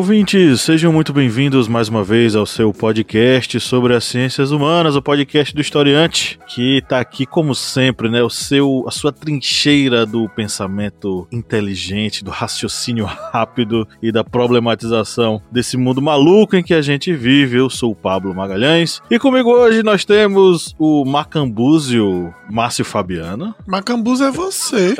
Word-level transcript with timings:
Ouvintes! 0.00 0.62
Sejam 0.62 0.90
muito 0.90 1.12
bem-vindos 1.12 1.68
mais 1.68 1.90
uma 1.90 2.02
vez 2.02 2.34
ao 2.34 2.46
seu 2.46 2.72
podcast 2.72 3.60
sobre 3.60 3.94
as 3.94 4.02
ciências 4.02 4.50
humanas, 4.50 4.96
o 4.96 5.02
podcast 5.02 5.54
do 5.54 5.60
historiante, 5.60 6.40
que 6.46 6.82
tá 6.88 6.98
aqui 6.98 7.26
como 7.26 7.54
sempre, 7.54 8.08
né, 8.08 8.22
o 8.22 8.30
seu 8.30 8.86
a 8.88 8.90
sua 8.90 9.12
trincheira 9.12 10.06
do 10.06 10.26
pensamento 10.30 11.28
inteligente, 11.30 12.24
do 12.24 12.30
raciocínio 12.30 13.04
rápido 13.30 13.86
e 14.00 14.10
da 14.10 14.24
problematização 14.24 15.42
desse 15.52 15.76
mundo 15.76 16.00
maluco 16.00 16.56
em 16.56 16.62
que 16.62 16.72
a 16.72 16.80
gente 16.80 17.12
vive. 17.12 17.58
Eu 17.58 17.68
sou 17.68 17.92
o 17.92 17.96
Pablo 17.96 18.34
Magalhães 18.34 19.02
e 19.10 19.18
comigo 19.18 19.50
hoje 19.50 19.82
nós 19.82 20.06
temos 20.06 20.74
o 20.78 21.04
Macambúzio 21.04 22.32
Márcio 22.50 22.86
Fabiano. 22.86 23.54
Macambúzio 23.66 24.28
é 24.28 24.30
você. 24.30 24.94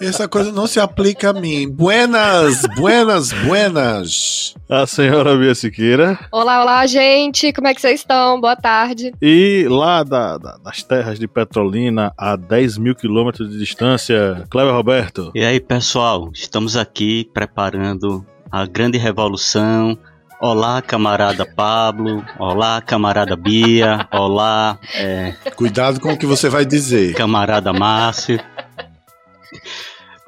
Essa 0.00 0.28
coisa 0.28 0.52
não 0.52 0.68
se 0.68 0.78
aplica 0.78 1.30
a 1.30 1.32
mim. 1.32 1.68
Buenas, 1.68 2.62
buenas, 2.76 3.32
buenas. 3.32 4.27
A 4.68 4.86
senhora 4.86 5.36
Bia 5.36 5.54
Siqueira. 5.54 6.18
Olá, 6.30 6.62
olá, 6.62 6.86
gente. 6.86 7.52
Como 7.52 7.66
é 7.68 7.74
que 7.74 7.80
vocês 7.80 8.00
estão? 8.00 8.40
Boa 8.40 8.54
tarde. 8.54 9.12
E 9.20 9.66
lá 9.68 10.02
da, 10.02 10.36
da, 10.36 10.58
das 10.58 10.82
terras 10.82 11.18
de 11.18 11.26
Petrolina, 11.26 12.12
a 12.16 12.36
10 12.36 12.78
mil 12.78 12.94
quilômetros 12.94 13.50
de 13.50 13.58
distância, 13.58 14.44
Cleber 14.50 14.74
Roberto. 14.74 15.32
E 15.34 15.44
aí, 15.44 15.58
pessoal, 15.58 16.30
estamos 16.34 16.76
aqui 16.76 17.28
preparando 17.32 18.24
a 18.50 18.66
grande 18.66 18.98
revolução. 18.98 19.98
Olá, 20.40 20.80
camarada 20.80 21.44
Pablo. 21.44 22.24
Olá, 22.38 22.80
camarada 22.80 23.34
Bia. 23.34 24.06
Olá. 24.12 24.78
É... 24.94 25.32
Cuidado 25.56 25.98
com 25.98 26.12
o 26.12 26.18
que 26.18 26.26
você 26.26 26.48
vai 26.48 26.64
dizer. 26.64 27.14
Camarada 27.14 27.72
Márcio. 27.72 28.38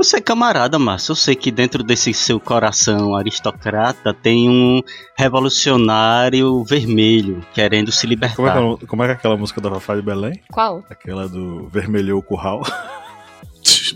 Você 0.02 0.16
é 0.16 0.20
camarada, 0.22 0.78
Márcio. 0.78 1.12
Eu 1.12 1.16
sei 1.16 1.36
que 1.36 1.50
dentro 1.50 1.84
desse 1.84 2.14
seu 2.14 2.40
coração 2.40 3.14
aristocrata 3.14 4.14
tem 4.14 4.48
um 4.48 4.80
revolucionário 5.14 6.64
vermelho 6.64 7.44
querendo 7.52 7.92
se 7.92 8.06
libertar. 8.06 8.34
Como 8.34 8.48
é, 8.48 8.78
que, 8.78 8.86
como 8.86 9.02
é 9.02 9.06
que 9.06 9.12
é 9.12 9.14
aquela 9.16 9.36
música 9.36 9.60
da 9.60 9.70
Fafá 9.72 9.96
de 9.96 10.00
Belém? 10.00 10.40
Qual? 10.50 10.82
Aquela 10.88 11.28
do 11.28 11.68
Vermelhou 11.68 12.18
o 12.18 12.22
Curral. 12.22 12.62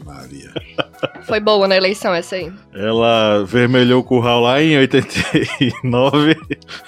Maria. 0.03 0.53
Foi 1.27 1.41
boa 1.41 1.67
na 1.67 1.77
eleição 1.77 2.15
essa 2.15 2.37
aí. 2.37 2.53
Ela 2.73 3.45
vermelhou 3.45 4.01
o 4.01 4.05
curral 4.05 4.41
lá 4.41 4.63
em 4.63 4.77
89 4.79 6.37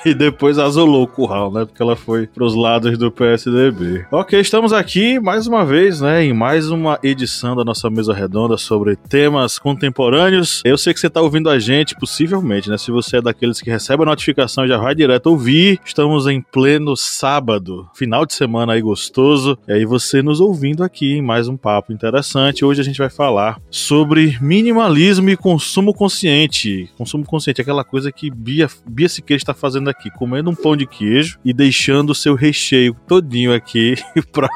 e 0.04 0.14
depois 0.14 0.58
azulou 0.58 1.04
o 1.04 1.08
curral, 1.08 1.52
né? 1.52 1.64
Porque 1.64 1.82
ela 1.82 1.96
foi 1.96 2.26
pros 2.26 2.54
lados 2.54 2.98
do 2.98 3.10
PSDB. 3.10 4.06
Ok, 4.10 4.38
estamos 4.38 4.72
aqui 4.72 5.18
mais 5.18 5.46
uma 5.46 5.64
vez, 5.64 6.00
né? 6.00 6.24
Em 6.24 6.32
mais 6.32 6.70
uma 6.70 6.98
edição 7.02 7.56
da 7.56 7.64
nossa 7.64 7.88
mesa 7.88 8.12
redonda 8.12 8.56
sobre 8.56 8.96
temas 8.96 9.58
contemporâneos. 9.58 10.60
Eu 10.64 10.76
sei 10.76 10.92
que 10.92 11.00
você 11.00 11.10
tá 11.10 11.20
ouvindo 11.20 11.48
a 11.48 11.58
gente, 11.58 11.94
possivelmente, 11.96 12.68
né? 12.68 12.76
Se 12.78 12.90
você 12.90 13.18
é 13.18 13.22
daqueles 13.22 13.60
que 13.60 13.70
recebe 13.70 14.02
a 14.02 14.06
notificação 14.06 14.66
já 14.66 14.76
vai 14.76 14.94
direto 14.94 15.26
ouvir, 15.26 15.80
estamos 15.84 16.26
em 16.26 16.40
pleno 16.40 16.96
sábado, 16.96 17.88
final 17.94 18.26
de 18.26 18.34
semana 18.34 18.74
aí 18.74 18.80
gostoso. 18.80 19.58
E 19.66 19.72
aí 19.72 19.84
você 19.84 20.22
nos 20.22 20.40
ouvindo 20.40 20.82
aqui 20.82 21.14
em 21.14 21.22
mais 21.22 21.48
um 21.48 21.56
papo 21.56 21.92
interessante. 21.92 22.64
Hoje 22.64 22.80
a 22.80 22.84
gente 22.84 22.95
vai 22.98 23.10
falar 23.10 23.60
sobre 23.70 24.38
minimalismo 24.40 25.30
e 25.30 25.36
consumo 25.36 25.94
consciente. 25.94 26.90
Consumo 26.96 27.24
consciente 27.24 27.60
é 27.60 27.62
aquela 27.62 27.84
coisa 27.84 28.10
que 28.12 28.30
Bia, 28.30 28.68
Bia 28.86 29.08
Siqueira 29.08 29.38
está 29.38 29.54
fazendo 29.54 29.88
aqui, 29.88 30.10
comendo 30.10 30.50
um 30.50 30.54
pão 30.54 30.76
de 30.76 30.86
queijo 30.86 31.38
e 31.44 31.52
deixando 31.52 32.10
o 32.10 32.14
seu 32.14 32.34
recheio 32.34 32.94
todinho 33.06 33.54
aqui 33.54 33.94
para 34.32 34.48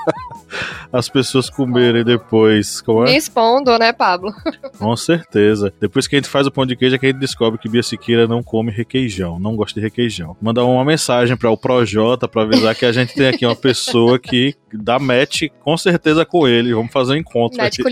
as 0.93 1.09
pessoas 1.09 1.49
comerem 1.49 2.05
depois. 2.05 2.81
Como 2.81 3.05
é? 3.05 3.11
Me 3.11 3.17
expondo, 3.17 3.77
né, 3.79 3.93
Pablo? 3.93 4.33
Com 4.79 4.97
certeza. 4.97 5.73
Depois 5.81 6.06
que 6.06 6.17
a 6.17 6.19
gente 6.19 6.29
faz 6.29 6.47
o 6.47 6.50
pão 6.50 6.67
de 6.67 6.77
queijo 6.77 6.97
é 6.97 6.99
que 6.99 7.06
a 7.06 7.11
gente 7.11 7.21
descobre 7.21 7.59
que 7.59 7.69
Bia 7.69 7.83
Siqueira 7.83 8.27
não 8.27 8.43
come 8.43 8.71
requeijão, 8.71 9.39
não 9.39 9.56
gosta 9.56 9.79
de 9.79 9.84
requeijão. 9.84 10.37
Mandar 10.41 10.65
uma 10.65 10.84
mensagem 10.84 11.37
para 11.37 11.50
o 11.50 11.56
Projota 11.56 12.27
para 12.27 12.43
avisar 12.43 12.75
que 12.75 12.84
a 12.84 12.93
gente 12.93 13.15
tem 13.15 13.29
aqui 13.29 13.47
uma 13.47 13.56
pessoa 13.56 14.19
que 14.19 14.55
dá 14.73 14.99
match 14.99 15.43
com 15.61 15.77
certeza 15.77 16.25
com 16.25 16.47
ele. 16.47 16.75
Vamos 16.75 16.93
fazer 16.93 17.15
um 17.15 17.17
encontro. 17.17 17.59
Match 17.59 17.75
aqui. 17.75 17.83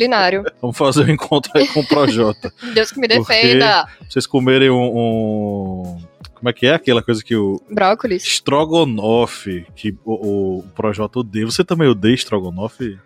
Vamos 0.60 0.76
fazer 0.76 1.04
um 1.04 1.10
encontro 1.10 1.50
aí 1.54 1.66
com 1.68 1.80
o 1.80 1.86
Projota. 1.86 2.52
Deus 2.74 2.90
que 2.90 3.00
me 3.00 3.08
defenda. 3.08 3.86
Porque 3.98 4.12
vocês 4.12 4.26
comerem 4.26 4.70
um, 4.70 4.96
um 4.96 5.98
como 6.34 6.48
é 6.48 6.52
que 6.52 6.66
é 6.66 6.74
aquela 6.74 7.02
coisa 7.02 7.22
que 7.22 7.34
o. 7.34 7.60
Brócolis. 7.70 8.22
Strogonoff, 8.24 9.66
que 9.74 9.96
o, 10.04 10.58
o 10.58 10.62
Projota 10.74 11.18
odeia. 11.18 11.46
Você 11.46 11.64
também 11.64 11.88
odeia 11.88 12.14
Strogonoff? 12.14 12.98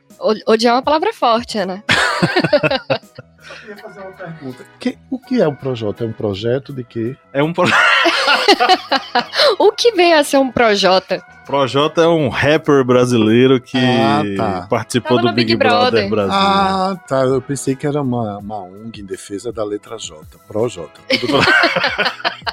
Odiar 0.47 0.75
é 0.75 0.77
uma 0.77 0.83
palavra 0.83 1.13
forte, 1.13 1.65
né? 1.65 1.83
Eu 3.43 3.57
queria 3.61 3.77
fazer 3.77 4.01
uma 4.01 4.13
pergunta. 4.13 4.67
Que, 4.79 4.99
o 5.11 5.19
que 5.19 5.41
é 5.41 5.49
o 5.49 5.55
Projota? 5.55 6.05
É 6.05 6.07
um 6.07 6.13
projeto 6.13 6.73
de 6.73 6.85
quê? 6.85 7.17
É 7.33 7.43
um 7.43 7.53
pro... 7.53 7.65
O 9.59 9.73
que 9.73 9.93
vem 9.93 10.15
a 10.15 10.25
ser 10.25 10.39
um 10.39 10.51
Projota? 10.51 11.23
Projota 11.45 12.03
é 12.03 12.07
um 12.07 12.29
rapper 12.29 12.85
brasileiro 12.85 13.61
que 13.61 13.77
ah, 13.77 14.23
tá. 14.37 14.67
participou 14.69 15.17
Tava 15.17 15.29
do 15.29 15.35
Big, 15.35 15.53
Big 15.53 15.57
Brother. 15.57 16.09
Brother 16.09 16.11
Brasil. 16.11 16.33
Ah, 16.33 16.97
tá. 17.07 17.23
Eu 17.23 17.43
pensei 17.43 17.75
que 17.75 17.87
era 17.87 18.01
uma, 18.01 18.39
uma 18.39 18.63
ONG 18.63 19.01
em 19.01 19.05
defesa 19.05 19.53
da 19.53 19.65
letra 19.65 19.99
J. 19.99 20.25
Projota. 20.47 21.01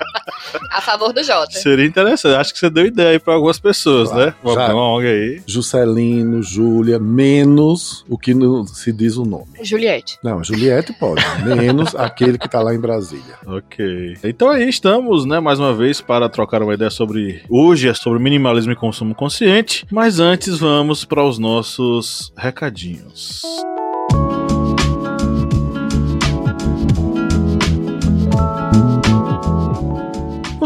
A 0.72 0.82
favor 0.82 1.14
do 1.14 1.24
Jota. 1.24 1.52
Seria 1.52 1.86
interessante. 1.86 2.36
Acho 2.36 2.54
que 2.54 2.60
você 2.60 2.70
deu 2.70 2.86
ideia 2.86 3.12
aí 3.12 3.20
pra 3.20 3.34
algumas 3.34 3.60
pessoas, 3.60 4.10
claro. 4.10 4.26
né? 4.26 4.36
Uma, 4.44 4.74
uma 4.74 4.94
ONG 4.96 5.08
aí. 5.08 5.42
Juscelino, 5.46 6.42
Júlia, 6.42 7.00
menos 7.00 8.06
o 8.08 8.18
que 8.18 8.34
não 8.34 8.66
se 8.66 8.92
diz 8.92 9.18
o 9.18 9.26
nome. 9.26 9.48
Juliette. 9.62 10.18
Não, 10.24 10.44
Juliette 10.44 10.94
pode. 10.94 11.24
menos 11.44 11.96
aquele 11.96 12.38
que 12.38 12.48
tá 12.48 12.62
lá 12.62 12.74
em 12.74 12.80
Brasília. 12.80 13.36
Ok. 13.46 14.18
Então 14.24 14.50
aí 14.50 14.68
estamos, 14.70 15.26
né, 15.26 15.40
mais 15.40 15.60
uma 15.60 15.74
vez, 15.80 16.02
para 16.02 16.30
trocar 16.30 16.62
uma 16.62 16.74
ideia 16.74 16.92
sobre. 16.92 17.42
Hoje 17.50 17.88
é 17.88 17.94
sobre 17.94 18.20
minimalismo 18.20 18.72
e 18.72 18.76
consumo 18.76 19.16
consciente. 19.16 19.86
Mas 19.90 20.20
antes 20.20 20.60
vamos 20.60 21.06
para 21.06 21.24
os 21.24 21.40
nossos 21.40 22.32
recadinhos. 22.38 23.42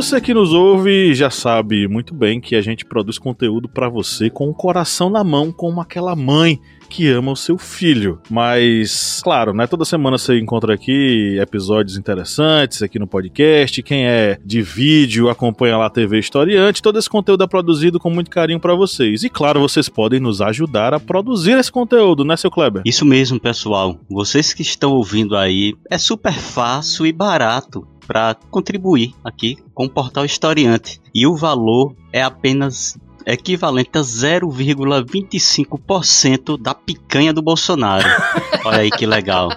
Você 0.04 0.20
que 0.20 0.34
nos 0.34 0.52
ouve 0.52 1.16
já 1.16 1.30
sabe 1.30 1.88
muito 1.88 2.14
bem 2.14 2.42
que 2.42 2.58
a 2.58 2.62
gente 2.62 2.84
produz 2.84 3.18
conteúdo 3.18 3.70
para 3.70 3.88
você 3.88 4.30
com 4.30 4.50
o 4.50 4.54
coração 4.54 5.10
na 5.10 5.24
mão, 5.24 5.50
como 5.50 5.80
aquela 5.80 6.14
mãe 6.14 6.60
que 6.90 7.10
ama 7.10 7.32
o 7.32 7.38
seu 7.38 7.58
filho. 7.58 8.20
Mas, 8.30 9.22
claro, 9.24 9.54
né? 9.54 9.66
Toda 9.66 9.86
semana 9.86 10.18
você 10.18 10.38
encontra 10.38 10.74
aqui 10.74 11.38
episódios 11.40 11.98
interessantes 11.98 12.84
aqui 12.84 13.00
no 13.00 13.08
podcast. 13.08 13.82
Quem 13.82 14.06
é 14.06 14.38
de 14.44 14.62
vídeo 14.62 15.30
acompanha 15.30 15.78
lá 15.78 15.86
a 15.86 15.90
TV 15.90 16.20
Historiante. 16.20 16.82
Todo 16.82 17.00
esse 17.00 17.10
conteúdo 17.10 17.46
é 17.46 17.48
produzido 17.48 17.98
com 17.98 18.10
muito 18.10 18.30
carinho 18.30 18.60
para 18.60 18.76
vocês. 18.76 19.24
E, 19.24 19.30
claro, 19.30 19.62
vocês 19.62 19.88
podem 19.88 20.20
nos 20.20 20.42
ajudar 20.42 20.94
a 20.94 21.00
produzir 21.00 21.58
esse 21.58 21.72
conteúdo, 21.72 22.26
né, 22.26 22.36
seu 22.36 22.52
Kleber? 22.52 22.84
Isso 22.86 23.06
mesmo, 23.06 23.40
pessoal. 23.40 23.98
Vocês 24.10 24.54
que 24.54 24.64
estão 24.64 24.92
ouvindo 24.92 25.38
aí, 25.38 25.74
é 25.90 25.98
super 25.98 26.34
fácil 26.34 27.06
e 27.06 27.14
barato 27.14 27.88
para 28.08 28.36
contribuir 28.50 29.14
aqui 29.24 29.58
com 29.74 29.86
o 29.86 29.90
portal 29.90 30.26
Historiante. 30.26 31.00
E 31.14 31.28
o 31.28 31.36
valor 31.36 31.96
é 32.12 32.22
apenas 32.22 32.98
equivalente 33.26 33.98
a 33.98 34.02
0,25% 34.02 36.62
da 36.62 36.74
picanha 36.74 37.32
do 37.34 37.42
Bolsonaro. 37.42 38.06
Olha 38.66 38.80
aí 38.80 38.92
que 38.92 39.06
legal. 39.06 39.48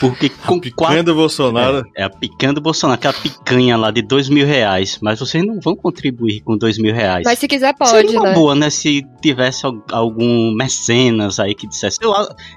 Porque 0.00 0.28
com 0.28 0.56
a 0.56 0.60
picanha 0.60 0.72
quatro... 0.74 1.04
do 1.04 1.14
Bolsonaro. 1.14 1.86
É, 1.96 2.02
é, 2.02 2.04
a 2.04 2.10
picanha 2.10 2.52
do 2.52 2.60
Bolsonaro, 2.60 2.98
aquela 2.98 3.14
picanha 3.14 3.76
lá 3.76 3.90
de 3.90 4.02
dois 4.02 4.28
mil 4.28 4.46
reais. 4.46 4.98
Mas 5.02 5.20
vocês 5.20 5.44
não 5.44 5.60
vão 5.60 5.76
contribuir 5.76 6.40
com 6.40 6.56
dois 6.56 6.78
mil 6.78 6.94
reais. 6.94 7.22
Mas 7.24 7.38
se 7.38 7.46
quiser, 7.46 7.74
pode. 7.74 7.90
Seria 7.90 8.18
uma 8.18 8.28
né? 8.28 8.34
boa, 8.34 8.54
né? 8.54 8.70
Se 8.70 9.02
tivesse 9.20 9.64
algum 9.90 10.54
mecenas 10.54 11.38
aí 11.38 11.54
que 11.54 11.66
dissesse: 11.66 11.98
Eu, 12.02 12.12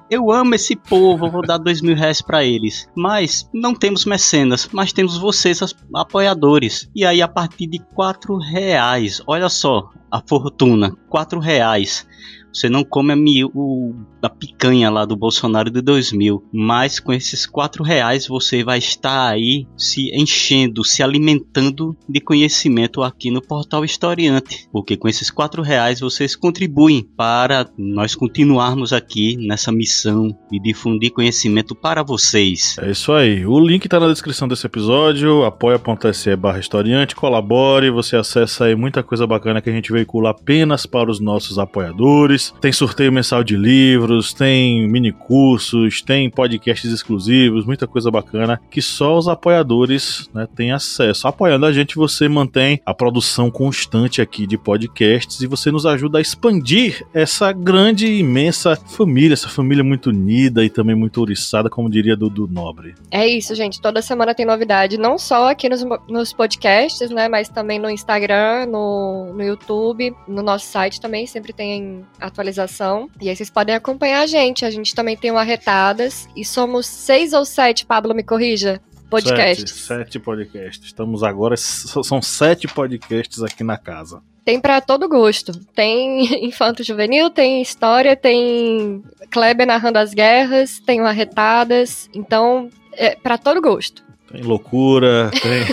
eu 0.09 0.31
amo 0.31 0.55
esse 0.55 0.75
povo, 0.75 1.29
vou 1.29 1.41
dar 1.41 1.57
dois 1.57 1.81
mil 1.81 1.95
reais 1.95 2.21
pra 2.21 2.43
eles. 2.43 2.87
Mas 2.95 3.49
não 3.53 3.75
temos 3.75 4.05
mecenas, 4.05 4.69
mas 4.71 4.93
temos 4.93 5.17
vocês, 5.17 5.59
apoiadores. 5.93 6.89
E 6.95 7.05
aí, 7.05 7.21
a 7.21 7.27
partir 7.27 7.67
de 7.67 7.79
quatro 7.93 8.37
reais, 8.37 9.21
olha 9.27 9.49
só 9.49 9.89
a 10.09 10.21
fortuna: 10.25 10.95
quatro 11.09 11.39
reais 11.39 12.05
Você 12.55 12.69
não 12.69 12.83
come 12.85 13.11
a, 13.11 13.47
o- 13.53 13.93
a 14.21 14.29
picanha 14.29 14.89
lá 14.89 15.03
do 15.03 15.15
Bolsonaro 15.15 15.69
de 15.69 15.81
2000, 15.81 16.41
mas 16.53 16.99
com 17.01 17.11
esses 17.11 17.45
4 17.45 17.83
reais 17.83 18.27
você 18.27 18.63
vai 18.63 18.77
estar 18.79 19.27
aí 19.29 19.67
se 19.77 20.09
enchendo, 20.15 20.83
se 20.83 21.03
alimentando 21.03 21.95
de 22.07 22.21
conhecimento 22.21 23.03
aqui 23.03 23.29
no 23.29 23.41
Portal 23.41 23.83
Historiante. 23.83 24.67
Porque 24.71 24.95
com 24.95 25.07
esses 25.09 25.29
4 25.29 25.61
reais 25.61 25.99
vocês 25.99 26.35
contribuem 26.35 27.03
para 27.17 27.67
nós 27.77 28.15
continuarmos 28.15 28.93
aqui 28.93 29.35
nessa 29.45 29.71
missão 29.71 30.29
de 30.49 30.57
difundir 30.59 31.11
conhecimento 31.11 31.75
para 31.75 32.03
vocês. 32.03 32.77
É 32.79 32.89
isso 32.91 33.11
aí. 33.11 33.45
O 33.45 33.59
link 33.59 33.87
tá 33.89 33.99
na 33.99 34.07
descrição 34.07 34.47
desse 34.47 34.65
episódio, 34.65 35.43
apoia.se 35.43 36.35
barra 36.37 36.59
historiante, 36.59 37.15
colabore, 37.15 37.89
você 37.91 38.15
acessa 38.15 38.65
aí 38.65 38.75
muita 38.75 39.03
coisa 39.03 39.27
bacana 39.27 39.61
que 39.61 39.69
a 39.69 39.73
gente 39.73 39.91
veicula 39.91 40.29
apenas 40.29 40.85
para 40.85 41.11
os 41.11 41.19
nossos 41.19 41.59
apoiadores. 41.59 42.44
Tem 42.61 42.71
sorteio 42.71 43.11
mensal 43.11 43.43
de 43.43 43.55
livros, 43.55 44.33
tem 44.33 44.87
mini 44.87 45.11
cursos, 45.11 46.01
tem 46.01 46.29
podcasts 46.29 46.91
exclusivos, 46.91 47.65
muita 47.65 47.87
coisa 47.87 48.11
bacana 48.11 48.61
que 48.69 48.81
só 48.81 49.17
os 49.17 49.27
apoiadores 49.27 50.29
né, 50.33 50.47
têm 50.55 50.71
acesso. 50.71 51.27
Apoiando 51.27 51.65
a 51.65 51.71
gente, 51.71 51.95
você 51.95 52.27
mantém 52.27 52.81
a 52.85 52.93
produção 52.93 53.49
constante 53.49 54.21
aqui 54.21 54.45
de 54.45 54.57
podcasts 54.57 55.41
e 55.41 55.47
você 55.47 55.71
nos 55.71 55.85
ajuda 55.85 56.17
a 56.17 56.21
expandir 56.21 57.05
essa 57.13 57.51
grande 57.51 58.07
e 58.07 58.19
imensa 58.19 58.75
família, 58.75 59.33
essa 59.33 59.49
família 59.49 59.83
muito 59.83 60.09
unida 60.09 60.63
e 60.63 60.69
também 60.69 60.95
muito 60.95 61.17
ouriçada, 61.19 61.69
como 61.69 61.89
diria 61.89 62.15
Dudu 62.15 62.47
Nobre. 62.51 62.95
É 63.09 63.27
isso, 63.27 63.55
gente. 63.55 63.81
Toda 63.81 64.01
semana 64.01 64.33
tem 64.33 64.45
novidade, 64.45 64.97
não 64.97 65.17
só 65.17 65.49
aqui 65.49 65.69
nos, 65.69 65.83
nos 66.07 66.33
podcasts, 66.33 67.09
né? 67.09 67.27
Mas 67.27 67.49
também 67.49 67.79
no 67.79 67.89
Instagram, 67.89 68.65
no, 68.67 69.33
no 69.33 69.43
YouTube, 69.43 70.15
no 70.27 70.41
nosso 70.41 70.65
site 70.65 70.99
também 70.99 71.25
sempre 71.27 71.53
tem 71.53 72.05
atualização. 72.35 73.09
E 73.21 73.29
aí 73.29 73.35
vocês 73.35 73.49
podem 73.49 73.73
acompanhar 73.73 74.21
a 74.21 74.27
gente. 74.27 74.65
A 74.65 74.69
gente 74.69 74.93
também 74.93 75.15
tem 75.15 75.31
o 75.31 75.37
Arretadas. 75.37 76.27
E 76.35 76.43
somos 76.43 76.85
seis 76.85 77.33
ou 77.33 77.45
sete, 77.45 77.85
Pablo, 77.85 78.13
me 78.13 78.23
corrija. 78.23 78.81
Podcasts. 79.09 79.71
Sete, 79.71 79.87
sete 79.87 80.19
podcasts. 80.19 80.85
Estamos 80.85 81.23
agora, 81.23 81.55
são 81.55 82.21
sete 82.21 82.67
podcasts 82.67 83.41
aqui 83.41 83.63
na 83.63 83.77
casa. 83.77 84.21
Tem 84.43 84.59
pra 84.59 84.81
todo 84.81 85.07
gosto. 85.07 85.53
Tem 85.73 86.25
infanto 86.45 86.83
juvenil, 86.83 87.29
tem 87.29 87.61
história, 87.61 88.15
tem 88.15 89.03
Kleber 89.31 89.65
narrando 89.65 89.99
as 89.99 90.13
guerras, 90.13 90.79
tem 90.79 91.01
o 91.01 91.05
Arretadas. 91.05 92.09
Então, 92.13 92.69
é 92.93 93.15
pra 93.15 93.37
todo 93.37 93.61
gosto. 93.61 94.03
Tem 94.31 94.41
loucura, 94.41 95.31
tem 95.31 95.65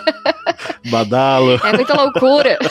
badalo. 0.90 1.58
É 1.64 1.72
muita 1.72 1.94
loucura. 1.94 2.58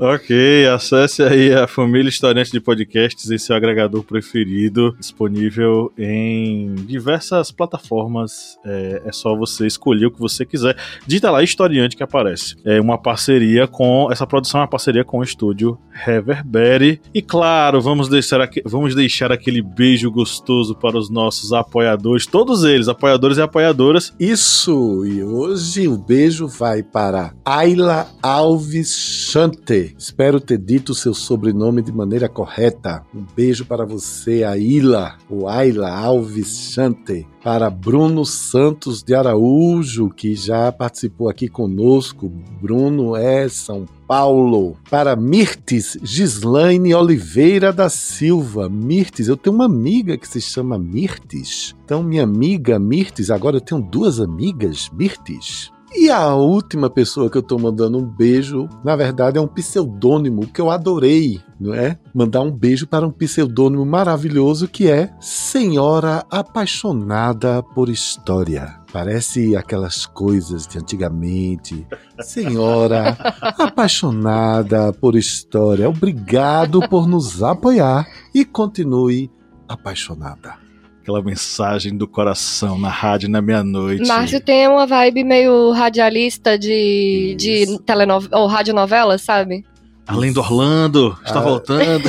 Ok, 0.00 0.64
acesse 0.68 1.24
aí 1.24 1.52
a 1.52 1.66
família 1.66 2.08
Historiante 2.08 2.52
de 2.52 2.60
Podcasts 2.60 3.32
em 3.32 3.36
seu 3.38 3.56
agregador 3.56 4.04
preferido, 4.04 4.94
disponível 4.96 5.92
em 5.98 6.72
diversas 6.86 7.50
plataformas. 7.50 8.56
É, 8.64 9.02
é 9.06 9.12
só 9.12 9.34
você 9.36 9.66
escolher 9.66 10.06
o 10.06 10.10
que 10.12 10.20
você 10.20 10.46
quiser. 10.46 10.76
Digita 11.04 11.32
lá 11.32 11.42
Historiante 11.42 11.96
que 11.96 12.02
aparece. 12.04 12.54
É 12.64 12.80
uma 12.80 12.96
parceria 12.96 13.66
com. 13.66 14.08
Essa 14.12 14.24
produção 14.24 14.60
é 14.60 14.62
uma 14.62 14.68
parceria 14.68 15.04
com 15.04 15.18
o 15.18 15.22
estúdio 15.24 15.76
Reverbere. 15.90 17.00
E 17.12 17.20
claro, 17.20 17.80
vamos 17.80 18.08
deixar, 18.08 18.40
aque- 18.40 18.62
vamos 18.64 18.94
deixar 18.94 19.32
aquele 19.32 19.60
beijo 19.60 20.12
gostoso 20.12 20.76
para 20.76 20.96
os 20.96 21.10
nossos 21.10 21.52
apoiadores, 21.52 22.24
todos 22.24 22.62
eles, 22.62 22.86
apoiadores 22.86 23.36
e 23.38 23.42
apoiadoras. 23.42 24.12
Isso, 24.20 25.04
e 25.04 25.24
hoje 25.24 25.88
o 25.88 25.98
beijo 25.98 26.46
vai 26.46 26.84
para 26.84 27.32
Ayla 27.44 28.06
Alves 28.22 28.94
Chante. 28.96 29.87
Espero 29.96 30.40
ter 30.40 30.58
dito 30.58 30.92
o 30.92 30.94
seu 30.94 31.14
sobrenome 31.14 31.82
de 31.82 31.92
maneira 31.92 32.28
correta. 32.28 33.04
Um 33.14 33.24
beijo 33.34 33.64
para 33.64 33.84
você, 33.84 34.44
Ayla, 34.44 35.16
ou 35.30 35.48
Ayla 35.48 35.90
Alves 35.90 36.72
Chante. 36.72 37.26
Para 37.42 37.70
Bruno 37.70 38.24
Santos 38.26 39.02
de 39.02 39.14
Araújo, 39.14 40.10
que 40.10 40.34
já 40.34 40.70
participou 40.72 41.28
aqui 41.28 41.48
conosco. 41.48 42.30
Bruno 42.60 43.16
é 43.16 43.48
São 43.48 43.86
Paulo. 44.06 44.76
Para 44.90 45.14
Mirtes 45.14 45.96
Gislaine 46.02 46.94
Oliveira 46.94 47.72
da 47.72 47.88
Silva. 47.88 48.68
Mirtes, 48.68 49.28
eu 49.28 49.36
tenho 49.36 49.54
uma 49.54 49.66
amiga 49.66 50.18
que 50.18 50.28
se 50.28 50.40
chama 50.40 50.78
Mirtes. 50.78 51.74
Então, 51.84 52.02
minha 52.02 52.24
amiga 52.24 52.78
Mirtes, 52.78 53.30
agora 53.30 53.56
eu 53.56 53.60
tenho 53.60 53.80
duas 53.80 54.20
amigas 54.20 54.90
Mirtes. 54.92 55.70
E 55.94 56.10
a 56.10 56.34
última 56.34 56.90
pessoa 56.90 57.30
que 57.30 57.38
eu 57.38 57.42
tô 57.42 57.58
mandando 57.58 57.98
um 57.98 58.04
beijo, 58.04 58.68
na 58.84 58.94
verdade 58.94 59.38
é 59.38 59.40
um 59.40 59.48
pseudônimo 59.48 60.46
que 60.46 60.60
eu 60.60 60.70
adorei, 60.70 61.40
não 61.58 61.72
é? 61.74 61.98
Mandar 62.14 62.42
um 62.42 62.50
beijo 62.50 62.86
para 62.86 63.06
um 63.06 63.10
pseudônimo 63.10 63.84
maravilhoso 63.86 64.68
que 64.68 64.90
é 64.90 65.10
Senhora 65.20 66.24
Apaixonada 66.30 67.62
por 67.62 67.88
História. 67.88 68.78
Parece 68.92 69.56
aquelas 69.56 70.06
coisas 70.06 70.66
de 70.66 70.78
antigamente. 70.78 71.86
Senhora 72.20 73.16
apaixonada 73.58 74.92
por 74.92 75.16
história, 75.16 75.88
obrigado 75.88 76.86
por 76.88 77.06
nos 77.06 77.42
apoiar 77.42 78.06
e 78.34 78.44
continue 78.44 79.30
apaixonada. 79.68 80.67
Aquela 81.08 81.22
mensagem 81.22 81.96
do 81.96 82.06
coração 82.06 82.78
na 82.78 82.90
rádio 82.90 83.30
na 83.30 83.40
meia-noite. 83.40 84.06
Márcio 84.06 84.42
tem 84.42 84.68
uma 84.68 84.86
vibe 84.86 85.24
meio 85.24 85.72
radialista 85.72 86.58
de, 86.58 87.34
de 87.38 87.62
Isso. 87.62 87.78
telenovela, 87.78 88.38
ou 88.42 88.46
radionovela, 88.46 89.16
sabe? 89.16 89.64
Além 90.06 90.34
do 90.34 90.40
Orlando, 90.40 91.16
está 91.24 91.38
Ah. 91.38 91.42
voltando. 91.42 92.04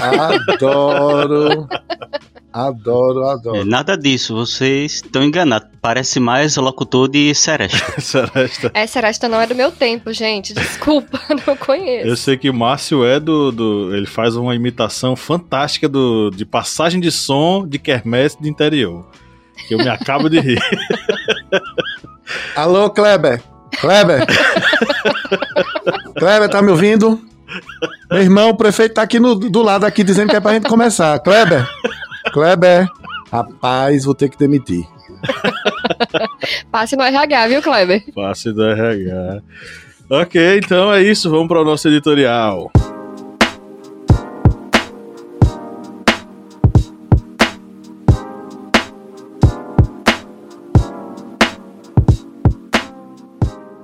Adoro. 0.52 1.66
Adoro, 2.52 3.24
É, 3.28 3.32
adoro. 3.34 3.66
nada 3.66 3.96
disso, 3.96 4.34
vocês 4.36 4.96
estão 4.96 5.24
enganados. 5.24 5.70
Parece 5.82 6.20
mais 6.20 6.56
locutor 6.58 7.08
de 7.08 7.34
Seresta. 7.36 7.78
Seresta. 8.02 8.72
Essa 8.74 9.00
esta 9.00 9.30
não 9.30 9.40
é 9.40 9.46
do 9.46 9.54
meu 9.54 9.72
tempo, 9.72 10.12
gente. 10.12 10.54
Desculpa, 10.54 11.20
não 11.46 11.56
conheço. 11.56 12.08
Eu 12.08 12.18
sei 12.18 12.38
que 12.38 12.52
Márcio 12.52 13.06
é 13.06 13.20
do, 13.20 13.52
do- 13.52 13.96
Ele 13.96 14.08
faz 14.08 14.36
uma 14.36 14.56
imitação 14.56 15.16
fantástica 15.16 15.88
do, 15.88 16.32
de 16.32 16.44
passagem 16.44 17.00
de 17.00 17.12
som 17.12 17.68
de 17.68 17.78
quermesse 17.78 18.42
de 18.42 18.50
interior. 18.50 19.06
Que 19.68 19.76
eu 19.76 19.78
me 19.78 19.88
acabo 19.90 20.28
de 20.30 20.40
rir. 20.40 20.60
Alô, 22.56 22.90
Kleber. 22.90 23.42
Kleber. 23.80 24.26
Kleber, 26.18 26.50
tá 26.50 26.62
me 26.62 26.72
ouvindo? 26.72 27.20
Meu 28.12 28.22
irmão, 28.22 28.50
o 28.50 28.58
prefeito 28.58 28.96
tá 28.96 29.04
aqui 29.04 29.20
no- 29.20 29.36
do 29.36 29.62
lado 29.62 29.84
aqui 29.86 30.04
dizendo 30.04 30.30
que 30.30 30.36
é 30.36 30.40
pra 30.40 30.54
gente 30.54 30.68
começar. 30.68 31.20
Kleber. 31.20 31.68
Kleber. 32.30 32.88
Rapaz, 33.32 34.06
vou 34.06 34.16
ter 34.16 34.30
que 34.30 34.38
demitir. 34.38 34.86
Passe 36.72 36.96
no 36.96 37.04
RH, 37.04 37.48
viu, 37.48 37.62
Kleber? 37.62 38.04
Passe 38.14 38.52
do 38.52 38.64
RH. 38.64 39.42
Ok, 40.10 40.58
então 40.58 40.92
é 40.94 41.04
isso. 41.04 41.30
Vamos 41.30 41.48
para 41.48 41.62
o 41.62 41.66
nosso 41.66 41.88
editorial. 41.88 42.72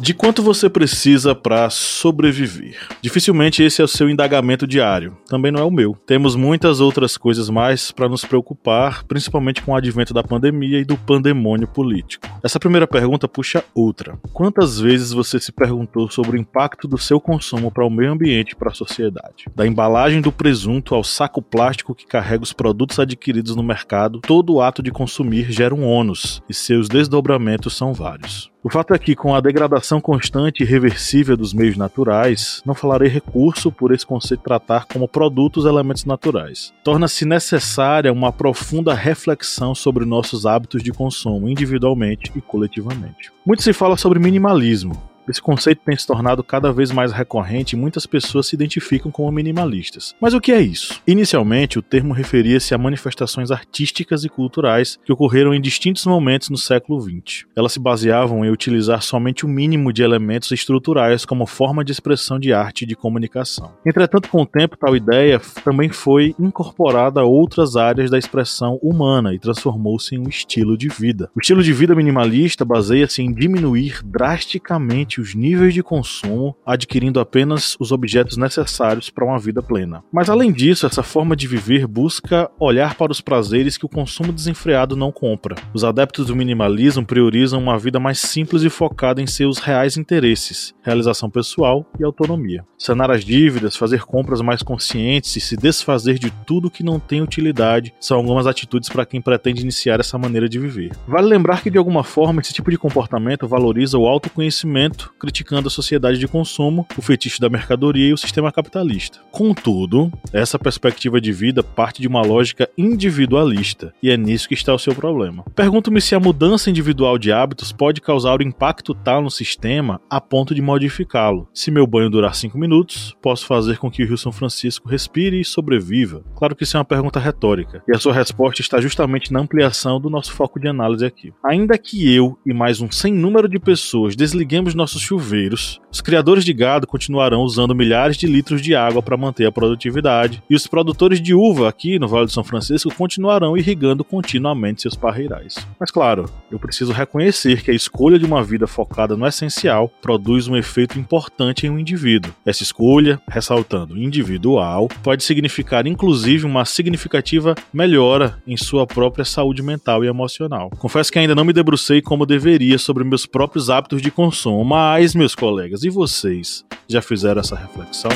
De 0.06 0.14
quanto 0.14 0.44
você 0.44 0.70
precisa 0.70 1.34
para 1.34 1.68
sobreviver? 1.72 2.78
Dificilmente 3.02 3.64
esse 3.64 3.82
é 3.82 3.84
o 3.84 3.88
seu 3.88 4.08
indagamento 4.08 4.68
diário. 4.68 5.18
Também 5.28 5.52
não 5.52 5.60
é 5.60 5.64
o 5.64 5.72
meu. 5.72 5.98
Temos 6.06 6.36
muitas 6.36 6.80
outras 6.80 7.18
coisas 7.18 7.50
mais 7.50 7.92
para 7.92 8.08
nos 8.08 8.24
preocupar, 8.24 9.04
principalmente 9.06 9.64
com 9.64 9.72
o 9.72 9.76
advento 9.76 10.14
da 10.14 10.22
pandemia 10.22 10.78
e 10.78 10.86
do 10.86 10.96
pandemônio 10.96 11.68
político. 11.68 12.28
Essa 12.44 12.60
primeira 12.60 12.86
pergunta 12.86 13.28
puxa 13.28 13.64
outra. 13.74 14.16
Quantas 14.32 14.80
vezes 14.80 15.12
você 15.12 15.40
se 15.40 15.52
perguntou 15.52 16.08
sobre 16.12 16.38
o 16.38 16.40
impacto 16.40 16.88
do 16.88 17.00
seu 17.00 17.20
consumo 17.20 17.72
para 17.72 17.84
o 17.84 17.90
meio 17.90 18.12
ambiente 18.12 18.52
e 18.52 18.56
para 18.56 18.70
a 18.70 18.76
sociedade? 18.76 19.46
Da 19.56 19.66
embalagem 19.66 20.22
do 20.22 20.32
presunto 20.32 20.94
ao 20.94 21.04
saco 21.04 21.42
plástico 21.42 21.96
que 21.96 22.06
carrega 22.06 22.44
os 22.44 22.54
produtos 22.54 23.00
adquiridos 23.00 23.56
no 23.56 23.64
mercado, 23.64 24.20
todo 24.20 24.62
ato 24.62 24.84
de 24.84 24.92
consumir 24.92 25.52
gera 25.52 25.74
um 25.74 25.84
ônus 25.84 26.44
e 26.48 26.54
seus 26.54 26.88
desdobramentos 26.88 27.76
são 27.76 27.92
vários. 27.92 28.54
O 28.66 28.70
fato 28.72 28.96
é 28.96 28.98
que, 28.98 29.16
com 29.16 29.36
a 29.36 29.40
degradação 29.40 30.02
constante 30.02 30.62
e 30.62 30.64
irreversível 30.64 31.38
dos 31.38 31.54
meios 31.54 31.78
naturais, 31.78 32.64
não 32.66 32.74
falarei 32.74 33.08
recurso 33.08 33.72
por 33.72 33.94
esse 33.94 34.04
conceito 34.04 34.42
tratar 34.42 34.88
como 34.88 35.08
produtos 35.08 35.66
elementos 35.66 36.04
naturais. 36.04 36.74
Torna-se 36.84 37.26
necessária 37.26 38.12
uma 38.12 38.34
profunda 38.34 38.92
reflexão 38.92 39.76
sobre 39.76 40.04
nossos 40.04 40.48
hábitos 40.48 40.82
de 40.82 40.92
consumo, 40.92 41.48
individualmente 41.48 42.32
e 42.36 42.42
coletivamente. 42.42 43.32
Muito 43.46 43.62
se 43.62 43.72
fala 43.72 43.98
sobre 43.98 44.18
minimalismo. 44.18 45.00
Esse 45.28 45.42
conceito 45.42 45.82
tem 45.84 45.98
se 45.98 46.06
tornado 46.06 46.44
cada 46.44 46.72
vez 46.72 46.92
mais 46.92 47.12
recorrente 47.12 47.76
e 47.76 47.80
muitas 47.80 48.06
pessoas 48.06 48.48
se 48.48 48.56
identificam 48.56 49.12
como 49.12 49.32
minimalistas. 49.32 50.14
Mas 50.22 50.34
o 50.34 50.42
que 50.42 50.52
é 50.52 50.62
isso? 50.62 51.02
Inicialmente, 51.08 51.80
o 51.80 51.82
termo 51.82 52.14
referia-se 52.14 52.74
a 52.74 52.78
manifestações 52.78 53.52
artísticas 53.52 54.24
e 54.24 54.30
culturais 54.30 55.00
que 55.04 55.12
ocorreram 55.12 55.54
em 55.54 55.62
distintos 55.62 56.06
momentos 56.06 56.50
no 56.50 56.58
século 56.58 57.02
XX. 57.02 57.46
Elas 57.56 57.74
se 57.74 57.80
baseavam 57.80 58.46
em 58.46 58.52
utilizar 58.52 59.02
somente 59.02 59.46
o 59.46 59.50
mínimo 59.50 59.92
de 59.92 60.04
elementos 60.04 60.52
estruturais 60.52 61.26
como 61.26 61.46
forma 61.46 61.84
de 61.84 61.92
expressão 61.92 62.40
de 62.40 62.54
arte 62.54 62.84
e 62.84 62.88
de 62.88 62.96
comunicação. 62.96 63.74
Entretanto, 63.86 64.30
com 64.30 64.42
o 64.42 64.46
tempo, 64.46 64.78
tal 64.78 64.96
ideia 64.96 65.40
também 65.64 65.90
foi 65.90 66.36
incorporada 66.40 67.22
a 67.22 67.26
outras 67.26 67.76
áreas 67.76 68.12
da 68.12 68.18
expressão 68.18 68.80
humana 68.82 69.34
e 69.34 69.40
transformou-se 69.40 70.16
em 70.16 70.20
um 70.20 70.30
estilo 70.30 70.78
de 70.78 70.88
vida. 70.88 71.30
O 71.36 71.40
estilo 71.40 71.64
de 71.64 71.74
vida 71.74 71.96
minimalista 71.96 72.64
baseia-se 72.64 73.22
em 73.22 73.34
diminuir 73.34 74.02
drasticamente 74.04 75.15
os 75.22 75.36
níveis 75.36 75.74
de 75.74 75.84
consumo, 75.84 76.56
adquirindo 76.66 77.20
apenas 77.20 77.76
os 77.80 77.92
objetos 77.92 78.38
necessários 78.38 79.10
para 79.10 79.26
uma 79.26 79.40
vida 79.40 79.62
plena. 79.62 80.04
Mas 80.12 80.30
além 80.30 80.52
disso, 80.52 80.86
essa 80.86 81.04
forma 81.04 81.36
de 81.36 81.48
viver 81.48 81.88
busca 81.88 82.50
olhar 82.60 82.96
para 82.96 83.12
os 83.12 83.22
prazeres 83.22 83.78
que 83.78 83.86
o 83.86 83.90
consumo 83.90 84.32
desenfreado 84.32 84.96
não 84.96 85.12
compra. 85.12 85.56
Os 85.74 85.84
adeptos 85.84 86.28
do 86.28 86.36
minimalismo 86.36 87.06
priorizam 87.06 87.62
uma 87.62 87.78
vida 87.78 88.00
mais 88.00 88.20
simples 88.20 88.64
e 88.64 88.70
focada 88.70 89.22
em 89.22 89.28
seus 89.28 89.60
reais 89.60 89.98
interesses, 89.98 90.74
realização 90.82 91.30
pessoal 91.30 91.86
e 92.00 92.04
autonomia. 92.04 92.66
Sanar 92.78 93.12
as 93.12 93.24
dívidas, 93.24 93.76
fazer 93.76 94.04
compras 94.04 94.42
mais 94.42 94.62
conscientes 94.62 95.36
e 95.36 95.42
se 95.42 95.56
desfazer 95.56 96.20
de 96.20 96.32
tudo 96.46 96.70
que 96.70 96.84
não 96.84 97.00
tem 97.00 97.22
utilidade 97.22 97.94
são 98.00 98.18
algumas 98.18 98.48
atitudes 98.48 98.90
para 98.90 99.06
quem 99.06 99.22
pretende 99.22 99.62
iniciar 99.62 100.00
essa 100.00 100.18
maneira 100.18 100.48
de 100.48 100.60
viver. 100.60 100.92
Vale 101.08 101.28
lembrar 101.28 101.62
que 101.62 101.70
de 101.70 101.78
alguma 101.78 102.04
forma 102.04 102.42
esse 102.42 102.54
tipo 102.54 102.70
de 102.70 102.78
comportamento 102.78 103.48
valoriza 103.48 103.98
o 103.98 104.08
autoconhecimento, 104.08 105.05
criticando 105.20 105.68
a 105.68 105.72
sociedade 105.72 106.18
de 106.18 106.28
consumo, 106.28 106.88
o 106.98 107.02
fetiche 107.02 107.40
da 107.40 107.50
mercadoria 107.50 108.08
e 108.08 108.14
o 108.14 108.18
sistema 108.18 108.52
capitalista. 108.52 109.20
Contudo, 109.32 110.12
essa 110.32 110.60
perspectiva 110.60 111.20
de 111.20 111.32
vida 111.32 111.64
parte 111.64 112.02
de 112.02 112.08
uma 112.08 112.22
lógica 112.22 112.70
individualista, 112.78 113.94
e 114.02 114.10
é 114.10 114.18
nisso 114.18 114.48
que 114.48 114.54
está 114.54 114.74
o 114.74 114.80
seu 114.80 114.96
problema. 114.96 115.44
Pergunto-me 115.56 116.02
se 116.02 116.16
a 116.16 116.20
mudança 116.20 116.70
individual 116.70 117.18
de 117.18 117.32
hábitos 117.32 117.72
pode 117.72 118.02
causar 118.02 118.40
um 118.40 118.44
impacto 118.44 118.94
tal 118.94 119.22
no 119.22 119.32
sistema 119.32 120.00
a 120.10 120.20
ponto 120.22 120.56
de 120.56 120.62
modificá-lo. 120.62 121.48
Se 121.54 121.72
meu 121.72 121.86
banho 121.86 122.10
durar 122.10 122.36
5 122.36 122.58
minutos, 122.58 123.16
posso 123.22 123.46
fazer 123.46 123.78
com 123.78 123.92
que 123.92 124.04
o 124.04 124.08
Rio 124.08 124.18
São 124.18 124.32
Francisco 124.32 124.90
respire 124.90 125.40
e 125.40 125.46
sobreviva? 125.46 126.24
Claro 126.36 126.56
que 126.56 126.64
isso 126.64 126.78
é 126.78 126.80
uma 126.80 126.86
pergunta 126.86 127.20
retórica, 127.20 127.84
e 127.88 127.96
a 127.96 128.00
sua 128.00 128.14
resposta 128.14 128.62
está 128.62 128.80
justamente 128.82 129.32
na 129.32 129.40
ampliação 129.40 130.00
do 130.00 130.10
nosso 130.10 130.34
foco 130.34 130.60
de 130.60 130.68
análise 130.68 131.06
aqui. 131.06 131.34
Ainda 131.44 131.78
que 131.78 132.14
eu 132.14 132.38
e 132.46 132.54
mais 132.54 132.82
um 132.82 132.90
sem 132.92 133.14
número 133.14 133.48
de 133.48 133.60
pessoas 133.60 134.16
desliguemos 134.16 134.74
nossos 134.96 135.02
chuveiros, 135.02 135.82
os 135.92 136.02
criadores 136.02 136.44
de 136.44 136.54
gado 136.54 136.88
continuarão 136.88 137.42
usando 137.42 137.76
milhares 137.76 138.18
de 138.18 138.28
litros 138.28 138.62
de 138.62 138.76
água 138.76 139.02
para 139.02 139.18
manter 139.18 139.46
a 139.46 139.52
produtividade, 139.52 140.42
e 140.50 140.56
os 140.56 140.68
produtores 140.68 141.22
de 141.22 141.34
uva 141.34 141.70
aqui 141.70 142.00
no 142.00 142.08
Vale 142.08 142.26
do 142.26 142.32
São 142.32 142.44
Francisco 142.44 142.94
continuarão 142.94 143.58
irrigando 143.58 144.04
continuamente 144.04 144.82
seus 144.82 144.96
parreirais. 144.96 145.56
Mas 145.80 145.92
claro, 145.92 146.26
eu 146.52 146.60
preciso 146.60 146.92
reconhecer 146.92 147.62
que 147.62 147.72
a 147.72 147.74
escolha 147.74 148.18
de 148.18 148.26
uma 148.26 148.44
vida 148.44 148.68
focada 148.68 149.16
no 149.16 149.28
essencial 149.28 149.92
produz 150.02 150.48
um 150.48 150.56
efeito 150.56 151.00
importante 151.00 151.66
em 151.66 151.70
um 151.70 151.80
indivíduo. 151.80 152.34
Essa 152.46 152.64
escolha, 152.64 153.20
ressaltando 153.28 153.98
individual, 153.98 154.88
pode 155.04 155.24
significar 155.24 155.88
inclusive 155.88 156.46
uma 156.46 156.66
significativa 156.66 157.56
melhora 157.74 158.38
em 158.48 158.58
sua 158.58 158.88
própria 158.88 159.26
saúde 159.26 159.62
mental 159.62 160.04
e 160.04 160.08
emocional. 160.08 160.70
Confesso 160.78 161.12
que 161.12 161.20
ainda 161.20 161.36
não 161.36 161.46
me 161.46 161.54
debrucei 161.54 162.02
como 162.02 162.26
deveria 162.26 162.78
sobre 162.78 163.04
meus 163.04 163.26
próprios 163.26 163.70
hábitos 163.70 164.02
de 164.02 164.12
consumo, 164.12 164.64
mas, 164.64 164.85
meus 165.16 165.36
colegas, 165.36 165.84
e 165.84 165.90
vocês 165.90 166.64
já 166.88 167.02
fizeram 167.02 167.42
essa 167.42 167.56
reflexão? 167.56 168.12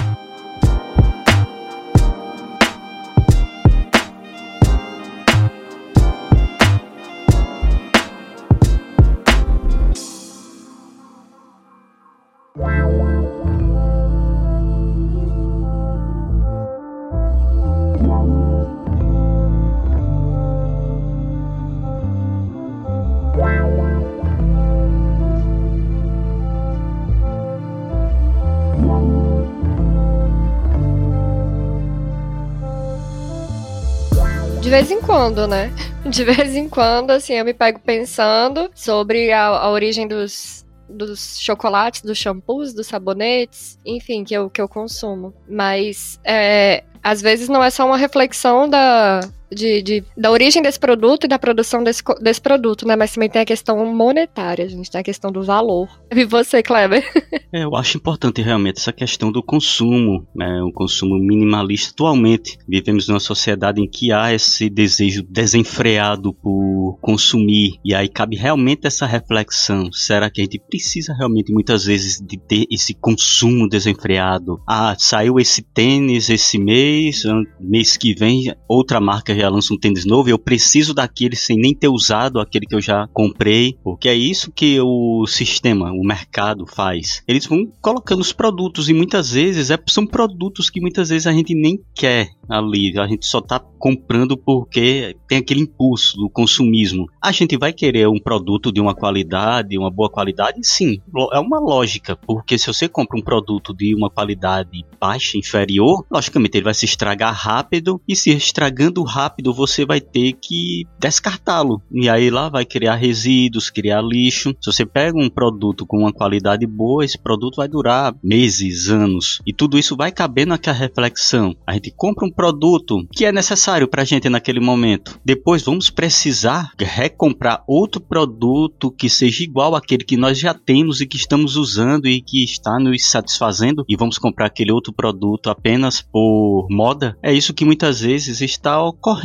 De 34.69 34.75
vez 34.75 34.91
em 34.91 35.01
quando, 35.01 35.47
né? 35.47 35.73
De 36.05 36.23
vez 36.23 36.55
em 36.55 36.69
quando, 36.69 37.09
assim, 37.09 37.33
eu 37.33 37.43
me 37.43 37.55
pego 37.55 37.79
pensando 37.79 38.69
sobre 38.75 39.31
a, 39.31 39.47
a 39.47 39.71
origem 39.71 40.07
dos, 40.07 40.63
dos 40.87 41.39
chocolates, 41.39 42.03
dos 42.03 42.19
shampoos, 42.19 42.71
dos 42.71 42.85
sabonetes, 42.85 43.79
enfim, 43.83 44.23
que 44.23 44.35
eu, 44.35 44.47
que 44.47 44.61
eu 44.61 44.69
consumo. 44.69 45.33
Mas 45.49 46.19
é, 46.23 46.83
às 47.01 47.19
vezes 47.19 47.49
não 47.49 47.63
é 47.63 47.71
só 47.71 47.83
uma 47.83 47.97
reflexão 47.97 48.69
da, 48.69 49.21
de, 49.51 49.81
de, 49.81 50.03
da 50.15 50.31
origem 50.31 50.61
desse 50.61 50.79
produto 50.79 51.25
e 51.25 51.27
da 51.27 51.39
produção 51.39 51.83
desse, 51.83 52.03
desse 52.21 52.41
produto, 52.41 52.87
né? 52.87 52.95
Mas 52.95 53.13
também 53.13 53.29
tem 53.29 53.41
a 53.41 53.45
questão 53.45 53.85
monetária, 53.93 54.65
a 54.65 54.67
gente 54.67 54.89
tem 54.89 55.01
a 55.01 55.03
questão 55.03 55.31
do 55.31 55.43
valor. 55.43 55.87
E 56.11 56.25
você, 56.25 56.61
Kleber? 56.61 57.03
É, 57.51 57.63
eu 57.63 57.75
acho 57.75 57.97
importante 57.97 58.43
realmente 58.43 58.77
essa 58.77 58.93
questão 58.93 59.31
do 59.31 59.41
consumo, 59.41 60.23
né? 60.35 60.61
O 60.61 60.71
consumo 60.71 61.17
minimalista. 61.17 61.89
Atualmente, 61.89 62.59
vivemos 62.67 63.07
numa 63.07 63.19
sociedade 63.19 63.81
em 63.81 63.89
que 63.89 64.11
há 64.11 64.31
esse 64.31 64.69
desejo 64.69 65.23
desenfreado 65.23 66.31
por 66.31 66.99
consumir. 67.01 67.79
E 67.83 67.95
aí 67.95 68.07
cabe 68.07 68.35
realmente 68.35 68.85
essa 68.85 69.07
reflexão. 69.07 69.91
Será 69.91 70.29
que 70.29 70.41
a 70.41 70.43
gente 70.43 70.59
precisa 70.59 71.11
realmente, 71.11 71.51
muitas 71.51 71.85
vezes, 71.85 72.19
de 72.21 72.37
ter 72.37 72.67
esse 72.69 72.93
consumo 72.93 73.67
desenfreado? 73.67 74.61
Ah, 74.67 74.95
saiu 74.99 75.39
esse 75.39 75.63
tênis 75.63 76.29
esse 76.29 76.59
mês, 76.59 77.23
mês 77.59 77.97
que 77.97 78.13
vem, 78.13 78.53
outra 78.67 78.99
marca 78.99 79.33
já 79.41 79.49
lança 79.49 79.73
um 79.73 79.77
tênis 79.77 80.05
novo, 80.05 80.29
eu 80.29 80.39
preciso 80.39 80.93
daquele 80.93 81.35
sem 81.35 81.57
nem 81.57 81.73
ter 81.73 81.87
usado 81.87 82.39
aquele 82.39 82.65
que 82.65 82.75
eu 82.75 82.81
já 82.81 83.07
comprei, 83.13 83.77
porque 83.83 84.09
é 84.09 84.15
isso 84.15 84.51
que 84.51 84.79
o 84.79 85.25
sistema, 85.27 85.91
o 85.91 86.03
mercado 86.03 86.65
faz. 86.65 87.23
Eles 87.27 87.45
vão 87.45 87.71
colocando 87.81 88.21
os 88.21 88.33
produtos 88.33 88.89
e 88.89 88.93
muitas 88.93 89.31
vezes 89.31 89.69
é, 89.69 89.77
são 89.87 90.05
produtos 90.05 90.69
que 90.69 90.81
muitas 90.81 91.09
vezes 91.09 91.27
a 91.27 91.31
gente 91.31 91.53
nem 91.53 91.79
quer 91.93 92.29
ali, 92.49 92.97
a 92.99 93.07
gente 93.07 93.25
só 93.25 93.39
tá 93.39 93.59
comprando 93.59 94.35
porque 94.35 95.15
tem 95.27 95.37
aquele 95.37 95.61
impulso 95.61 96.17
do 96.17 96.29
consumismo. 96.29 97.07
A 97.21 97.31
gente 97.31 97.57
vai 97.57 97.71
querer 97.71 98.07
um 98.07 98.19
produto 98.19 98.71
de 98.71 98.81
uma 98.81 98.95
qualidade, 98.95 99.77
uma 99.77 99.91
boa 99.91 100.09
qualidade? 100.09 100.59
Sim, 100.63 100.99
é 101.31 101.39
uma 101.39 101.59
lógica, 101.59 102.15
porque 102.15 102.57
se 102.57 102.67
você 102.67 102.89
compra 102.89 103.17
um 103.17 103.23
produto 103.23 103.73
de 103.73 103.95
uma 103.95 104.09
qualidade 104.09 104.83
baixa, 104.99 105.37
inferior, 105.37 106.05
logicamente 106.11 106.57
ele 106.57 106.65
vai 106.65 106.73
se 106.73 106.85
estragar 106.85 107.33
rápido 107.33 108.01
e 108.07 108.15
se 108.15 108.31
estragando 108.31 109.03
rápido 109.03 109.28
você 109.53 109.85
vai 109.85 110.01
ter 110.01 110.33
que 110.33 110.85
descartá-lo. 110.99 111.81
E 111.91 112.09
aí 112.09 112.29
lá 112.29 112.49
vai 112.49 112.65
criar 112.65 112.95
resíduos, 112.95 113.69
criar 113.69 114.01
lixo. 114.01 114.55
Se 114.61 114.71
você 114.71 114.85
pega 114.85 115.17
um 115.17 115.29
produto 115.29 115.85
com 115.85 115.99
uma 115.99 116.13
qualidade 116.13 116.65
boa, 116.65 117.03
esse 117.03 117.17
produto 117.17 117.57
vai 117.57 117.67
durar 117.67 118.15
meses, 118.23 118.89
anos. 118.89 119.41
E 119.45 119.53
tudo 119.53 119.77
isso 119.77 119.95
vai 119.95 120.11
caber 120.11 120.45
naquela 120.45 120.77
reflexão. 120.77 121.55
A 121.65 121.73
gente 121.73 121.91
compra 121.95 122.25
um 122.25 122.31
produto 122.31 123.05
que 123.11 123.25
é 123.25 123.31
necessário 123.31 123.87
para 123.87 124.01
a 124.01 124.05
gente 124.05 124.29
naquele 124.29 124.59
momento. 124.59 125.19
Depois 125.23 125.63
vamos 125.63 125.89
precisar 125.89 126.71
recomprar 126.79 127.63
outro 127.67 128.01
produto 128.01 128.91
que 128.91 129.09
seja 129.09 129.43
igual 129.43 129.75
àquele 129.75 130.03
que 130.03 130.17
nós 130.17 130.37
já 130.39 130.53
temos 130.53 131.01
e 131.01 131.07
que 131.07 131.17
estamos 131.17 131.55
usando 131.55 132.07
e 132.07 132.21
que 132.21 132.43
está 132.43 132.79
nos 132.79 133.05
satisfazendo 133.05 133.85
e 133.87 133.95
vamos 133.95 134.17
comprar 134.17 134.47
aquele 134.47 134.71
outro 134.71 134.93
produto 134.93 135.49
apenas 135.49 136.01
por 136.01 136.67
moda. 136.69 137.17
É 137.23 137.33
isso 137.33 137.53
que 137.53 137.65
muitas 137.65 138.01
vezes 138.01 138.41
está 138.41 138.81
ocorrendo. 138.81 139.18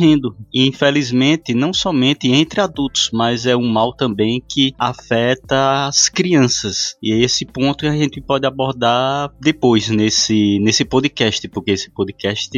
E 0.53 0.67
infelizmente, 0.67 1.53
não 1.53 1.73
somente 1.73 2.31
entre 2.31 2.61
adultos, 2.61 3.09
mas 3.13 3.45
é 3.45 3.55
um 3.55 3.67
mal 3.67 3.93
também 3.93 4.43
que 4.47 4.73
afeta 4.77 5.87
as 5.87 6.09
crianças. 6.09 6.95
E 7.01 7.13
é 7.13 7.19
esse 7.19 7.45
ponto 7.45 7.85
a 7.87 7.95
gente 7.95 8.21
pode 8.21 8.45
abordar 8.45 9.31
depois 9.39 9.89
nesse, 9.89 10.59
nesse 10.59 10.85
podcast, 10.85 11.47
porque 11.49 11.71
esse 11.71 11.89
podcast 11.91 12.49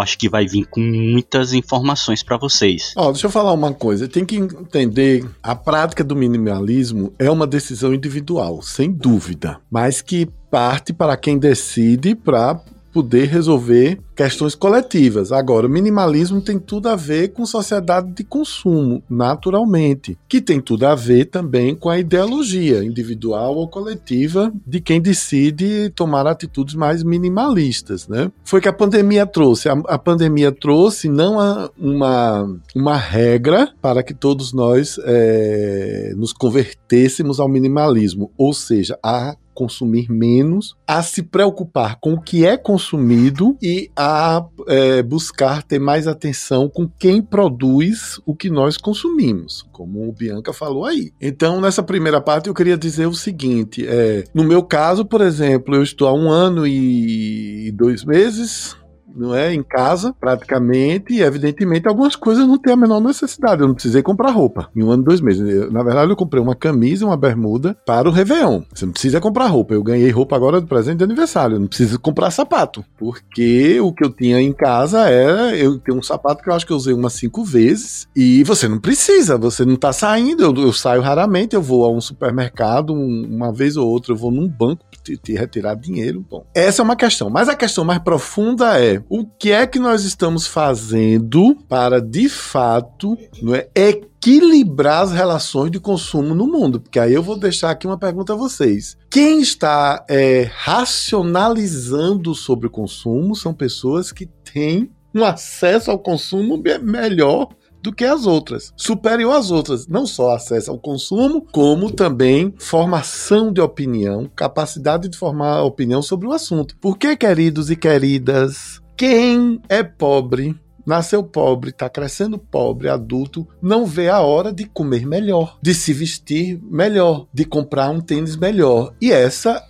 acho 0.00 0.18
que 0.18 0.28
vai 0.28 0.46
vir 0.46 0.66
com 0.66 0.80
muitas 0.80 1.52
informações 1.52 2.22
para 2.22 2.36
vocês. 2.36 2.92
Ó, 2.96 3.12
deixa 3.12 3.26
eu 3.26 3.30
falar 3.30 3.52
uma 3.52 3.72
coisa. 3.72 4.08
Tem 4.08 4.24
que 4.24 4.36
entender 4.36 5.28
a 5.42 5.54
prática 5.54 6.02
do 6.02 6.16
minimalismo 6.16 7.12
é 7.18 7.30
uma 7.30 7.46
decisão 7.46 7.92
individual, 7.92 8.62
sem 8.62 8.90
dúvida, 8.90 9.60
mas 9.70 10.00
que 10.00 10.26
parte 10.50 10.92
para 10.92 11.16
quem 11.16 11.38
decide 11.38 12.14
para 12.14 12.60
poder 12.92 13.26
resolver 13.28 13.98
questões 14.14 14.54
coletivas. 14.54 15.32
Agora, 15.32 15.66
o 15.66 15.70
minimalismo 15.70 16.40
tem 16.40 16.58
tudo 16.58 16.88
a 16.88 16.96
ver 16.96 17.28
com 17.28 17.46
sociedade 17.46 18.12
de 18.12 18.22
consumo, 18.22 19.02
naturalmente, 19.08 20.18
que 20.28 20.40
tem 20.40 20.60
tudo 20.60 20.86
a 20.86 20.94
ver 20.94 21.26
também 21.26 21.74
com 21.74 21.88
a 21.88 21.98
ideologia 21.98 22.84
individual 22.84 23.56
ou 23.56 23.68
coletiva 23.68 24.52
de 24.66 24.80
quem 24.80 25.00
decide 25.00 25.90
tomar 25.90 26.26
atitudes 26.26 26.74
mais 26.74 27.02
minimalistas, 27.02 28.06
né? 28.06 28.30
Foi 28.44 28.60
que 28.60 28.68
a 28.68 28.72
pandemia 28.72 29.26
trouxe. 29.26 29.68
A, 29.68 29.72
a 29.72 29.98
pandemia 29.98 30.52
trouxe 30.52 31.08
não 31.08 31.40
a, 31.40 31.70
uma, 31.78 32.60
uma 32.74 32.96
regra 32.96 33.72
para 33.80 34.02
que 34.02 34.14
todos 34.14 34.52
nós 34.52 34.98
é, 35.04 36.12
nos 36.16 36.32
convertêssemos 36.32 37.40
ao 37.40 37.48
minimalismo, 37.48 38.30
ou 38.36 38.52
seja, 38.52 38.98
a 39.02 39.36
consumir 39.54 40.10
menos, 40.10 40.76
a 40.86 41.02
se 41.02 41.22
preocupar 41.22 41.98
com 42.00 42.14
o 42.14 42.20
que 42.20 42.44
é 42.44 42.56
consumido 42.56 43.56
e 43.62 43.90
a 43.96 44.44
é, 44.68 45.02
buscar 45.02 45.62
ter 45.62 45.78
mais 45.78 46.06
atenção 46.06 46.68
com 46.68 46.88
quem 46.88 47.22
produz 47.22 48.20
o 48.26 48.34
que 48.34 48.50
nós 48.50 48.76
consumimos, 48.76 49.66
como 49.72 50.08
o 50.08 50.12
Bianca 50.12 50.52
falou 50.52 50.84
aí. 50.84 51.12
Então, 51.20 51.60
nessa 51.60 51.82
primeira 51.82 52.20
parte, 52.20 52.48
eu 52.48 52.54
queria 52.54 52.76
dizer 52.76 53.06
o 53.06 53.14
seguinte: 53.14 53.86
é, 53.86 54.24
no 54.34 54.44
meu 54.44 54.62
caso, 54.62 55.04
por 55.04 55.20
exemplo, 55.20 55.74
eu 55.74 55.82
estou 55.82 56.08
há 56.08 56.12
um 56.12 56.30
ano 56.30 56.66
e 56.66 57.70
dois 57.72 58.04
meses 58.04 58.76
não 59.14 59.34
é? 59.34 59.52
Em 59.52 59.62
casa, 59.62 60.14
praticamente, 60.18 61.14
e 61.14 61.22
evidentemente 61.22 61.88
algumas 61.88 62.16
coisas 62.16 62.46
não 62.46 62.58
tem 62.58 62.72
a 62.72 62.76
menor 62.76 63.00
necessidade. 63.00 63.62
Eu 63.62 63.68
não 63.68 63.74
precisei 63.74 64.02
comprar 64.02 64.30
roupa 64.30 64.68
em 64.74 64.82
um 64.82 64.90
ano, 64.90 65.02
dois 65.02 65.20
meses. 65.20 65.46
Eu, 65.48 65.70
na 65.70 65.82
verdade, 65.82 66.10
eu 66.10 66.16
comprei 66.16 66.42
uma 66.42 66.54
camisa 66.54 67.02
uma 67.04 67.16
bermuda 67.16 67.76
para 67.86 68.08
o 68.08 68.12
Réveillon. 68.12 68.62
Você 68.72 68.86
não 68.86 68.92
precisa 68.92 69.20
comprar 69.20 69.46
roupa. 69.46 69.74
Eu 69.74 69.82
ganhei 69.82 70.10
roupa 70.10 70.36
agora 70.36 70.60
do 70.60 70.66
presente 70.66 70.98
de 70.98 71.04
aniversário. 71.04 71.56
Eu 71.56 71.60
não 71.60 71.66
preciso 71.66 71.98
comprar 71.98 72.30
sapato. 72.30 72.84
Porque 72.96 73.80
o 73.80 73.92
que 73.92 74.04
eu 74.04 74.10
tinha 74.10 74.40
em 74.40 74.52
casa 74.52 75.08
era. 75.08 75.56
Eu 75.56 75.78
tenho 75.78 75.98
um 75.98 76.02
sapato 76.02 76.42
que 76.42 76.50
eu 76.50 76.54
acho 76.54 76.66
que 76.66 76.72
eu 76.72 76.76
usei 76.76 76.94
umas 76.94 77.12
cinco 77.14 77.44
vezes. 77.44 78.08
E 78.14 78.42
você 78.44 78.68
não 78.68 78.78
precisa, 78.78 79.36
você 79.36 79.64
não 79.64 79.76
tá 79.76 79.92
saindo. 79.92 80.42
Eu, 80.42 80.54
eu 80.54 80.72
saio 80.72 81.02
raramente, 81.02 81.54
eu 81.54 81.62
vou 81.62 81.84
a 81.84 81.90
um 81.90 82.00
supermercado, 82.00 82.92
um, 82.92 83.26
uma 83.28 83.52
vez 83.52 83.76
ou 83.76 83.88
outra, 83.88 84.12
eu 84.12 84.16
vou 84.16 84.30
num 84.30 84.48
banco 84.48 84.84
te, 85.02 85.16
te 85.16 85.32
retirar 85.34 85.74
dinheiro. 85.74 86.24
Bom, 86.28 86.44
essa 86.54 86.82
é 86.82 86.84
uma 86.84 86.96
questão. 86.96 87.28
Mas 87.28 87.48
a 87.48 87.54
questão 87.54 87.84
mais 87.84 87.98
profunda 87.98 88.80
é 88.80 89.01
o 89.08 89.26
que 89.26 89.50
é 89.50 89.66
que 89.66 89.78
nós 89.78 90.04
estamos 90.04 90.46
fazendo 90.46 91.56
para, 91.68 92.00
de 92.00 92.28
fato, 92.28 93.16
não 93.42 93.54
é, 93.54 93.68
equilibrar 93.74 95.02
as 95.02 95.12
relações 95.12 95.70
de 95.70 95.80
consumo 95.80 96.34
no 96.34 96.46
mundo? 96.46 96.80
Porque 96.80 96.98
aí 96.98 97.12
eu 97.12 97.22
vou 97.22 97.38
deixar 97.38 97.70
aqui 97.70 97.86
uma 97.86 97.98
pergunta 97.98 98.32
a 98.32 98.36
vocês. 98.36 98.96
Quem 99.10 99.40
está 99.40 100.04
é, 100.08 100.50
racionalizando 100.54 102.34
sobre 102.34 102.66
o 102.66 102.70
consumo 102.70 103.34
são 103.34 103.52
pessoas 103.52 104.12
que 104.12 104.26
têm 104.26 104.90
um 105.14 105.24
acesso 105.24 105.90
ao 105.90 105.98
consumo 105.98 106.60
melhor 106.82 107.48
do 107.82 107.92
que 107.92 108.04
as 108.04 108.26
outras, 108.26 108.72
superior 108.76 109.34
às 109.34 109.50
outras, 109.50 109.88
não 109.88 110.06
só 110.06 110.36
acesso 110.36 110.70
ao 110.70 110.78
consumo, 110.78 111.44
como 111.52 111.90
também 111.90 112.54
formação 112.56 113.52
de 113.52 113.60
opinião, 113.60 114.30
capacidade 114.36 115.08
de 115.08 115.18
formar 115.18 115.64
opinião 115.64 116.00
sobre 116.00 116.28
o 116.28 116.32
assunto. 116.32 116.76
Porque, 116.80 117.16
queridos 117.16 117.70
e 117.70 117.76
queridas, 117.76 118.80
quem 119.02 119.60
é 119.68 119.82
pobre 119.82 120.54
nasceu 120.86 121.24
pobre, 121.24 121.70
está 121.70 121.90
crescendo 121.90 122.38
pobre, 122.38 122.88
adulto, 122.88 123.48
não 123.60 123.84
vê 123.84 124.08
a 124.08 124.20
hora 124.20 124.52
de 124.52 124.64
comer 124.64 125.04
melhor, 125.04 125.58
de 125.60 125.74
se 125.74 125.92
vestir 125.92 126.60
melhor, 126.62 127.26
de 127.34 127.44
comprar 127.44 127.90
um 127.90 128.00
tênis 128.00 128.36
melhor. 128.36 128.94
E 129.00 129.10
essa 129.10 129.60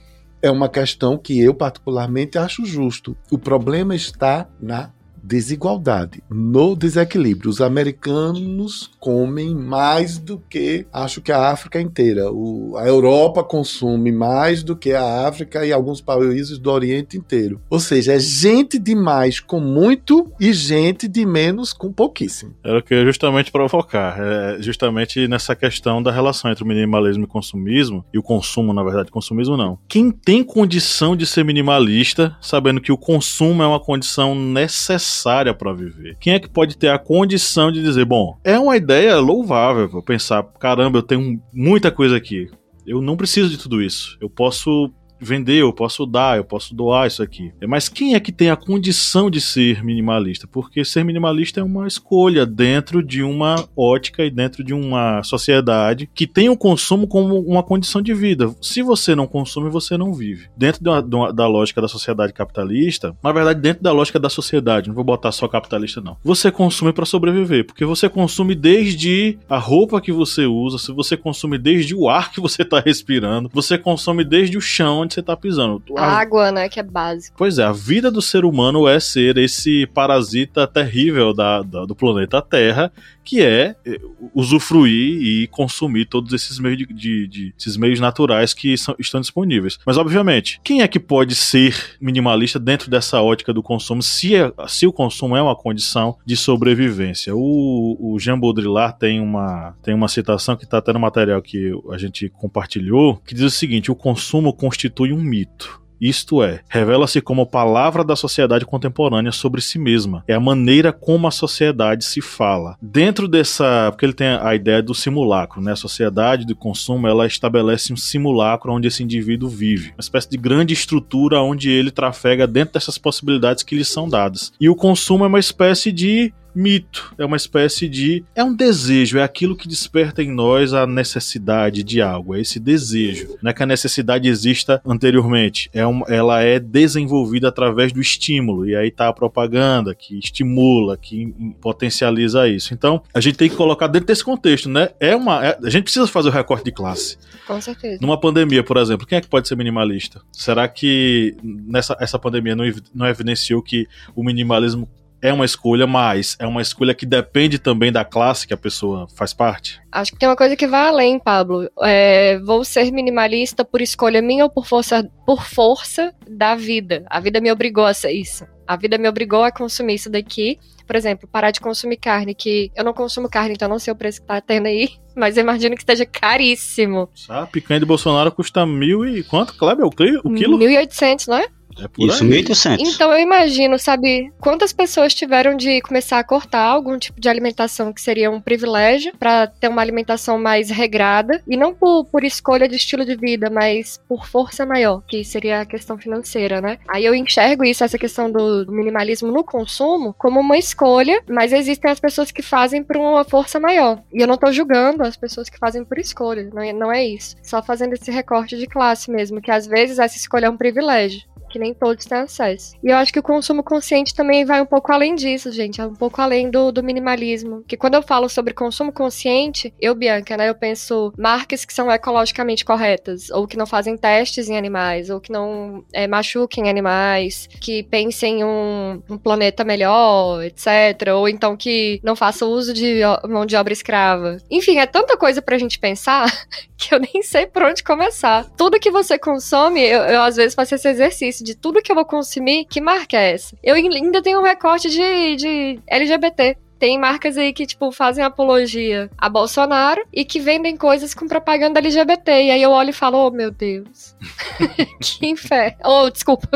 é 0.43 0.51
uma 0.51 0.69
questão 0.69 1.17
que 1.17 1.41
eu 1.41 1.55
particularmente 1.55 2.37
acho 2.37 2.67
justo. 2.67 3.17
O 3.31 3.39
problema 3.39 3.95
está 3.95 4.47
na 4.61 4.91
desigualdade, 5.23 6.23
no 6.29 6.75
desequilíbrio. 6.75 7.49
Os 7.51 7.61
americanos 7.61 8.91
comem 8.99 9.55
mais 9.55 10.19
do 10.19 10.43
que 10.51 10.85
acho 10.93 11.21
que 11.21 11.31
a 11.31 11.51
África 11.51 11.81
inteira. 11.81 12.31
O, 12.33 12.77
a 12.77 12.87
Europa 12.87 13.45
consome 13.45 14.11
mais 14.11 14.63
do 14.63 14.75
que 14.75 14.93
a 14.93 15.27
África 15.29 15.65
e 15.65 15.73
alguns 15.73 16.01
países 16.01 16.59
do 16.59 16.71
Oriente 16.71 17.17
inteiro. 17.17 17.61
Ou 17.71 17.79
seja, 17.79 18.15
é 18.15 18.19
gente 18.19 18.79
demais 18.79 19.39
com 19.39 19.61
muito 19.61 20.31
e 20.41 20.53
gente 20.53 21.07
de 21.07 21.25
menos 21.25 21.73
com 21.73 21.93
pouquíssimo. 21.93 22.55
Era 22.65 22.79
o 22.79 22.83
que 22.83 22.95
eu 22.95 23.05
justamente 23.05 23.53
provocar. 23.53 24.17
É 24.19 24.63
justamente 24.63 25.29
nessa 25.29 25.55
questão 25.55 26.03
da 26.03 26.11
relação 26.11 26.51
entre 26.51 26.65
o 26.65 26.67
minimalismo 26.67 27.23
e 27.23 27.27
o 27.27 27.29
consumismo, 27.29 28.05
e 28.13 28.19
o 28.19 28.23
consumo, 28.23 28.73
na 28.73 28.83
verdade, 28.83 29.11
consumismo 29.11 29.57
não. 29.57 29.79
Quem 29.89 30.11
tem 30.11 30.43
condição 30.43 31.15
de 31.15 31.27
ser 31.27 31.45
minimalista, 31.45 32.37
sabendo 32.41 32.81
que 32.81 32.93
o 32.93 32.99
consumo 32.99 33.63
é 33.63 33.67
uma 33.67 33.81
condição 33.81 34.35
necessária 34.35 35.12
necessária 35.13 35.53
para 35.53 35.73
viver. 35.73 36.17
Quem 36.19 36.35
é 36.35 36.39
que 36.41 36.49
pode 36.49 36.77
ter 36.77 36.89
a 36.89 36.99
condição 36.99 37.71
de 37.71 37.83
dizer, 37.83 38.05
bom, 38.05 38.39
é 38.43 38.59
uma 38.59 38.77
ideia 38.77 39.19
louvável 39.19 40.03
pensar, 40.03 40.43
caramba, 40.59 40.99
eu 40.99 41.03
tenho 41.03 41.41
muita 41.53 41.91
coisa 41.91 42.17
aqui. 42.17 42.51
Eu 42.87 43.01
não 43.01 43.17
preciso 43.17 43.51
de 43.51 43.59
tudo 43.59 43.83
isso. 43.83 44.17
Eu 44.21 44.29
posso 44.29 44.93
vender, 45.23 45.63
eu 45.63 45.73
posso 45.73 46.05
dar, 46.05 46.37
eu 46.37 46.45
posso 46.45 46.75
doar 46.75 47.07
isso 47.07 47.23
aqui. 47.23 47.53
Mas 47.67 47.89
quem 47.89 48.15
é 48.15 48.21
que 48.21 48.33
tem 48.33 48.51
a 48.51 48.57
condição 48.57 49.31
de 49.31 49.41
ser 49.41 49.85
minimalista? 49.85 50.47
Porque 50.47 50.85
ser 50.85 51.05
minimalista 51.05 51.61
é 51.61 51.63
uma 51.63 51.87
escolha 51.87 52.45
dentro 52.45 53.03
de 53.03 53.23
uma 53.23 53.69
ótica 53.77 54.25
e 54.25 54.31
dentro 54.31 54.65
de 54.65 54.75
uma 54.75 55.23
sociedade 55.23 56.09
que 56.15 56.27
tem 56.27 56.49
o 56.49 56.57
consumo 56.57 57.07
como 57.07 57.39
uma 57.41 57.63
condição 57.63 58.03
de 58.03 58.13
vida. 58.13 58.55
Se 58.61 58.83
você 58.83 59.15
não 59.15 59.27
consome, 59.27 59.71
você 59.71 59.97
não 59.97 60.13
vive. 60.13 60.49
Dentro 60.57 60.83
da 60.83 61.47
lógica 61.47 61.81
da 61.81 61.89
sociedade 61.89 62.33
capitalista, 62.33 63.17
na 63.23 63.33
verdade, 63.33 63.61
dentro 63.61 63.83
da 63.83 63.93
lógica 63.93 64.19
da 64.19 64.29
sociedade, 64.29 64.89
não 64.89 64.95
vou 64.95 65.05
botar 65.05 65.33
só 65.33 65.47
capitalista, 65.47 66.01
não. 66.01 66.17
Você 66.25 66.51
consome 66.51 66.93
para 66.93 67.07
sobreviver, 67.07 67.67
porque 67.67 67.85
você 67.85 68.09
consome 68.09 68.55
desde 68.55 69.39
a 69.49 69.59
roupa 69.59 70.01
que 70.01 70.13
você 70.13 70.47
usa, 70.47 70.79
se 70.79 70.93
você 70.93 71.17
consome 71.17 71.59
desde 71.59 71.95
o 71.95 72.09
ar 72.09 72.33
que 72.33 72.41
você 72.41 72.63
está 72.63 72.81
respirando, 72.81 73.51
você 73.53 73.79
consome 73.79 74.25
desde 74.25 74.57
o 74.57 74.61
chão 74.61 75.01
onde 75.01 75.12
você 75.13 75.23
tá 75.23 75.37
pisando. 75.37 75.83
A 75.97 76.07
água, 76.07 76.51
né, 76.51 76.69
que 76.69 76.81
é 76.81 76.83
básico. 76.83 77.37
Pois 77.37 77.59
é, 77.59 77.65
a 77.65 77.73
vida 77.73 78.11
do 78.11 78.23
ser 78.23 78.45
humano 78.45 78.89
é 78.89 78.99
ser 79.01 79.37
esse 79.39 79.87
parasita 79.89 80.67
terrível 80.67 81.35
da, 81.35 81.63
da 81.63 81.85
do 81.85 81.95
planeta 81.95 82.41
Terra, 82.41 82.93
que 83.25 83.43
é 83.43 83.75
eh, 83.85 84.01
usufruir 84.35 85.23
e 85.23 85.47
consumir 85.49 86.07
todos 86.07 86.33
esses 86.33 86.59
meios, 86.59 86.79
de, 86.79 86.87
de, 86.87 87.29
de 87.29 87.55
esses 87.59 87.77
meios 87.77 88.01
naturais 88.01 88.55
que 88.55 88.77
são, 88.77 88.95
estão 88.99 89.21
disponíveis. 89.21 89.79
Mas, 89.85 89.97
obviamente, 89.97 90.61
quem 90.65 90.83
é 90.83 90.89
que 90.89 91.01
pode 91.01 91.35
ser 91.35 91.97
minimalista 92.01 92.59
dentro 92.59 92.91
dessa 92.91 93.21
ótica 93.21 93.53
do 93.53 93.63
consumo, 93.63 94.03
se, 94.03 94.35
é, 94.35 94.53
se 94.67 94.87
o 94.87 94.93
consumo 94.93 95.37
é 95.37 95.43
uma 95.43 95.57
condição 95.57 96.17
de 96.25 96.37
sobrevivência? 96.37 97.35
O, 97.35 97.97
o 98.01 98.19
Jean 98.19 98.39
Baudrillard 98.39 98.99
tem 98.99 99.21
uma, 99.21 99.75
tem 99.83 99.95
uma 99.95 100.09
citação 100.09 100.57
que 100.57 100.65
está 100.65 100.79
até 100.79 100.93
no 100.93 101.01
material 101.01 101.41
que 101.43 101.73
a 101.91 101.99
gente 101.99 102.29
compartilhou, 102.29 103.17
que 103.19 103.35
diz 103.35 103.45
o 103.45 103.51
seguinte: 103.51 103.91
o 103.91 103.97
consumo 103.97 104.53
constitui 104.53 105.13
um 105.13 105.21
mito. 105.21 105.82
Isto 106.03 106.43
é, 106.43 106.63
revela-se 106.69 107.21
como 107.21 107.47
palavra 107.47 108.03
da 108.03 108.17
sociedade 108.17 108.67
contemporânea 108.67 109.31
sobre 109.31 109.61
si 109.61 109.79
mesma. 109.79 110.25
É 110.27 110.35
a 110.35 110.41
maneira 110.41 110.93
como 110.93 111.29
a 111.29 111.31
sociedade 111.31 112.05
se 112.05 112.21
fala. 112.21 112.77
Dentro 112.83 113.29
dessa. 113.29 113.89
Porque 113.93 114.05
ele 114.05 114.13
tem 114.13 114.27
a 114.27 114.53
ideia 114.53 114.83
do 114.83 114.97
simulacro, 114.97 115.61
né? 115.63 115.71
A 115.71 115.77
sociedade 115.77 116.45
do 116.45 116.57
consumo 116.57 117.07
ela 117.07 117.25
estabelece 117.25 117.93
um 117.93 117.97
simulacro 117.97 118.73
onde 118.73 118.89
esse 118.89 119.05
indivíduo 119.05 119.49
vive. 119.49 119.91
Uma 119.91 120.01
espécie 120.01 120.29
de 120.29 120.37
grande 120.37 120.75
estrutura 120.75 121.41
onde 121.41 121.71
ele 121.71 121.93
trafega 121.93 122.49
dentro 122.49 122.75
dessas 122.75 122.99
possibilidades 122.99 123.63
que 123.63 123.77
lhe 123.77 123.85
são 123.85 124.09
dadas. 124.09 124.53
E 124.61 124.69
o 124.69 124.75
consumo 124.75 125.23
é 125.23 125.29
uma 125.29 125.39
espécie 125.39 125.93
de 125.93 126.33
mito, 126.55 127.15
é 127.19 127.25
uma 127.25 127.37
espécie 127.37 127.89
de. 127.89 128.25
É 128.35 128.45
um 128.45 128.55
desejo, 128.55 129.19
é 129.19 129.23
aquilo 129.23 129.57
que 129.57 129.69
desperta 129.69 130.23
em 130.23 130.31
nós 130.31 130.73
a 130.73 130.87
necessidade 130.87 131.83
de 131.83 132.01
algo, 132.01 132.35
é 132.35 132.41
esse 132.41 132.61
desejo. 132.61 133.37
Não 133.43 133.51
é 133.51 133.55
que 133.55 133.63
a 133.63 133.67
necessidade 133.67 134.29
exista 134.29 134.81
anteriormente, 134.85 135.71
é 135.73 135.87
um, 135.87 136.03
ela 136.09 136.43
é 136.43 136.59
desenvolvida 136.59 137.49
através 137.49 137.93
do 137.93 138.01
estímulo, 138.01 138.67
e 138.67 138.77
aí 138.77 138.91
tá 138.91 139.09
a 139.09 139.13
propaganda 139.13 139.95
que 139.95 140.19
estimula, 140.19 140.97
que 140.97 141.35
potencializa 141.61 142.49
isso. 142.49 142.75
Então, 142.75 143.03
a 143.15 143.21
gente 143.21 143.37
tem 143.37 143.49
que 143.49 143.57
colocar 143.57 143.87
dentro 143.87 144.07
desse 144.07 144.25
contexto, 144.25 144.69
né? 144.69 144.91
É 145.01 145.17
uma. 145.17 145.45
É, 145.45 145.59
a 145.63 145.71
gente 145.71 145.85
precisa 145.85 146.07
fazer 146.07 146.29
o 146.29 146.33
recorte 146.33 146.65
de 146.65 146.73
classe. 146.73 147.17
Com 147.47 147.61
certeza. 147.61 147.99
Numa 148.01 148.19
pandemia, 148.19 148.63
por 148.63 148.77
exemplo, 148.77 149.07
quem 149.07 149.19
é 149.19 149.21
que 149.21 149.29
pode 149.29 149.49
ser 149.49 149.57
minimalista? 149.57 150.21
Será 150.33 150.69
que 150.69 151.37
nessa 151.43 151.97
essa 152.01 152.19
pandemia 152.19 152.55
não, 152.55 152.65
não 152.95 153.07
evidenciou 153.07 153.63
que 153.63 153.87
o 154.15 154.23
minimalismo 154.23 154.89
é 155.23 155.33
uma 155.33 155.45
escolha, 155.45 155.87
mas 155.87 156.37
é 156.41 156.47
uma 156.47 156.61
escolha 156.61 156.93
que 156.93 157.07
depende 157.07 157.59
também 157.59 157.93
da 157.93 158.05
classe 158.05 158.47
que 158.47 158.53
a 158.53 158.57
pessoa 158.57 159.07
faz 159.15 159.33
parte? 159.33 159.81
Acho 159.91 160.11
que 160.11 160.19
tem 160.19 160.29
uma 160.29 160.37
coisa 160.37 160.57
que 160.57 160.67
vai 160.67 160.89
além, 160.89 161.19
Pablo. 161.19 161.71
É, 161.83 162.39
vou 162.41 162.65
ser 162.65 162.91
minimalista 162.91 163.65
por 163.65 163.81
escolha 163.81 164.21
minha 164.21 164.45
ou 164.45 164.51
por 164.51 164.67
força, 164.67 165.09
por 165.25 165.45
força 165.47 166.13
da 166.29 166.57
vida. 166.57 167.05
A 167.09 167.21
vida 167.21 167.41
me 167.41 167.53
obrigou 167.53 167.87
a 167.87 167.95
ser 167.95 168.11
isso. 168.11 168.45
A 168.67 168.77
vida 168.77 168.99
me 168.99 169.09
obrigou 169.09 169.45
a 169.45 169.53
consumir 169.53 169.95
isso 169.95 170.11
daqui. 170.11 170.59
Por 170.87 170.97
exemplo, 170.97 171.29
parar 171.29 171.53
de 171.53 171.61
consumir 171.61 171.99
carne, 171.99 172.35
que 172.35 172.71
eu 172.75 172.85
não 172.85 172.93
consumo 172.93 173.29
carne, 173.29 173.55
então 173.55 173.69
não 173.69 173.79
sei 173.79 173.93
o 173.93 173.97
preço 173.97 174.21
que 174.21 174.27
tá 174.27 174.41
tendo 174.41 174.67
aí, 174.67 174.89
mas 175.17 175.37
eu 175.37 175.43
imagino 175.43 175.75
que 175.75 175.83
esteja 175.83 176.07
caríssimo. 176.07 177.09
A 177.29 177.47
picanha 177.47 177.81
de 177.81 177.87
Bolsonaro 177.87 178.33
custa 178.33 178.67
mil 178.67 179.07
e 179.07 179.23
quanto, 179.23 179.55
Kleber? 179.57 179.87
O, 179.87 179.91
quilo? 179.91 180.23
1.800, 180.23 181.29
não 181.29 181.37
é? 181.37 181.47
É 181.79 181.89
por 181.89 182.07
Isso, 182.07 182.25
aí. 182.25 182.31
1.800. 182.31 182.79
Então 182.81 183.13
eu 183.13 183.21
imagino, 183.21 183.79
sabe, 183.79 184.33
quantas 184.41 184.73
pessoas 184.73 185.15
tiveram 185.15 185.57
de 185.57 185.81
começar 185.81 186.19
a 186.19 186.25
cortar 186.25 186.63
algum 186.63 186.99
tipo 186.99 187.21
de 187.21 187.29
alimentação 187.29 187.93
que 187.93 188.01
seria 188.01 188.31
um 188.31 188.41
privilégio 188.41 189.13
pra 189.19 189.47
ter 189.47 189.69
uma 189.69 189.81
alimentação 189.81 190.39
mais 190.39 190.71
regrada 190.71 191.43
e 191.47 191.57
não 191.57 191.75
por, 191.75 192.05
por 192.07 192.25
escolha 192.25 192.69
de 192.69 192.77
estilo 192.77 193.05
de 193.05 193.17
vida, 193.17 193.49
mas 193.51 194.01
por 194.09 194.27
força 194.27 194.67
maior, 194.67 195.03
que 195.07 195.25
seria 195.25 195.61
a 195.61 195.67
questão 195.67 195.97
financeira, 195.99 196.61
né? 196.61 196.79
Aí 196.89 197.05
eu 197.05 197.15
enxergo 197.15 197.65
isso, 197.65 197.85
essa 197.85 197.99
questão 197.99 198.31
do, 198.31 198.65
do 198.65 198.73
minimalismo 198.73 199.31
no 199.31 199.45
consumo, 199.45 200.15
como 200.19 200.41
uma 200.41 200.59
escolha, 200.59 201.23
mas 201.29 201.53
existem 201.53 201.91
as 201.91 202.01
pessoas 202.01 202.31
que 202.31 202.43
fazem 202.43 202.83
por 202.83 202.97
uma 202.97 203.25
força 203.25 203.59
maior. 203.59 204.01
E 204.13 204.21
eu 204.21 204.27
não 204.27 204.37
tô 204.37 204.53
julgando 204.53 205.02
as 205.07 205.17
pessoas 205.17 205.49
que 205.49 205.59
fazem 205.59 205.85
por 205.85 205.99
escolha, 205.99 206.49
não 206.53 206.63
é, 206.63 206.73
não 206.73 206.93
é 206.93 207.05
isso. 207.05 207.37
Só 207.43 207.63
fazendo 207.63 207.95
esse 207.95 208.11
recorte 208.11 208.57
de 208.57 208.67
classe 208.67 209.11
mesmo, 209.11 209.41
que 209.41 209.51
às 209.51 209.67
vezes 209.67 209.99
essa 209.99 210.17
escolha 210.17 210.47
é 210.47 210.51
um 210.51 210.57
privilégio 210.57 211.32
que 211.53 211.59
nem 211.59 211.75
todos 211.75 212.07
têm 212.07 212.19
acesso. 212.19 212.75
E 212.83 212.89
eu 212.89 212.97
acho 212.97 213.13
que 213.13 213.19
o 213.19 213.23
consumo 213.23 213.63
consciente 213.63 214.15
também 214.15 214.45
vai 214.45 214.61
um 214.61 214.67
pouco 214.67 214.91
além 214.91 215.15
disso, 215.15 215.53
gente. 215.53 215.81
É 215.81 215.87
um 215.87 215.95
pouco 215.95 216.21
além 216.21 216.51
do, 216.51 216.73
do 216.73 216.83
minimalismo. 216.83 217.63
Que 217.69 217.77
quando 217.77 217.95
eu 217.95 218.03
falo 218.03 218.29
sobre 218.29 218.55
consumo 218.55 218.93
consciente, 218.93 219.73
eu, 219.81 219.95
Bianca, 219.95 220.37
né, 220.37 220.49
eu 220.49 220.55
penso 220.55 221.13
marcas 221.19 221.65
que 221.65 221.75
são 221.75 221.91
ecologicamente 221.91 222.65
corretas, 222.65 223.31
ou 223.31 223.47
que 223.47 223.57
não 223.57 223.67
fazem 223.67 223.97
testes 223.97 224.49
em 224.49 224.57
animais, 224.57 225.11
ou 225.11 225.21
que 225.21 225.31
não 225.31 225.85
é, 225.93 226.07
machuquem 226.07 226.71
animais, 226.71 227.49
que 227.61 227.83
pensem 227.83 228.33
em 228.33 228.45
um, 228.45 229.03
um 229.11 229.19
planeta 229.19 229.65
melhor, 229.65 230.43
etc. 230.43 231.09
Ou 231.15 231.29
então 231.29 231.57
que 231.57 232.01
não 232.03 232.17
faça 232.17 232.47
uso 232.47 232.73
de 232.73 233.01
mão 233.29 233.45
de 233.45 233.57
obra 233.57 233.73
escrava. 233.73 234.39
Enfim, 234.51 234.79
é 234.79 234.87
tanta 234.87 235.17
coisa 235.17 235.43
pra 235.43 235.59
gente 235.59 235.79
pensar 235.79 236.27
que 236.79 236.95
eu 236.95 236.99
nem 236.99 237.23
sei 237.23 237.47
por 237.47 237.63
onde 237.63 237.83
começar. 237.83 238.47
Tudo 238.57 238.81
que 238.81 238.91
você 238.91 239.19
consome, 239.19 239.83
eu, 239.83 240.01
eu 240.03 240.23
às 240.23 240.37
vezes 240.37 240.55
faço 240.55 240.75
esse 240.75 240.89
exercício 240.89 241.42
de 241.43 241.57
tudo 241.57 241.83
que 241.83 241.91
eu 241.91 241.97
vou 241.97 242.05
consumir, 242.05 242.65
que 242.65 242.81
marca 242.81 243.17
é 243.17 243.33
essa? 243.33 243.57
Eu 243.63 243.75
ainda 243.75 244.23
tenho 244.23 244.41
um 244.41 244.45
recorte 244.45 244.89
de, 244.91 245.37
de 245.37 245.81
LGBT. 245.87 246.57
Tem 246.79 246.99
marcas 246.99 247.39
aí 247.39 247.53
que, 247.53 247.65
tipo, 247.65 247.93
fazem 247.93 248.25
apologia 248.25 249.09
a 249.17 249.29
Bolsonaro 249.29 250.03
e 250.13 250.25
que 250.25 250.41
vendem 250.41 250.77
coisas 250.77 251.15
com 251.15 251.29
propaganda 251.29 251.79
LGBT. 251.79 252.33
E 252.33 252.51
aí 252.51 252.61
eu 252.61 252.73
olho 252.73 252.91
e 252.91 252.93
falo, 252.93 253.19
oh 253.25 253.31
meu 253.31 253.53
Deus. 253.53 254.17
que 255.01 255.27
inferno. 255.29 255.77
Oh, 255.85 256.11
desculpa. 256.11 256.49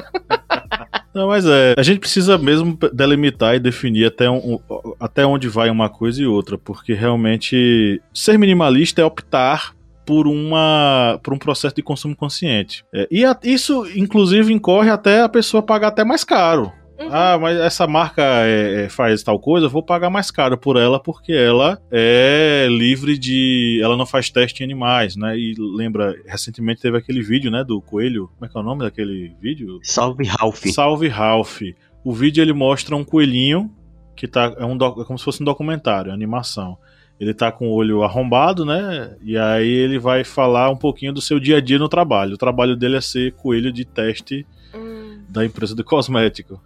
Não, 1.14 1.28
mas 1.28 1.46
é. 1.46 1.76
A 1.78 1.82
gente 1.84 2.00
precisa 2.00 2.36
mesmo 2.36 2.76
delimitar 2.92 3.54
e 3.54 3.60
definir 3.60 4.06
até, 4.06 4.28
um- 4.28 4.58
até 4.98 5.24
onde 5.24 5.48
vai 5.48 5.70
uma 5.70 5.88
coisa 5.88 6.20
e 6.20 6.26
outra, 6.26 6.58
porque 6.58 6.92
realmente 6.92 8.02
ser 8.12 8.36
minimalista 8.36 9.00
é 9.00 9.04
optar 9.04 9.75
por 10.06 10.26
uma 10.26 11.18
por 11.22 11.34
um 11.34 11.38
processo 11.38 11.74
de 11.74 11.82
consumo 11.82 12.14
consciente. 12.16 12.84
É, 12.94 13.06
e 13.10 13.24
a- 13.24 13.38
isso, 13.42 13.84
inclusive, 13.94 14.52
incorre 14.52 14.88
até 14.90 15.20
a 15.22 15.28
pessoa 15.28 15.62
pagar 15.62 15.88
até 15.88 16.04
mais 16.04 16.24
caro. 16.24 16.72
Uhum. 16.98 17.08
Ah, 17.10 17.36
mas 17.38 17.58
essa 17.58 17.86
marca 17.86 18.22
é, 18.22 18.84
é, 18.84 18.88
faz 18.88 19.22
tal 19.22 19.38
coisa, 19.38 19.66
eu 19.66 19.70
vou 19.70 19.82
pagar 19.82 20.08
mais 20.08 20.30
caro 20.30 20.56
por 20.56 20.78
ela 20.78 20.98
porque 20.98 21.30
ela 21.32 21.78
é 21.92 22.66
livre 22.70 23.18
de. 23.18 23.78
Ela 23.82 23.98
não 23.98 24.06
faz 24.06 24.30
teste 24.30 24.62
em 24.62 24.64
animais, 24.64 25.14
né? 25.14 25.36
E 25.36 25.54
lembra, 25.58 26.14
recentemente 26.26 26.80
teve 26.80 26.96
aquele 26.96 27.20
vídeo, 27.20 27.50
né, 27.50 27.62
do 27.62 27.82
coelho. 27.82 28.28
Como 28.34 28.46
é 28.46 28.48
que 28.48 28.56
é 28.56 28.60
o 28.60 28.64
nome 28.64 28.80
daquele 28.82 29.34
vídeo? 29.42 29.78
Salve, 29.82 30.24
Ralph. 30.24 30.64
Salve 30.72 31.08
Ralph. 31.08 31.60
O 32.02 32.14
vídeo 32.14 32.40
ele 32.40 32.54
mostra 32.54 32.96
um 32.96 33.04
coelhinho 33.04 33.70
que 34.16 34.26
tá 34.26 34.54
é, 34.56 34.64
um 34.64 34.74
doc- 34.74 34.98
é 34.98 35.04
como 35.04 35.18
se 35.18 35.24
fosse 35.26 35.42
um 35.42 35.44
documentário, 35.44 36.10
animação. 36.10 36.78
Ele 37.18 37.32
tá 37.32 37.50
com 37.50 37.68
o 37.68 37.72
olho 37.72 38.02
arrombado, 38.02 38.64
né? 38.64 39.16
E 39.22 39.38
aí 39.38 39.70
ele 39.70 39.98
vai 39.98 40.22
falar 40.22 40.70
um 40.70 40.76
pouquinho 40.76 41.12
do 41.12 41.20
seu 41.20 41.40
dia 41.40 41.56
a 41.56 41.60
dia 41.60 41.78
no 41.78 41.88
trabalho. 41.88 42.34
O 42.34 42.38
trabalho 42.38 42.76
dele 42.76 42.96
é 42.96 43.00
ser 43.00 43.32
coelho 43.32 43.72
de 43.72 43.84
teste 43.84 44.46
Hum. 44.74 45.20
da 45.28 45.44
empresa 45.44 45.74
de 45.74 45.82
cosmético. 45.82 46.60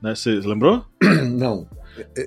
Né? 0.00 0.14
Você 0.14 0.30
lembrou? 0.36 0.84
Não. 1.28 1.66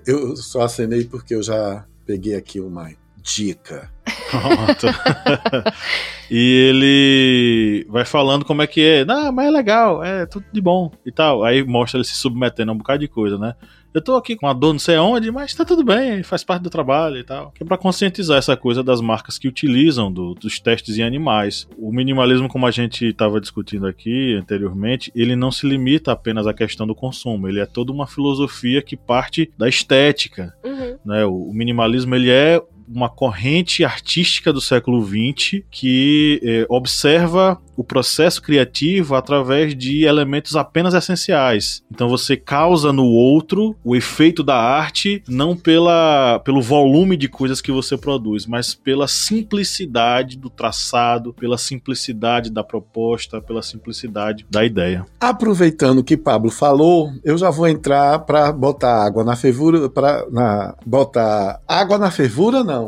Eu 0.06 0.36
só 0.36 0.64
acenei 0.64 1.06
porque 1.06 1.34
eu 1.34 1.42
já 1.42 1.86
peguei 2.06 2.36
aqui 2.36 2.60
uma 2.60 2.92
dica. 3.24 3.90
Pronto. 4.30 4.88
e 6.30 6.70
ele 6.70 7.88
vai 7.90 8.04
falando 8.04 8.44
como 8.44 8.62
é 8.62 8.68
que 8.68 8.82
é. 8.82 9.06
Não, 9.06 9.32
mas 9.32 9.48
é 9.48 9.52
legal, 9.52 10.04
é 10.04 10.26
tudo 10.26 10.46
de 10.52 10.60
bom 10.62 10.92
e 11.06 11.12
tal. 11.12 11.44
Aí 11.44 11.64
mostra 11.64 11.98
ele 11.98 12.08
se 12.08 12.16
submetendo 12.16 12.72
a 12.72 12.74
um 12.74 12.78
bocado 12.78 13.00
de 13.00 13.08
coisa, 13.08 13.38
né? 13.38 13.56
Eu 13.94 14.02
tô 14.02 14.16
aqui 14.16 14.36
com 14.36 14.46
uma 14.46 14.54
dor 14.54 14.72
não 14.72 14.80
sei 14.80 14.98
onde, 14.98 15.30
mas 15.32 15.54
tá 15.54 15.66
tudo 15.66 15.84
bem, 15.84 16.24
faz 16.24 16.44
parte 16.44 16.62
do 16.64 16.70
trabalho 16.70 17.18
e 17.18 17.24
tal. 17.24 17.52
Que 17.52 17.62
é 17.64 17.66
pra 17.66 17.78
conscientizar 17.78 18.38
essa 18.38 18.56
coisa 18.56 18.82
das 18.82 19.02
marcas 19.02 19.38
que 19.38 19.48
utilizam 19.48 20.12
do- 20.12 20.34
dos 20.34 20.60
testes 20.60 20.98
em 20.98 21.04
animais. 21.04 21.68
O 21.78 21.92
minimalismo, 21.92 22.48
como 22.48 22.66
a 22.66 22.72
gente 22.72 23.06
estava 23.08 23.42
discutindo 23.42 23.86
aqui 23.86 24.36
anteriormente, 24.36 25.12
ele 25.14 25.36
não 25.36 25.52
se 25.52 25.68
limita 25.68 26.12
apenas 26.12 26.48
à 26.48 26.54
questão 26.54 26.88
do 26.88 26.96
consumo. 26.96 27.48
Ele 27.50 27.60
é 27.60 27.66
toda 27.66 27.92
uma 27.92 28.08
filosofia 28.08 28.82
que 28.82 28.96
parte 28.96 29.52
da 29.58 29.68
estética, 29.68 30.54
Uhum. 30.64 30.98
né? 31.06 31.26
O, 31.26 31.50
o 31.50 31.54
minimalismo 31.54 32.16
ele 32.16 32.30
é 32.30 32.62
uma 32.94 33.10
corrente 33.10 33.84
artística 33.84 34.52
do 34.52 34.62
século 34.62 35.06
XX 35.06 35.64
que 35.70 36.40
eh, 36.44 36.66
observa 36.70 37.60
o 37.82 37.84
processo 37.84 38.42
criativo 38.42 39.16
através 39.16 39.76
de 39.76 40.06
elementos 40.06 40.56
apenas 40.56 40.94
essenciais. 40.94 41.84
Então 41.92 42.08
você 42.08 42.38
causa 42.38 42.94
no 42.94 43.06
outro 43.06 43.76
o 43.84 43.96
efeito 43.96 44.44
da 44.44 44.56
arte 44.56 45.24
não 45.28 45.56
pela, 45.56 46.40
pelo 46.46 46.62
volume 46.62 47.18
de 47.18 47.28
coisas 47.28 47.62
que 47.62 47.72
você 47.72 47.98
produz, 47.98 48.46
mas 48.46 48.76
pela 48.76 49.08
simplicidade 49.08 50.38
do 50.38 50.50
traçado, 50.50 51.34
pela 51.34 51.58
simplicidade 51.58 52.52
da 52.52 52.64
proposta, 52.64 53.42
pela 53.42 53.64
simplicidade 53.64 54.46
da 54.50 54.64
ideia. 54.64 55.06
Aproveitando 55.20 56.04
que 56.04 56.18
Pablo 56.18 56.52
falou, 56.52 57.12
eu 57.24 57.38
já 57.38 57.50
vou 57.50 57.68
entrar 57.68 58.20
para 58.20 58.52
botar 58.52 59.06
água 59.06 59.24
na 59.24 59.36
fervura, 59.36 59.90
para 59.90 60.76
botar 60.86 61.60
água 61.68 61.98
na 61.98 62.12
fervura 62.12 62.64
não. 62.64 62.81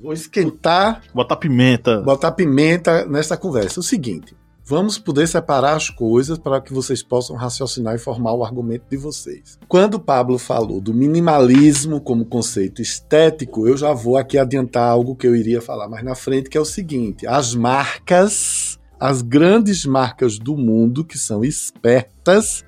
Vou 0.00 0.12
esquentar, 0.12 1.02
Botar 1.12 1.36
pimenta. 1.36 2.00
botar 2.02 2.30
pimenta 2.32 3.04
nessa 3.04 3.36
conversa. 3.36 3.80
O 3.80 3.82
seguinte, 3.82 4.36
vamos 4.64 4.96
poder 4.96 5.26
separar 5.26 5.74
as 5.74 5.90
coisas 5.90 6.38
para 6.38 6.60
que 6.60 6.72
vocês 6.72 7.02
possam 7.02 7.34
raciocinar 7.34 7.96
e 7.96 7.98
formar 7.98 8.32
o 8.32 8.44
argumento 8.44 8.84
de 8.88 8.96
vocês. 8.96 9.58
Quando 9.66 9.98
Pablo 9.98 10.38
falou 10.38 10.80
do 10.80 10.94
minimalismo 10.94 12.00
como 12.00 12.24
conceito 12.24 12.80
estético, 12.80 13.66
eu 13.66 13.76
já 13.76 13.92
vou 13.92 14.16
aqui 14.16 14.38
adiantar 14.38 14.88
algo 14.88 15.16
que 15.16 15.26
eu 15.26 15.34
iria 15.34 15.60
falar 15.60 15.88
mais 15.88 16.04
na 16.04 16.14
frente, 16.14 16.48
que 16.48 16.56
é 16.56 16.60
o 16.60 16.64
seguinte: 16.64 17.26
as 17.26 17.54
marcas 17.54 18.78
as 19.00 19.22
grandes 19.22 19.84
marcas 19.86 20.38
do 20.38 20.56
mundo 20.56 21.04
que 21.04 21.16
são 21.16 21.44
espertas 21.44 22.17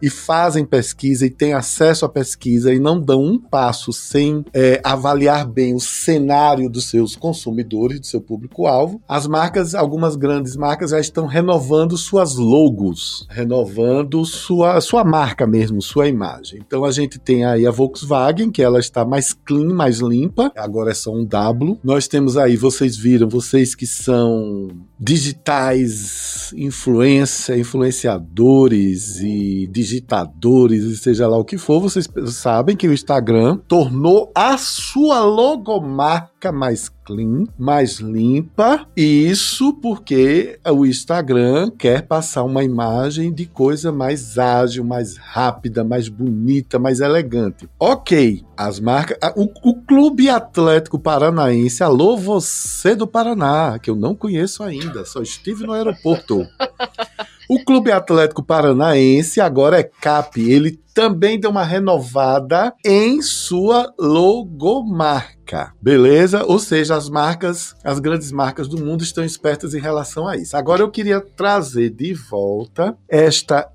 e 0.00 0.08
fazem 0.08 0.64
pesquisa 0.64 1.26
e 1.26 1.30
têm 1.30 1.52
acesso 1.52 2.04
à 2.04 2.08
pesquisa 2.08 2.72
e 2.72 2.78
não 2.78 3.00
dão 3.00 3.22
um 3.22 3.38
passo 3.38 3.92
sem 3.92 4.44
é, 4.52 4.80
avaliar 4.82 5.46
bem 5.46 5.74
o 5.74 5.80
cenário 5.80 6.68
dos 6.70 6.88
seus 6.88 7.14
consumidores, 7.14 8.00
do 8.00 8.06
seu 8.06 8.20
público-alvo. 8.20 9.02
As 9.08 9.26
marcas, 9.26 9.74
algumas 9.74 10.16
grandes 10.16 10.56
marcas 10.56 10.90
já 10.90 11.00
estão 11.00 11.26
renovando 11.26 11.96
suas 11.96 12.36
logos, 12.36 13.26
renovando 13.28 14.24
sua, 14.24 14.80
sua 14.80 15.04
marca 15.04 15.46
mesmo, 15.46 15.82
sua 15.82 16.08
imagem. 16.08 16.60
Então 16.64 16.84
a 16.84 16.90
gente 16.90 17.18
tem 17.18 17.44
aí 17.44 17.66
a 17.66 17.70
Volkswagen, 17.70 18.50
que 18.50 18.62
ela 18.62 18.78
está 18.78 19.04
mais 19.04 19.32
clean, 19.32 19.74
mais 19.74 19.98
limpa, 19.98 20.52
agora 20.56 20.90
é 20.90 20.94
só 20.94 21.12
um 21.12 21.24
W. 21.24 21.78
Nós 21.82 22.08
temos 22.08 22.36
aí, 22.36 22.56
vocês 22.56 22.96
viram, 22.96 23.28
vocês 23.28 23.74
que 23.74 23.86
são 23.86 24.68
digitais, 24.98 26.52
influência, 26.56 27.58
influenciadores 27.58 29.20
e 29.20 29.49
digitadores, 29.66 30.84
e 30.84 30.96
seja 30.96 31.26
lá 31.26 31.36
o 31.36 31.44
que 31.44 31.58
for, 31.58 31.80
vocês 31.80 32.08
sabem 32.26 32.76
que 32.76 32.88
o 32.88 32.92
Instagram 32.92 33.58
tornou 33.68 34.30
a 34.34 34.56
sua 34.56 35.20
logomarca 35.24 36.52
mais 36.52 36.88
clean, 37.04 37.44
mais 37.58 37.98
limpa, 37.98 38.86
e 38.96 39.26
isso 39.28 39.72
porque 39.74 40.58
o 40.66 40.86
Instagram 40.86 41.70
quer 41.76 42.02
passar 42.02 42.44
uma 42.44 42.62
imagem 42.62 43.32
de 43.32 43.46
coisa 43.46 43.90
mais 43.90 44.38
ágil, 44.38 44.84
mais 44.84 45.16
rápida, 45.16 45.82
mais 45.82 46.08
bonita, 46.08 46.78
mais 46.78 47.00
elegante. 47.00 47.68
Ok, 47.78 48.44
as 48.56 48.78
marcas. 48.78 49.18
O, 49.36 49.70
o 49.70 49.74
Clube 49.82 50.28
Atlético 50.28 50.98
Paranaense, 50.98 51.82
alô, 51.82 52.16
você 52.16 52.94
do 52.94 53.06
Paraná, 53.06 53.78
que 53.78 53.90
eu 53.90 53.96
não 53.96 54.14
conheço 54.14 54.62
ainda, 54.62 55.04
só 55.04 55.20
estive 55.20 55.66
no 55.66 55.72
aeroporto. 55.72 56.46
O 57.52 57.58
Clube 57.64 57.90
Atlético 57.90 58.44
Paranaense 58.44 59.40
agora 59.40 59.80
é 59.80 59.82
CAP. 59.82 60.40
Ele 60.40 60.78
também 60.94 61.36
deu 61.36 61.50
uma 61.50 61.64
renovada 61.64 62.72
em 62.86 63.20
sua 63.20 63.92
logomarca. 63.98 65.72
Beleza? 65.82 66.44
Ou 66.44 66.60
seja, 66.60 66.94
as 66.94 67.08
marcas, 67.08 67.74
as 67.82 67.98
grandes 67.98 68.30
marcas 68.30 68.68
do 68.68 68.80
mundo 68.80 69.02
estão 69.02 69.24
espertas 69.24 69.74
em 69.74 69.80
relação 69.80 70.28
a 70.28 70.36
isso. 70.36 70.56
Agora 70.56 70.82
eu 70.82 70.90
queria 70.92 71.20
trazer 71.20 71.90
de 71.90 72.14
volta 72.14 72.96
esta 73.08 73.68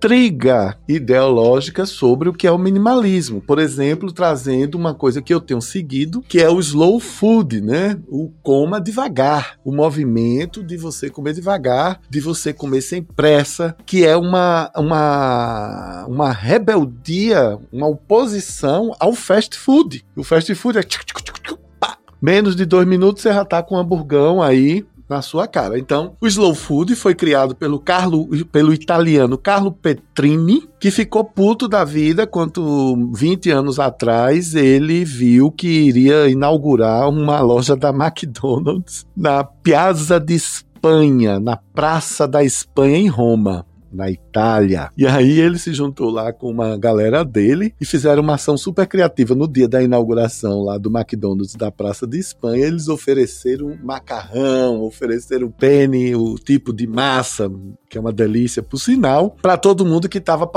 intriga 0.00 0.78
ideológica 0.88 1.84
sobre 1.84 2.30
o 2.30 2.32
que 2.32 2.46
é 2.46 2.50
o 2.50 2.56
minimalismo. 2.56 3.42
Por 3.42 3.58
exemplo, 3.58 4.10
trazendo 4.10 4.76
uma 4.76 4.94
coisa 4.94 5.20
que 5.20 5.32
eu 5.32 5.40
tenho 5.40 5.60
seguido, 5.60 6.22
que 6.26 6.40
é 6.40 6.48
o 6.48 6.58
slow 6.58 6.98
food, 6.98 7.60
né? 7.60 7.98
O 8.08 8.30
coma 8.42 8.80
devagar, 8.80 9.58
o 9.62 9.70
movimento 9.70 10.64
de 10.64 10.78
você 10.78 11.10
comer 11.10 11.34
devagar, 11.34 12.00
de 12.08 12.18
você 12.18 12.50
comer 12.50 12.80
sem 12.80 13.02
pressa, 13.02 13.76
que 13.84 14.06
é 14.06 14.16
uma 14.16 14.70
uma 14.74 16.06
uma 16.08 16.32
rebeldia, 16.32 17.58
uma 17.70 17.86
oposição 17.86 18.96
ao 18.98 19.12
fast 19.12 19.58
food. 19.58 20.02
O 20.16 20.24
fast 20.24 20.54
food 20.54 20.78
é 20.78 20.82
menos 22.20 22.54
de 22.54 22.66
dois 22.66 22.86
minutos 22.86 23.22
você 23.22 23.32
já 23.32 23.44
tá 23.44 23.62
com 23.62 23.76
um 23.76 23.78
hamburgão 23.78 24.42
aí 24.42 24.84
na 25.10 25.20
sua 25.20 25.48
cara. 25.48 25.76
Então, 25.76 26.14
o 26.20 26.26
slow 26.28 26.54
food 26.54 26.94
foi 26.94 27.16
criado 27.16 27.56
pelo 27.56 27.80
Carlo, 27.80 28.28
pelo 28.46 28.72
italiano 28.72 29.36
Carlo 29.36 29.72
Petrini, 29.72 30.68
que 30.78 30.88
ficou 30.88 31.24
puto 31.24 31.66
da 31.66 31.82
vida 31.82 32.28
quando 32.28 33.10
20 33.12 33.50
anos 33.50 33.80
atrás 33.80 34.54
ele 34.54 35.04
viu 35.04 35.50
que 35.50 35.66
iria 35.66 36.28
inaugurar 36.28 37.08
uma 37.08 37.40
loja 37.40 37.74
da 37.74 37.90
McDonald's 37.90 39.04
na 39.16 39.42
Piazza 39.42 40.20
de 40.20 40.34
Espanha, 40.34 41.40
na 41.40 41.56
Praça 41.56 42.28
da 42.28 42.44
Espanha 42.44 42.96
em 42.96 43.08
Roma 43.08 43.66
na 43.92 44.10
Itália. 44.10 44.90
E 44.96 45.06
aí 45.06 45.40
ele 45.40 45.58
se 45.58 45.72
juntou 45.72 46.10
lá 46.10 46.32
com 46.32 46.50
uma 46.50 46.76
galera 46.76 47.24
dele 47.24 47.74
e 47.80 47.84
fizeram 47.84 48.22
uma 48.22 48.34
ação 48.34 48.56
super 48.56 48.86
criativa 48.86 49.34
no 49.34 49.48
dia 49.48 49.68
da 49.68 49.82
inauguração 49.82 50.62
lá 50.62 50.78
do 50.78 50.90
McDonald's 50.90 51.54
da 51.54 51.70
Praça 51.70 52.06
de 52.06 52.18
Espanha. 52.18 52.66
Eles 52.66 52.88
ofereceram 52.88 53.76
macarrão, 53.82 54.82
ofereceram 54.82 55.50
penne, 55.50 56.14
o 56.14 56.36
tipo 56.36 56.72
de 56.72 56.86
massa, 56.86 57.50
que 57.88 57.98
é 57.98 58.00
uma 58.00 58.12
delícia 58.12 58.62
por 58.62 58.78
sinal, 58.78 59.36
para 59.42 59.56
todo 59.56 59.86
mundo 59.86 60.08
que 60.08 60.18
estava 60.18 60.48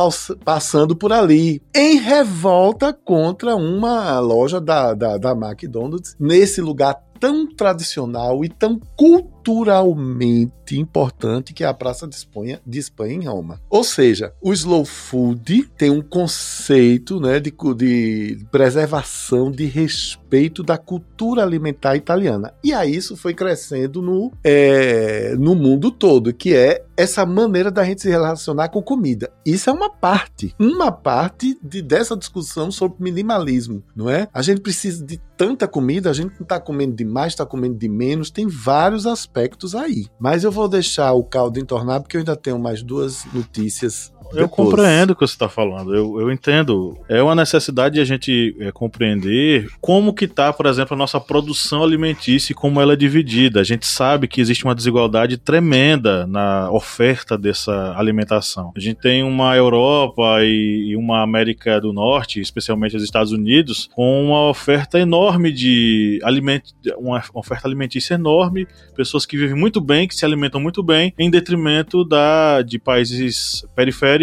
passando 0.43 0.95
por 0.95 1.11
ali, 1.11 1.61
em 1.75 1.97
revolta 1.97 2.93
contra 2.93 3.55
uma 3.55 4.19
loja 4.19 4.61
da, 4.61 4.93
da, 4.93 5.17
da 5.17 5.31
McDonald's 5.31 6.15
nesse 6.19 6.61
lugar 6.61 7.01
tão 7.23 7.47
tradicional 7.47 8.43
e 8.43 8.49
tão 8.49 8.77
culturalmente 8.97 10.77
importante 10.77 11.53
que 11.53 11.63
é 11.63 11.67
a 11.67 11.73
Praça 11.73 12.05
de 12.05 12.15
Espanha, 12.15 12.59
de 12.67 12.79
Espanha 12.79 13.13
em 13.13 13.25
Roma. 13.25 13.61
Ou 13.69 13.81
seja, 13.81 14.33
o 14.41 14.51
slow 14.51 14.83
food 14.83 15.69
tem 15.77 15.89
um 15.89 16.01
conceito 16.01 17.21
né, 17.21 17.39
de, 17.39 17.53
de 17.77 18.45
preservação, 18.51 19.49
de 19.49 19.63
respeito 19.63 20.22
da 20.63 20.77
cultura 20.77 21.43
alimentar 21.43 21.95
italiana. 21.95 22.53
E 22.63 22.73
aí 22.73 22.95
isso 22.95 23.17
foi 23.17 23.33
crescendo 23.33 24.01
no, 24.01 24.31
é, 24.43 25.35
no 25.37 25.55
mundo 25.55 25.91
todo, 25.91 26.33
que 26.33 26.55
é 26.55 26.83
essa 26.95 27.25
maneira 27.25 27.71
da 27.71 27.83
gente 27.83 28.01
se 28.01 28.09
relacionar 28.09 28.69
com 28.69 28.81
comida. 28.81 29.31
Isso 29.45 29.69
é 29.69 29.73
uma 29.73 29.89
parte, 29.89 30.55
uma 30.59 30.91
parte 30.91 31.57
de, 31.61 31.81
dessa 31.81 32.15
discussão 32.15 32.71
sobre 32.71 33.03
minimalismo, 33.03 33.83
não 33.95 34.09
é? 34.09 34.27
A 34.33 34.41
gente 34.41 34.61
precisa 34.61 35.03
de 35.05 35.19
tanta 35.35 35.67
comida, 35.67 36.09
a 36.09 36.13
gente 36.13 36.33
não 36.35 36.43
está 36.43 36.59
comendo 36.59 36.95
demais, 36.95 37.33
está 37.33 37.45
comendo 37.45 37.75
de 37.75 37.89
menos, 37.89 38.29
tem 38.29 38.47
vários 38.47 39.07
aspectos 39.07 39.75
aí. 39.75 40.05
Mas 40.19 40.43
eu 40.43 40.51
vou 40.51 40.67
deixar 40.67 41.13
o 41.13 41.23
caldo 41.23 41.59
entornar 41.59 42.01
porque 42.01 42.17
eu 42.17 42.19
ainda 42.19 42.35
tenho 42.35 42.59
mais 42.59 42.83
duas 42.83 43.25
notícias 43.33 44.12
eu 44.35 44.49
compreendo 44.49 45.11
o 45.11 45.15
que 45.15 45.25
você 45.25 45.33
está 45.33 45.49
falando, 45.49 45.93
eu, 45.93 46.19
eu 46.19 46.31
entendo. 46.31 46.97
É 47.07 47.21
uma 47.21 47.35
necessidade 47.35 47.95
de 47.95 48.01
a 48.01 48.05
gente 48.05 48.55
é, 48.59 48.71
compreender 48.71 49.69
como 49.79 50.13
que 50.13 50.25
está, 50.25 50.51
por 50.51 50.65
exemplo, 50.65 50.93
a 50.93 50.97
nossa 50.97 51.19
produção 51.19 51.83
alimentícia 51.83 52.51
e 52.51 52.55
como 52.55 52.81
ela 52.81 52.93
é 52.93 52.95
dividida. 52.95 53.59
A 53.61 53.63
gente 53.63 53.85
sabe 53.85 54.27
que 54.27 54.41
existe 54.41 54.63
uma 54.63 54.75
desigualdade 54.75 55.37
tremenda 55.37 56.25
na 56.27 56.71
oferta 56.71 57.37
dessa 57.37 57.93
alimentação. 57.97 58.71
A 58.75 58.79
gente 58.79 58.99
tem 58.99 59.23
uma 59.23 59.55
Europa 59.55 60.39
e, 60.41 60.89
e 60.89 60.95
uma 60.95 61.21
América 61.21 61.79
do 61.79 61.93
Norte, 61.93 62.39
especialmente 62.39 62.95
os 62.95 63.03
Estados 63.03 63.31
Unidos, 63.31 63.89
com 63.93 64.25
uma 64.25 64.49
oferta 64.49 64.99
enorme 64.99 65.51
de 65.51 66.19
alimento, 66.23 66.71
uma 66.97 67.23
oferta 67.33 67.67
alimentícia 67.67 68.15
enorme, 68.15 68.67
pessoas 68.95 69.25
que 69.25 69.37
vivem 69.37 69.55
muito 69.55 69.79
bem, 69.79 70.07
que 70.07 70.15
se 70.15 70.25
alimentam 70.25 70.59
muito 70.59 70.81
bem, 70.81 71.13
em 71.17 71.29
detrimento 71.29 72.03
da, 72.03 72.61
de 72.61 72.79
países 72.79 73.65
periféricos 73.75 74.22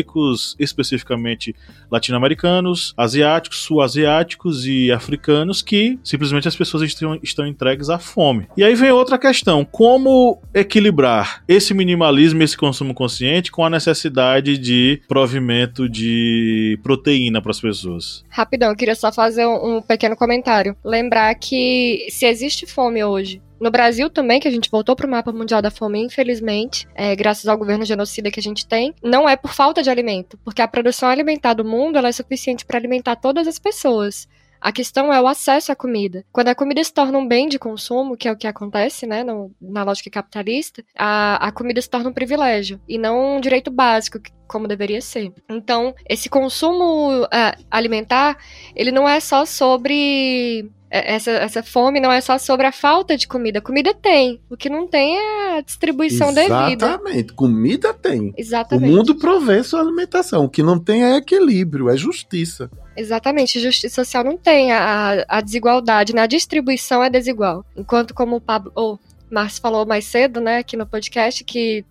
especificamente 0.59 1.55
latino-americanos, 1.91 2.95
asiáticos, 2.97 3.59
sul-asiáticos 3.59 4.67
e 4.67 4.91
africanos, 4.91 5.63
que 5.63 5.99
simplesmente 6.03 6.49
as 6.49 6.57
pessoas 6.57 6.83
estão, 6.85 7.19
estão 7.23 7.47
entregues 7.47 7.91
à 7.91 7.99
fome. 7.99 8.47
E 8.57 8.65
aí 8.65 8.75
vem 8.75 8.91
outra 8.91 9.19
questão: 9.19 9.65
como 9.65 10.41
equilibrar 10.55 11.43
esse 11.47 11.75
minimalismo, 11.75 12.43
esse 12.43 12.57
consumo 12.57 12.95
consciente, 12.95 13.51
com 13.51 13.65
a 13.65 13.71
necessidade 13.71 14.59
de 14.59 15.01
provimento 15.09 15.89
de 15.89 16.79
proteína 16.83 17.41
para 17.41 17.51
as 17.51 17.61
pessoas? 17.61 18.25
Rapidão, 18.29 18.71
eu 18.71 18.77
queria 18.77 18.95
só 18.95 19.13
fazer 19.13 19.47
um 19.47 19.83
pequeno 19.83 20.17
comentário. 20.17 20.77
Lembrar 20.85 21.35
que 21.35 22.07
se 22.11 22.27
existe 22.27 22.67
fome 22.67 23.03
hoje 23.03 23.41
no 23.61 23.70
Brasil 23.70 24.09
também, 24.09 24.40
que 24.40 24.49
a 24.49 24.51
gente 24.51 24.70
voltou 24.70 24.96
para 24.96 25.07
o 25.07 25.11
mapa 25.11 25.31
mundial 25.33 25.61
da 25.61 25.70
fome, 25.70 26.03
infelizmente, 26.03 26.88
é, 26.94 27.14
graças 27.14 27.46
ao 27.46 27.59
governo 27.59 27.85
genocida 27.85 28.31
que 28.31 28.40
a 28.40 28.42
gente 28.42 28.66
tem, 28.66 28.94
não 29.03 29.29
é 29.29 29.37
por 29.37 29.53
falta 29.53 29.83
de 29.83 29.90
alimento, 29.90 30.38
porque 30.44 30.62
a 30.62 30.68
produção 30.68 31.09
alimentar 31.09 31.55
do 31.55 31.64
mundo 31.64 31.99
é 31.99 32.12
suficiente 32.12 32.64
para 32.64 32.79
alimentar 32.79 33.16
todas 33.16 33.46
as 33.46 33.59
pessoas. 33.59 34.27
A 34.61 34.73
questão 34.73 35.12
é 35.12 35.20
o 35.20 35.27
acesso 35.27 35.73
à 35.73 35.77
comida. 35.77 36.25
Quando 36.31 36.49
a 36.49 36.55
comida 36.55 36.85
se 36.85 36.92
torna 36.92 37.16
um 37.16 37.27
bem 37.27 37.49
de 37.49 37.59
consumo, 37.59 38.16
que 38.16 38.29
é 38.29 38.33
o 38.33 38.37
que 38.37 38.46
acontece, 38.46 39.07
né, 39.07 39.25
no, 39.25 39.51
na 39.61 39.83
lógica 39.83 40.11
capitalista, 40.11 40.85
a, 40.96 41.49
a 41.49 41.51
comida 41.51 41.81
se 41.81 41.88
torna 41.88 42.11
um 42.11 42.12
privilégio 42.12 42.79
e 42.87 42.99
não 42.99 43.37
um 43.37 43.40
direito 43.40 43.70
básico, 43.70 44.20
como 44.46 44.68
deveria 44.68 45.01
ser. 45.01 45.33
Então, 45.49 45.94
esse 46.07 46.29
consumo 46.29 47.23
uh, 47.23 47.64
alimentar, 47.70 48.37
ele 48.77 48.92
não 48.92 49.09
é 49.09 49.18
só 49.18 49.46
sobre 49.46 50.70
essa, 50.90 51.31
essa 51.31 51.62
fome 51.62 52.00
não 52.00 52.11
é 52.11 52.20
só 52.20 52.37
sobre 52.37 52.66
a 52.66 52.72
falta 52.72 53.16
de 53.16 53.29
comida. 53.29 53.61
Comida 53.61 53.94
tem. 53.94 54.40
O 54.50 54.57
que 54.57 54.68
não 54.68 54.88
tem 54.88 55.16
é 55.16 55.59
a 55.59 55.61
distribuição 55.61 56.31
Exatamente. 56.31 56.64
devida. 56.64 56.87
Exatamente. 56.87 57.33
Comida 57.33 57.94
tem. 57.94 58.35
Exatamente. 58.37 58.90
O 58.90 58.96
mundo 58.96 59.14
provê 59.14 59.62
sua 59.62 59.81
alimentação. 59.81 60.44
O 60.44 60.48
que 60.48 60.62
não 60.62 60.79
tem 60.79 61.05
é 61.05 61.16
equilíbrio, 61.16 61.88
é 61.88 61.96
justiça. 61.96 62.70
Exatamente. 62.96 63.61
Justiça 63.61 64.05
social 64.05 64.24
não 64.24 64.37
tem. 64.37 64.72
A, 64.72 65.24
a 65.29 65.40
desigualdade 65.40 66.14
na 66.14 66.26
distribuição 66.26 67.03
é 67.05 67.09
desigual. 67.09 67.64
Enquanto, 67.76 68.12
como 68.12 68.37
o 68.37 68.40
Pablo. 68.40 68.72
Oh, 68.74 68.98
Márcio 69.31 69.62
falou 69.62 69.87
mais 69.87 70.07
cedo, 70.07 70.40
né, 70.40 70.59
aqui 70.59 70.76
no 70.76 70.85
podcast, 70.85 71.44
que 71.44 71.85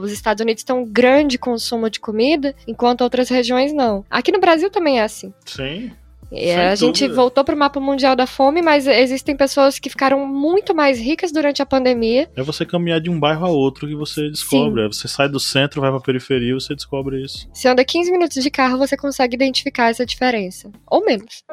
os 0.00 0.10
Estados 0.10 0.40
Unidos 0.40 0.64
têm 0.64 0.74
um 0.74 0.86
grande 0.86 1.36
consumo 1.36 1.90
de 1.90 2.00
comida, 2.00 2.54
enquanto 2.66 3.02
outras 3.02 3.28
regiões 3.28 3.70
não. 3.72 4.02
Aqui 4.10 4.32
no 4.32 4.40
Brasil 4.40 4.70
também 4.70 4.98
é 4.98 5.02
assim. 5.02 5.32
Sim. 5.44 5.90
É, 6.30 6.68
a 6.68 6.74
gente 6.74 7.06
voltou 7.08 7.44
para 7.44 7.54
o 7.54 7.58
mapa 7.58 7.78
mundial 7.80 8.16
da 8.16 8.26
fome, 8.26 8.60
mas 8.62 8.86
existem 8.86 9.36
pessoas 9.36 9.78
que 9.78 9.88
ficaram 9.88 10.26
muito 10.26 10.74
mais 10.74 10.98
ricas 10.98 11.32
durante 11.32 11.62
a 11.62 11.66
pandemia. 11.66 12.28
É 12.36 12.42
você 12.42 12.64
caminhar 12.64 13.00
de 13.00 13.10
um 13.10 13.18
bairro 13.18 13.46
a 13.46 13.50
outro 13.50 13.86
que 13.86 13.94
você 13.94 14.28
descobre. 14.28 14.84
É 14.84 14.88
você 14.88 15.08
sai 15.08 15.28
do 15.28 15.38
centro, 15.38 15.80
vai 15.80 15.90
para 15.90 15.98
a 15.98 16.02
periferia 16.02 16.50
e 16.50 16.54
você 16.54 16.74
descobre 16.74 17.22
isso. 17.22 17.48
Se 17.52 17.68
anda 17.68 17.84
15 17.84 18.10
minutos 18.10 18.42
de 18.42 18.50
carro, 18.50 18.78
você 18.78 18.96
consegue 18.96 19.34
identificar 19.36 19.90
essa 19.90 20.04
diferença. 20.04 20.70
Ou 20.90 21.04
menos. 21.04 21.44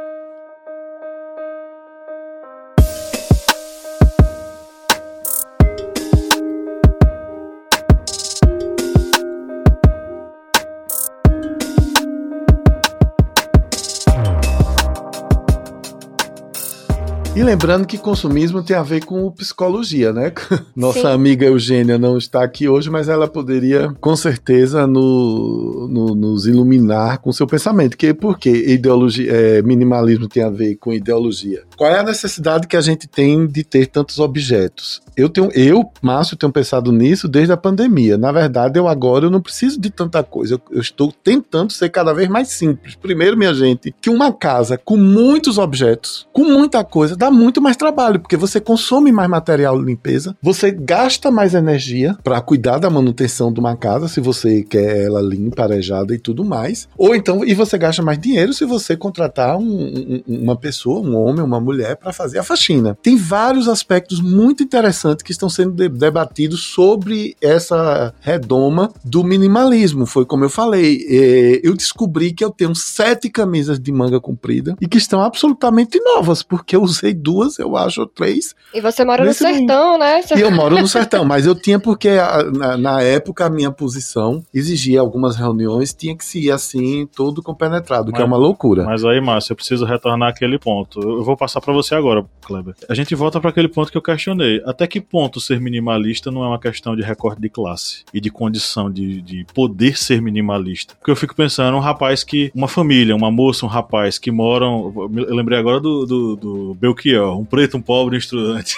E 17.35 17.41
lembrando 17.41 17.87
que 17.87 17.97
consumismo 17.97 18.61
tem 18.61 18.77
a 18.77 18.83
ver 18.83 19.03
com 19.05 19.31
psicologia, 19.31 20.13
né? 20.13 20.31
Nossa 20.75 20.99
Sim. 20.99 21.07
amiga 21.07 21.47
Eugênia 21.47 21.97
não 21.97 22.15
está 22.15 22.43
aqui 22.43 22.69
hoje, 22.69 22.91
mas 22.91 23.09
ela 23.09 23.27
poderia, 23.27 23.91
com 23.99 24.15
certeza, 24.15 24.85
no, 24.85 25.87
no, 25.89 26.13
nos 26.13 26.45
iluminar 26.45 27.17
com 27.17 27.31
seu 27.31 27.47
pensamento. 27.47 27.97
Que, 27.97 28.13
por 28.13 28.37
que 28.37 28.51
ideologia, 28.51 29.31
é, 29.31 29.61
minimalismo 29.63 30.27
tem 30.27 30.43
a 30.43 30.49
ver 30.49 30.75
com 30.75 30.93
ideologia? 30.93 31.63
Qual 31.75 31.89
é 31.89 31.97
a 31.97 32.03
necessidade 32.03 32.67
que 32.67 32.77
a 32.77 32.81
gente 32.81 33.07
tem 33.07 33.47
de 33.47 33.63
ter 33.63 33.87
tantos 33.87 34.19
objetos? 34.19 35.01
Eu, 35.17 35.27
tenho, 35.27 35.49
eu 35.53 35.83
Márcio, 36.03 36.37
tenho 36.37 36.51
pensado 36.51 36.91
nisso 36.91 37.27
desde 37.27 37.51
a 37.51 37.57
pandemia. 37.57 38.15
Na 38.15 38.31
verdade, 38.31 38.77
eu 38.77 38.87
agora 38.87 39.25
eu 39.25 39.31
não 39.31 39.41
preciso 39.41 39.81
de 39.81 39.89
tanta 39.89 40.23
coisa. 40.23 40.53
Eu, 40.53 40.61
eu 40.69 40.81
estou 40.81 41.11
tentando 41.11 41.71
ser 41.71 41.89
cada 41.89 42.13
vez 42.13 42.29
mais 42.29 42.49
simples. 42.49 42.95
Primeiro, 42.95 43.35
minha 43.35 43.55
gente, 43.55 43.93
que 43.99 44.09
uma 44.09 44.31
casa 44.31 44.77
com 44.77 44.97
muitos 44.97 45.57
objetos, 45.57 46.27
com 46.31 46.43
muita 46.43 46.83
coisa, 46.83 47.15
dá 47.23 47.31
muito 47.31 47.61
mais 47.61 47.77
trabalho, 47.77 48.19
porque 48.19 48.35
você 48.35 48.59
consome 48.59 49.09
mais 49.09 49.29
material 49.29 49.79
de 49.79 49.85
limpeza, 49.85 50.35
você 50.41 50.71
gasta 50.71 51.31
mais 51.31 51.53
energia 51.53 52.17
para 52.21 52.41
cuidar 52.41 52.79
da 52.79 52.89
manutenção 52.89 53.51
de 53.51 53.61
uma 53.61 53.77
casa, 53.77 54.09
se 54.09 54.19
você 54.19 54.61
quer 54.61 55.05
ela 55.05 55.21
limpa, 55.21 55.63
arejada 55.63 56.13
e 56.13 56.19
tudo 56.19 56.43
mais. 56.43 56.89
Ou 56.97 57.15
então, 57.15 57.45
e 57.45 57.53
você 57.53 57.77
gasta 57.77 58.01
mais 58.01 58.19
dinheiro 58.19 58.53
se 58.53 58.65
você 58.65 58.97
contratar 58.97 59.57
um, 59.57 59.63
um, 59.63 60.23
uma 60.27 60.55
pessoa, 60.57 60.99
um 60.99 61.15
homem, 61.15 61.41
uma 61.41 61.61
mulher, 61.61 61.95
para 61.95 62.11
fazer 62.11 62.39
a 62.39 62.43
faxina. 62.43 62.97
Tem 63.01 63.15
vários 63.15 63.69
aspectos 63.69 64.19
muito 64.19 64.61
interessantes 64.61 65.23
que 65.23 65.31
estão 65.31 65.47
sendo 65.49 65.71
de 65.71 65.87
debatidos 65.87 66.63
sobre 66.63 67.37
essa 67.41 68.13
redoma 68.19 68.91
do 69.03 69.23
minimalismo. 69.23 70.05
Foi 70.05 70.25
como 70.25 70.43
eu 70.43 70.49
falei, 70.49 71.05
é, 71.09 71.61
eu 71.63 71.73
descobri 71.73 72.33
que 72.33 72.43
eu 72.43 72.49
tenho 72.49 72.75
sete 72.75 73.29
camisas 73.29 73.79
de 73.79 73.91
manga 73.93 74.19
comprida 74.19 74.75
e 74.81 74.87
que 74.87 74.97
estão 74.97 75.21
absolutamente 75.21 75.99
novas, 76.01 76.43
porque 76.43 76.75
eu 76.75 76.83
usei 76.83 77.12
duas, 77.13 77.59
eu 77.59 77.75
acho, 77.77 78.01
ou 78.01 78.07
três. 78.07 78.55
E 78.73 78.81
você 78.81 79.03
mora 79.05 79.23
no 79.23 79.33
sertão, 79.33 79.97
né? 79.97 80.21
E 80.35 80.41
eu 80.41 80.51
moro 80.51 80.79
no 80.79 80.87
sertão, 80.87 81.25
mas 81.25 81.45
eu 81.45 81.55
tinha 81.55 81.79
porque 81.79 82.09
na, 82.57 82.77
na 82.77 83.01
época 83.01 83.45
a 83.45 83.49
minha 83.49 83.71
posição 83.71 84.43
exigia 84.53 84.99
algumas 84.99 85.35
reuniões, 85.35 85.93
tinha 85.93 86.15
que 86.15 86.25
se 86.25 86.45
ir 86.45 86.51
assim, 86.51 87.07
todo 87.15 87.41
compenetrado, 87.41 88.05
mas, 88.05 88.15
que 88.15 88.21
é 88.21 88.25
uma 88.25 88.37
loucura. 88.37 88.83
Mas 88.83 89.03
aí, 89.05 89.19
Márcio, 89.21 89.53
eu 89.53 89.55
preciso 89.55 89.85
retornar 89.85 90.29
aquele 90.29 90.57
ponto. 90.57 90.99
Eu 90.99 91.23
vou 91.23 91.37
passar 91.37 91.61
para 91.61 91.73
você 91.73 91.95
agora, 91.95 92.25
Kleber. 92.41 92.75
A 92.89 92.93
gente 92.93 93.13
volta 93.15 93.39
para 93.39 93.49
aquele 93.49 93.67
ponto 93.67 93.91
que 93.91 93.97
eu 93.97 94.01
questionei. 94.01 94.61
Até 94.65 94.87
que 94.87 94.99
ponto 94.99 95.39
ser 95.39 95.59
minimalista 95.59 96.31
não 96.31 96.43
é 96.43 96.47
uma 96.47 96.59
questão 96.59 96.95
de 96.95 97.01
recorte 97.01 97.41
de 97.41 97.49
classe 97.49 98.03
e 98.13 98.19
de 98.19 98.29
condição 98.29 98.91
de, 98.91 99.21
de 99.21 99.45
poder 99.53 99.97
ser 99.97 100.21
minimalista? 100.21 100.95
Porque 100.95 101.11
eu 101.11 101.15
fico 101.15 101.35
pensando, 101.35 101.75
um 101.77 101.79
rapaz 101.79 102.23
que. 102.23 102.51
Uma 102.55 102.67
família, 102.67 103.15
uma 103.15 103.31
moça, 103.31 103.65
um 103.65 103.69
rapaz 103.69 104.17
que 104.17 104.31
moram. 104.31 104.93
Eu 105.15 105.35
lembrei 105.35 105.57
agora 105.57 105.79
do, 105.79 106.05
do, 106.05 106.35
do 106.35 106.73
Belchior, 106.75 107.02
um 107.11 107.45
preto, 107.45 107.77
um 107.77 107.81
pobre, 107.81 108.15
um 108.15 108.19
estudante. 108.19 108.75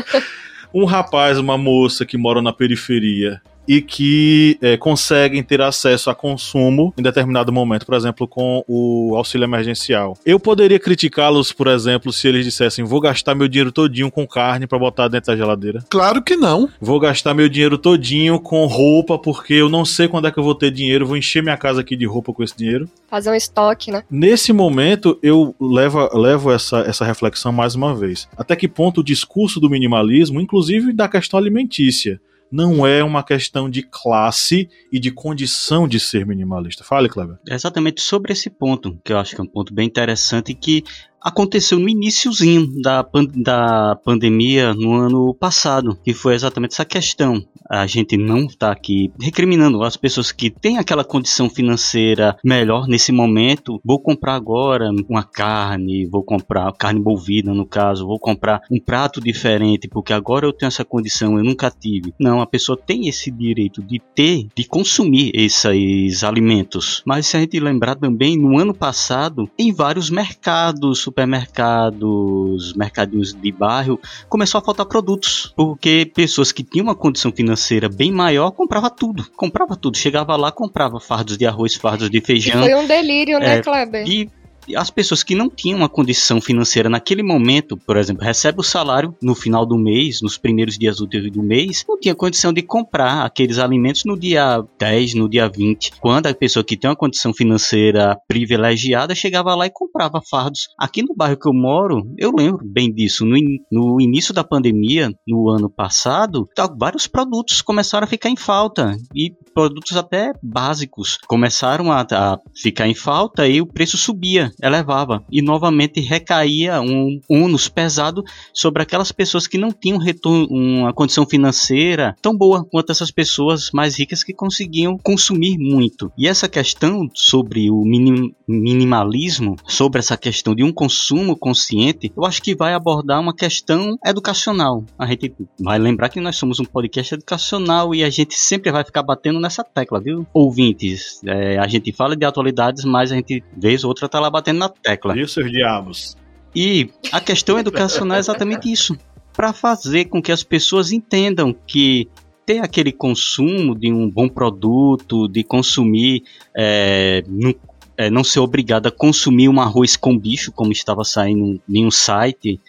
um 0.72 0.84
rapaz, 0.84 1.38
uma 1.38 1.58
moça 1.58 2.06
que 2.06 2.16
moram 2.16 2.42
na 2.42 2.52
periferia 2.52 3.40
e 3.68 3.82
que 3.82 4.58
é, 4.62 4.78
conseguem 4.78 5.42
ter 5.42 5.60
acesso 5.60 6.08
a 6.08 6.14
consumo 6.14 6.94
em 6.96 7.02
determinado 7.02 7.52
momento, 7.52 7.84
por 7.84 7.94
exemplo, 7.94 8.26
com 8.26 8.64
o 8.66 9.14
auxílio 9.14 9.44
emergencial. 9.44 10.16
Eu 10.24 10.40
poderia 10.40 10.80
criticá-los, 10.80 11.52
por 11.52 11.66
exemplo, 11.66 12.10
se 12.10 12.26
eles 12.26 12.44
dissessem: 12.44 12.84
vou 12.84 13.00
gastar 13.00 13.34
meu 13.34 13.46
dinheiro 13.46 13.70
todinho 13.70 14.10
com 14.10 14.26
carne 14.26 14.66
para 14.66 14.78
botar 14.78 15.08
dentro 15.08 15.30
da 15.30 15.36
geladeira? 15.36 15.84
Claro 15.90 16.22
que 16.22 16.34
não. 16.34 16.68
Vou 16.80 16.98
gastar 16.98 17.34
meu 17.34 17.48
dinheiro 17.48 17.76
todinho 17.76 18.40
com 18.40 18.64
roupa, 18.64 19.18
porque 19.18 19.54
eu 19.54 19.68
não 19.68 19.84
sei 19.84 20.08
quando 20.08 20.26
é 20.26 20.30
que 20.30 20.38
eu 20.38 20.44
vou 20.44 20.54
ter 20.54 20.70
dinheiro, 20.70 21.06
vou 21.06 21.16
encher 21.16 21.42
minha 21.42 21.56
casa 21.56 21.82
aqui 21.82 21.94
de 21.94 22.06
roupa 22.06 22.32
com 22.32 22.42
esse 22.42 22.56
dinheiro. 22.56 22.88
Fazer 23.10 23.30
um 23.30 23.34
estoque, 23.34 23.90
né? 23.90 24.02
Nesse 24.10 24.52
momento, 24.52 25.18
eu 25.22 25.54
levo, 25.60 26.08
levo 26.16 26.50
essa, 26.50 26.80
essa 26.80 27.04
reflexão 27.04 27.52
mais 27.52 27.74
uma 27.74 27.94
vez. 27.94 28.28
Até 28.36 28.56
que 28.56 28.68
ponto 28.68 29.00
o 29.00 29.04
discurso 29.04 29.60
do 29.60 29.68
minimalismo, 29.68 30.40
inclusive 30.40 30.92
da 30.92 31.08
questão 31.08 31.38
alimentícia, 31.38 32.20
não 32.50 32.86
é 32.86 33.02
uma 33.02 33.22
questão 33.22 33.68
de 33.68 33.82
classe 33.82 34.68
e 34.92 34.98
de 34.98 35.10
condição 35.10 35.86
de 35.86 36.00
ser 36.00 36.26
minimalista. 36.26 36.84
Fale, 36.84 37.08
Kleber. 37.08 37.38
É 37.48 37.54
exatamente 37.54 38.00
sobre 38.00 38.32
esse 38.32 38.50
ponto, 38.50 38.98
que 39.04 39.12
eu 39.12 39.18
acho 39.18 39.34
que 39.34 39.40
é 39.40 39.44
um 39.44 39.48
ponto 39.48 39.72
bem 39.72 39.86
interessante 39.86 40.54
que 40.54 40.84
aconteceu 41.20 41.78
no 41.78 41.88
iníciozinho 41.88 42.80
da, 42.80 43.06
da 43.34 43.96
pandemia 43.96 44.72
no 44.72 44.94
ano 44.94 45.34
passado, 45.34 45.98
que 46.02 46.14
foi 46.14 46.34
exatamente 46.34 46.72
essa 46.72 46.84
questão. 46.84 47.44
A 47.68 47.86
gente 47.86 48.16
não 48.16 48.46
está 48.46 48.72
aqui 48.72 49.12
recriminando 49.20 49.82
as 49.82 49.96
pessoas 49.96 50.32
que 50.32 50.48
têm 50.48 50.78
aquela 50.78 51.04
condição 51.04 51.50
financeira 51.50 52.36
melhor 52.42 52.88
nesse 52.88 53.12
momento. 53.12 53.78
Vou 53.84 54.00
comprar 54.00 54.34
agora 54.34 54.90
uma 55.08 55.22
carne, 55.22 56.06
vou 56.06 56.22
comprar 56.22 56.72
carne 56.72 56.98
bovina 56.98 57.52
no 57.52 57.66
caso, 57.66 58.06
vou 58.06 58.18
comprar 58.18 58.62
um 58.70 58.80
prato 58.80 59.20
diferente 59.20 59.86
porque 59.86 60.14
agora 60.14 60.46
eu 60.46 60.52
tenho 60.52 60.68
essa 60.68 60.84
condição, 60.84 61.36
eu 61.36 61.44
nunca 61.44 61.70
tive. 61.70 62.14
Não, 62.18 62.40
a 62.40 62.46
pessoa 62.46 62.78
tem 62.78 63.06
esse 63.06 63.30
direito 63.30 63.82
de 63.82 64.00
ter, 64.14 64.46
de 64.54 64.64
consumir 64.64 65.30
esses 65.34 66.24
alimentos. 66.24 67.02
Mas 67.04 67.26
se 67.26 67.36
a 67.36 67.40
gente 67.40 67.60
lembrar 67.60 67.96
também, 67.96 68.38
no 68.38 68.58
ano 68.58 68.72
passado, 68.72 69.48
em 69.58 69.72
vários 69.72 70.08
mercados 70.08 71.00
supermercados, 71.00 72.72
mercadinhos 72.74 73.34
de 73.34 73.52
bairro, 73.52 74.00
começou 74.28 74.58
a 74.58 74.64
faltar 74.64 74.86
produtos, 74.86 75.52
porque 75.54 76.10
pessoas 76.14 76.50
que 76.50 76.62
tinham 76.62 76.86
uma 76.86 76.94
condição 76.94 77.30
financeira 77.30 77.57
bem 77.94 78.12
maior 78.12 78.50
comprava 78.50 78.90
tudo, 78.90 79.26
comprava 79.36 79.76
tudo, 79.76 79.96
chegava 79.96 80.36
lá, 80.36 80.50
comprava 80.52 81.00
fardos 81.00 81.36
de 81.36 81.46
arroz, 81.46 81.74
fardos 81.74 82.10
de 82.10 82.20
feijão. 82.20 82.60
E 82.60 82.64
foi 82.64 82.74
um 82.74 82.86
delírio, 82.86 83.38
né, 83.38 83.56
é, 83.56 83.62
Kleber? 83.62 84.06
E 84.08 84.30
as 84.76 84.90
pessoas 84.90 85.22
que 85.22 85.34
não 85.34 85.48
tinham 85.48 85.78
uma 85.78 85.88
condição 85.88 86.40
financeira 86.40 86.88
naquele 86.88 87.22
momento, 87.22 87.76
por 87.76 87.96
exemplo, 87.96 88.24
recebe 88.24 88.60
o 88.60 88.64
salário 88.64 89.14
no 89.22 89.34
final 89.34 89.64
do 89.64 89.76
mês, 89.76 90.20
nos 90.22 90.38
primeiros 90.38 90.78
dias 90.78 91.00
úteis 91.00 91.30
do 91.30 91.42
mês, 91.42 91.84
não 91.88 91.98
tinha 91.98 92.14
condição 92.14 92.52
de 92.52 92.62
comprar 92.62 93.24
aqueles 93.24 93.58
alimentos 93.58 94.04
no 94.04 94.18
dia 94.18 94.62
10, 94.78 95.14
no 95.14 95.28
dia 95.28 95.48
20. 95.48 95.92
Quando 96.00 96.26
a 96.26 96.34
pessoa 96.34 96.64
que 96.64 96.76
tem 96.76 96.90
uma 96.90 96.96
condição 96.96 97.32
financeira 97.32 98.16
privilegiada 98.26 99.14
chegava 99.14 99.54
lá 99.54 99.66
e 99.66 99.70
comprava 99.70 100.20
fardos. 100.28 100.68
Aqui 100.78 101.02
no 101.02 101.14
bairro 101.14 101.38
que 101.38 101.48
eu 101.48 101.54
moro, 101.54 102.02
eu 102.16 102.32
lembro 102.36 102.64
bem 102.64 102.92
disso. 102.92 103.24
No, 103.24 103.36
in 103.36 103.58
no 103.70 104.00
início 104.00 104.32
da 104.34 104.44
pandemia, 104.44 105.12
no 105.26 105.48
ano 105.50 105.70
passado, 105.70 106.48
tá, 106.54 106.66
vários 106.66 107.06
produtos 107.06 107.62
começaram 107.62 108.04
a 108.04 108.08
ficar 108.08 108.28
em 108.28 108.36
falta. 108.36 108.96
E 109.14 109.32
produtos 109.58 109.96
até 109.96 110.32
básicos 110.40 111.18
começaram 111.26 111.90
a, 111.90 112.06
a 112.12 112.38
ficar 112.54 112.86
em 112.86 112.94
falta 112.94 113.48
e 113.48 113.60
o 113.60 113.66
preço 113.66 113.98
subia 113.98 114.52
elevava 114.62 115.24
e 115.28 115.42
novamente 115.42 115.98
recaía 115.98 116.80
um 116.80 117.20
ônus 117.28 117.68
pesado 117.68 118.22
sobre 118.54 118.84
aquelas 118.84 119.10
pessoas 119.10 119.48
que 119.48 119.58
não 119.58 119.72
tinham 119.72 119.98
retorno, 119.98 120.46
uma 120.48 120.92
condição 120.92 121.26
financeira 121.26 122.14
tão 122.22 122.36
boa 122.36 122.64
quanto 122.70 122.92
essas 122.92 123.10
pessoas 123.10 123.72
mais 123.72 123.98
ricas 123.98 124.22
que 124.22 124.32
conseguiam 124.32 124.96
consumir 124.96 125.58
muito. 125.58 126.12
E 126.16 126.28
essa 126.28 126.48
questão 126.48 127.08
sobre 127.12 127.68
o 127.68 127.84
minim, 127.84 128.32
minimalismo, 128.46 129.56
sobre 129.66 129.98
essa 129.98 130.16
questão 130.16 130.54
de 130.54 130.62
um 130.62 130.72
consumo 130.72 131.36
consciente, 131.36 132.12
eu 132.16 132.24
acho 132.24 132.40
que 132.40 132.54
vai 132.54 132.74
abordar 132.74 133.20
uma 133.20 133.34
questão 133.34 133.98
educacional. 134.06 134.84
A 134.96 135.04
gente 135.06 135.34
vai 135.58 135.80
lembrar 135.80 136.10
que 136.10 136.20
nós 136.20 136.36
somos 136.36 136.60
um 136.60 136.64
podcast 136.64 137.14
educacional 137.14 137.92
e 137.92 138.04
a 138.04 138.10
gente 138.10 138.38
sempre 138.38 138.70
vai 138.70 138.84
ficar 138.84 139.02
batendo 139.02 139.47
nessa 139.48 139.64
tecla, 139.64 140.00
viu? 140.00 140.26
Ouvintes, 140.32 141.20
é, 141.26 141.58
a 141.58 141.66
gente 141.66 141.90
fala 141.92 142.14
de 142.14 142.24
atualidades, 142.24 142.84
mas 142.84 143.10
a 143.10 143.16
gente, 143.16 143.42
vez 143.56 143.82
ou 143.82 143.88
outra, 143.88 144.08
tá 144.08 144.20
lá 144.20 144.30
batendo 144.30 144.58
na 144.58 144.68
tecla. 144.68 145.16
E 145.16 145.22
os 145.22 145.32
seus 145.32 145.50
diabos? 145.50 146.16
E 146.54 146.90
a 147.10 147.20
questão 147.20 147.58
educacional 147.58 148.16
é 148.16 148.20
exatamente 148.20 148.70
isso. 148.70 148.96
Para 149.32 149.52
fazer 149.52 150.06
com 150.06 150.20
que 150.20 150.32
as 150.32 150.42
pessoas 150.42 150.92
entendam 150.92 151.54
que 151.66 152.08
ter 152.44 152.60
aquele 152.60 152.92
consumo 152.92 153.74
de 153.74 153.92
um 153.92 154.10
bom 154.10 154.28
produto, 154.28 155.28
de 155.28 155.44
consumir, 155.44 156.22
é, 156.56 157.22
não, 157.26 157.54
é, 157.96 158.10
não 158.10 158.24
ser 158.24 158.40
obrigado 158.40 158.86
a 158.86 158.90
consumir 158.90 159.48
um 159.48 159.60
arroz 159.60 159.96
com 159.96 160.18
bicho, 160.18 160.50
como 160.52 160.72
estava 160.72 161.04
saindo 161.04 161.60
em 161.68 161.86
um 161.86 161.90
site. 161.90 162.60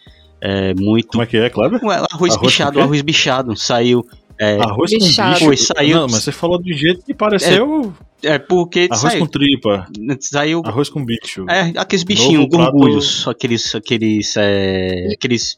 É, 0.41 0.73
muito. 0.75 1.09
Como 1.09 1.23
é 1.23 1.25
que 1.25 1.37
é, 1.37 1.49
claro? 1.49 1.75
Arroz, 1.77 2.07
arroz 2.11 2.37
bichado, 2.37 2.79
arroz 2.79 3.01
bichado. 3.01 3.57
Saiu. 3.57 4.05
É, 4.39 4.57
arroz 4.61 4.91
bichado. 4.91 5.29
com 5.31 5.33
bicho? 5.33 5.45
Foi, 5.45 5.57
saiu, 5.75 5.97
não, 5.97 6.07
mas 6.07 6.23
você 6.23 6.31
falou 6.31 6.61
de 6.61 6.73
jeito 6.73 7.03
que 7.05 7.13
pareceu. 7.13 7.93
É 8.23 8.39
porque. 8.39 8.87
Arroz 8.89 9.11
saiu, 9.11 9.19
com 9.19 9.27
tripa. 9.27 9.87
Saiu. 10.21 10.61
Arroz 10.65 10.89
com 10.89 11.03
bicho. 11.03 11.45
É, 11.49 11.73
aqueles 11.77 12.03
bichinhos, 12.03 12.45
gorgulhos. 12.47 13.23
Prato... 13.23 13.35
Aqueles. 13.35 13.75
Aqueles. 13.75 14.37
É, 14.37 15.09
aqueles 15.13 15.57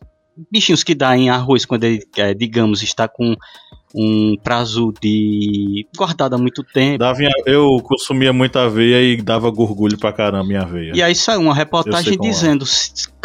bichinhos 0.51 0.83
que 0.83 0.95
dá 0.95 1.15
em 1.15 1.29
arroz 1.29 1.65
quando 1.65 1.83
ele, 1.83 2.03
é, 2.17 2.33
digamos, 2.33 2.81
está 2.81 3.07
com 3.07 3.35
um 3.93 4.35
prazo 4.41 4.93
de 5.01 5.85
guardado 5.95 6.35
há 6.35 6.37
muito 6.37 6.63
tempo. 6.63 6.97
Dava, 6.97 7.19
eu 7.45 7.77
consumia 7.83 8.31
muita 8.31 8.63
aveia 8.63 9.01
e 9.01 9.21
dava 9.21 9.49
gorgulho 9.51 9.97
pra 9.97 10.13
caramba 10.13 10.45
minha 10.45 10.61
aveia. 10.61 10.93
E 10.95 11.03
aí 11.03 11.13
saiu 11.13 11.41
uma 11.41 11.53
reportagem 11.53 12.13
é. 12.13 12.17
dizendo 12.17 12.65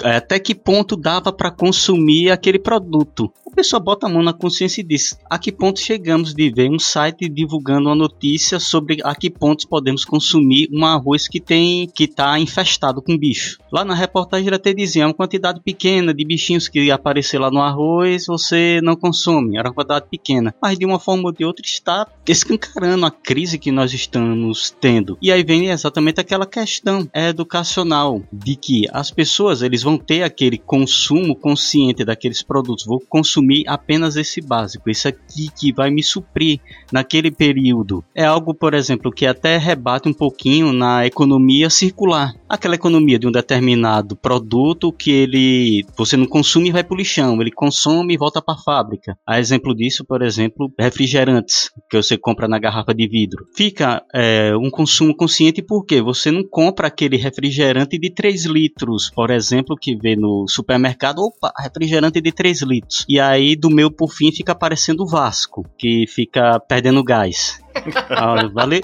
é. 0.03 0.17
até 0.17 0.39
que 0.39 0.55
ponto 0.55 0.97
dava 0.97 1.33
para 1.33 1.51
consumir 1.51 2.31
aquele 2.31 2.59
produto. 2.59 3.33
Pessoa 3.57 3.81
bota 3.81 4.07
a 4.07 4.11
mão 4.11 4.23
na 4.23 4.35
consciência 4.35 4.83
e 4.83 4.85
diz: 4.85 5.19
a 5.31 5.39
que 5.39 5.51
ponto 5.51 5.81
chegamos 5.81 6.35
de 6.35 6.51
ver 6.51 6.71
um 6.71 6.79
site 6.79 7.27
divulgando 7.27 7.89
uma 7.89 7.95
notícia 7.95 8.61
sobre 8.61 8.99
a 9.03 9.15
que 9.15 9.31
pontos 9.31 9.65
podemos 9.65 10.05
consumir 10.05 10.69
um 10.71 10.85
arroz 10.85 11.27
que 11.27 11.41
tem 11.41 11.89
que 11.89 12.07
tá 12.07 12.39
infestado 12.39 13.01
com 13.01 13.17
bicho. 13.17 13.59
Lá 13.73 13.83
na 13.83 13.95
reportagem 13.95 14.53
até 14.53 14.75
dizia 14.75 15.07
uma 15.07 15.15
quantidade 15.15 15.63
pequena 15.65 16.13
de 16.13 16.23
bichinhos 16.23 16.69
que 16.69 16.91
aparecer 16.91 17.39
lá 17.39 17.51
no 17.51 17.63
arroz, 17.63 18.27
você 18.27 18.79
não 18.83 18.95
consome, 18.95 19.57
era 19.57 19.69
uma 19.69 19.75
quantidade 19.75 20.07
pequena 20.11 20.55
mas 20.61 20.79
de 20.79 20.85
uma 20.85 20.99
forma 20.99 21.25
ou 21.25 21.33
de 21.33 21.45
outra 21.45 21.65
está 21.65 22.07
escancarando 22.27 23.07
a 23.07 23.11
crise 23.11 23.59
que 23.59 23.71
nós 23.71 23.93
estamos 23.93 24.75
tendo. 24.81 25.17
E 25.23 25.31
aí 25.31 25.43
vem 25.43 25.69
exatamente 25.69 26.21
aquela 26.21 26.45
questão 26.45 27.09
educacional 27.15 28.23
de 28.33 28.57
que 28.57 28.87
as 28.93 29.11
pessoas 29.11 29.63
eles 29.63 29.83
vão 29.83 29.97
ter 29.97 30.23
aquele 30.23 30.59
consumo 30.59 31.35
consciente 31.35 32.05
daqueles 32.05 32.43
produtos, 32.43 32.85
vou 32.85 33.01
consumir 33.01 33.46
consumir 33.47 33.65
apenas 33.69 34.17
esse 34.17 34.41
básico, 34.41 34.91
isso 34.91 35.09
aqui 35.09 35.49
que 35.57 35.73
vai 35.73 35.91
me 35.91 36.03
suprir 36.03 36.61
naquele 36.93 37.31
período. 37.31 38.05
É 38.15 38.25
algo, 38.25 38.53
por 38.53 38.75
exemplo, 38.75 39.13
que 39.13 39.27
até 39.27 39.57
rebate 39.57 40.09
um 40.09 40.13
pouquinho 40.13 40.73
na 40.73 41.07
economia 41.07 41.71
circular. 41.71 42.35
Aquela 42.49 42.75
economia 42.75 43.19
de 43.19 43.27
um 43.27 43.33
determinado 43.33 44.17
produto 44.17 44.93
que 44.93 45.11
ele 45.11 45.85
você 45.97 46.17
não 46.17 46.27
consome 46.27 46.69
e 46.69 46.73
vai 46.73 46.83
para 46.83 46.95
o 46.95 46.99
lixão, 46.99 47.41
ele 47.41 47.51
consome 47.51 48.15
e 48.15 48.17
volta 48.17 48.43
para 48.43 48.55
a 48.55 48.59
fábrica. 48.59 49.17
A 49.27 49.39
exemplo 49.39 49.75
disso, 49.75 50.05
por 50.05 50.23
exemplo, 50.23 50.73
refrigerantes 50.79 51.71
que 51.91 51.97
você 51.97 52.17
compra 52.17 52.49
na 52.49 52.59
garrafa 52.59 52.95
de 52.95 53.07
vidro. 53.09 53.47
Fica 53.57 54.03
é, 54.15 54.57
um 54.57 54.71
consumo 54.71 55.15
consciente 55.17 55.63
porque 55.63 56.01
você 56.01 56.31
não 56.31 56.43
compra 56.45 56.89
aquele 56.89 57.17
refrigerante 57.17 57.99
de 57.99 58.11
3 58.11 58.47
litros, 58.47 59.11
por 59.11 59.31
exemplo, 59.31 59.77
que 59.81 59.97
vê 59.97 60.17
no 60.17 60.47
supermercado, 60.49 61.19
opa, 61.19 61.53
refrigerante 61.59 62.21
de 62.21 62.33
3 62.33 62.63
litros. 62.63 63.05
E 63.09 63.21
aí 63.21 63.36
do 63.57 63.69
meu 63.69 63.91
por 63.91 64.11
fim 64.13 64.31
fica 64.33 64.53
aparecendo 64.53 65.03
o 65.03 65.07
Vasco, 65.07 65.67
que 65.77 66.07
fica 66.07 66.59
perdendo 66.61 67.03
gás. 67.05 67.61
Ah, 68.09 68.49
valeu. 68.55 68.81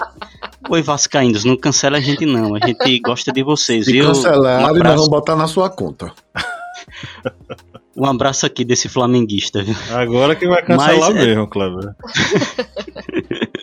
Oi, 0.69 0.81
Vascaínos, 0.83 1.43
não 1.43 1.57
cancela 1.57 1.97
a 1.97 1.99
gente 1.99 2.25
não. 2.27 2.55
A 2.55 2.59
gente 2.65 2.99
gosta 2.99 3.31
de 3.31 3.41
vocês, 3.43 3.85
Se 3.85 3.91
viu? 3.91 4.05
cancelar, 4.05 4.59
um 4.59 4.61
nós 4.67 4.77
abraço, 4.77 4.95
vamos 4.95 5.09
botar 5.09 5.35
na 5.35 5.47
sua 5.47 5.67
conta. 5.69 6.13
um 7.97 8.05
abraço 8.05 8.45
aqui 8.45 8.63
desse 8.63 8.87
flamenguista, 8.87 9.63
viu? 9.63 9.75
Agora 9.91 10.35
que 10.35 10.47
vai 10.47 10.61
cancelar 10.63 11.11
Mas 11.11 11.15
é- 11.15 11.25
mesmo, 11.25 11.47
Cleber. 11.47 11.95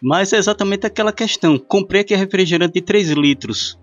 Mas 0.00 0.32
é 0.32 0.36
exatamente 0.38 0.86
aquela 0.86 1.12
questão. 1.12 1.58
Comprei 1.58 2.00
aqui 2.02 2.14
refrigerante 2.14 2.74
de 2.74 2.80
3 2.80 3.10
litros. 3.10 3.76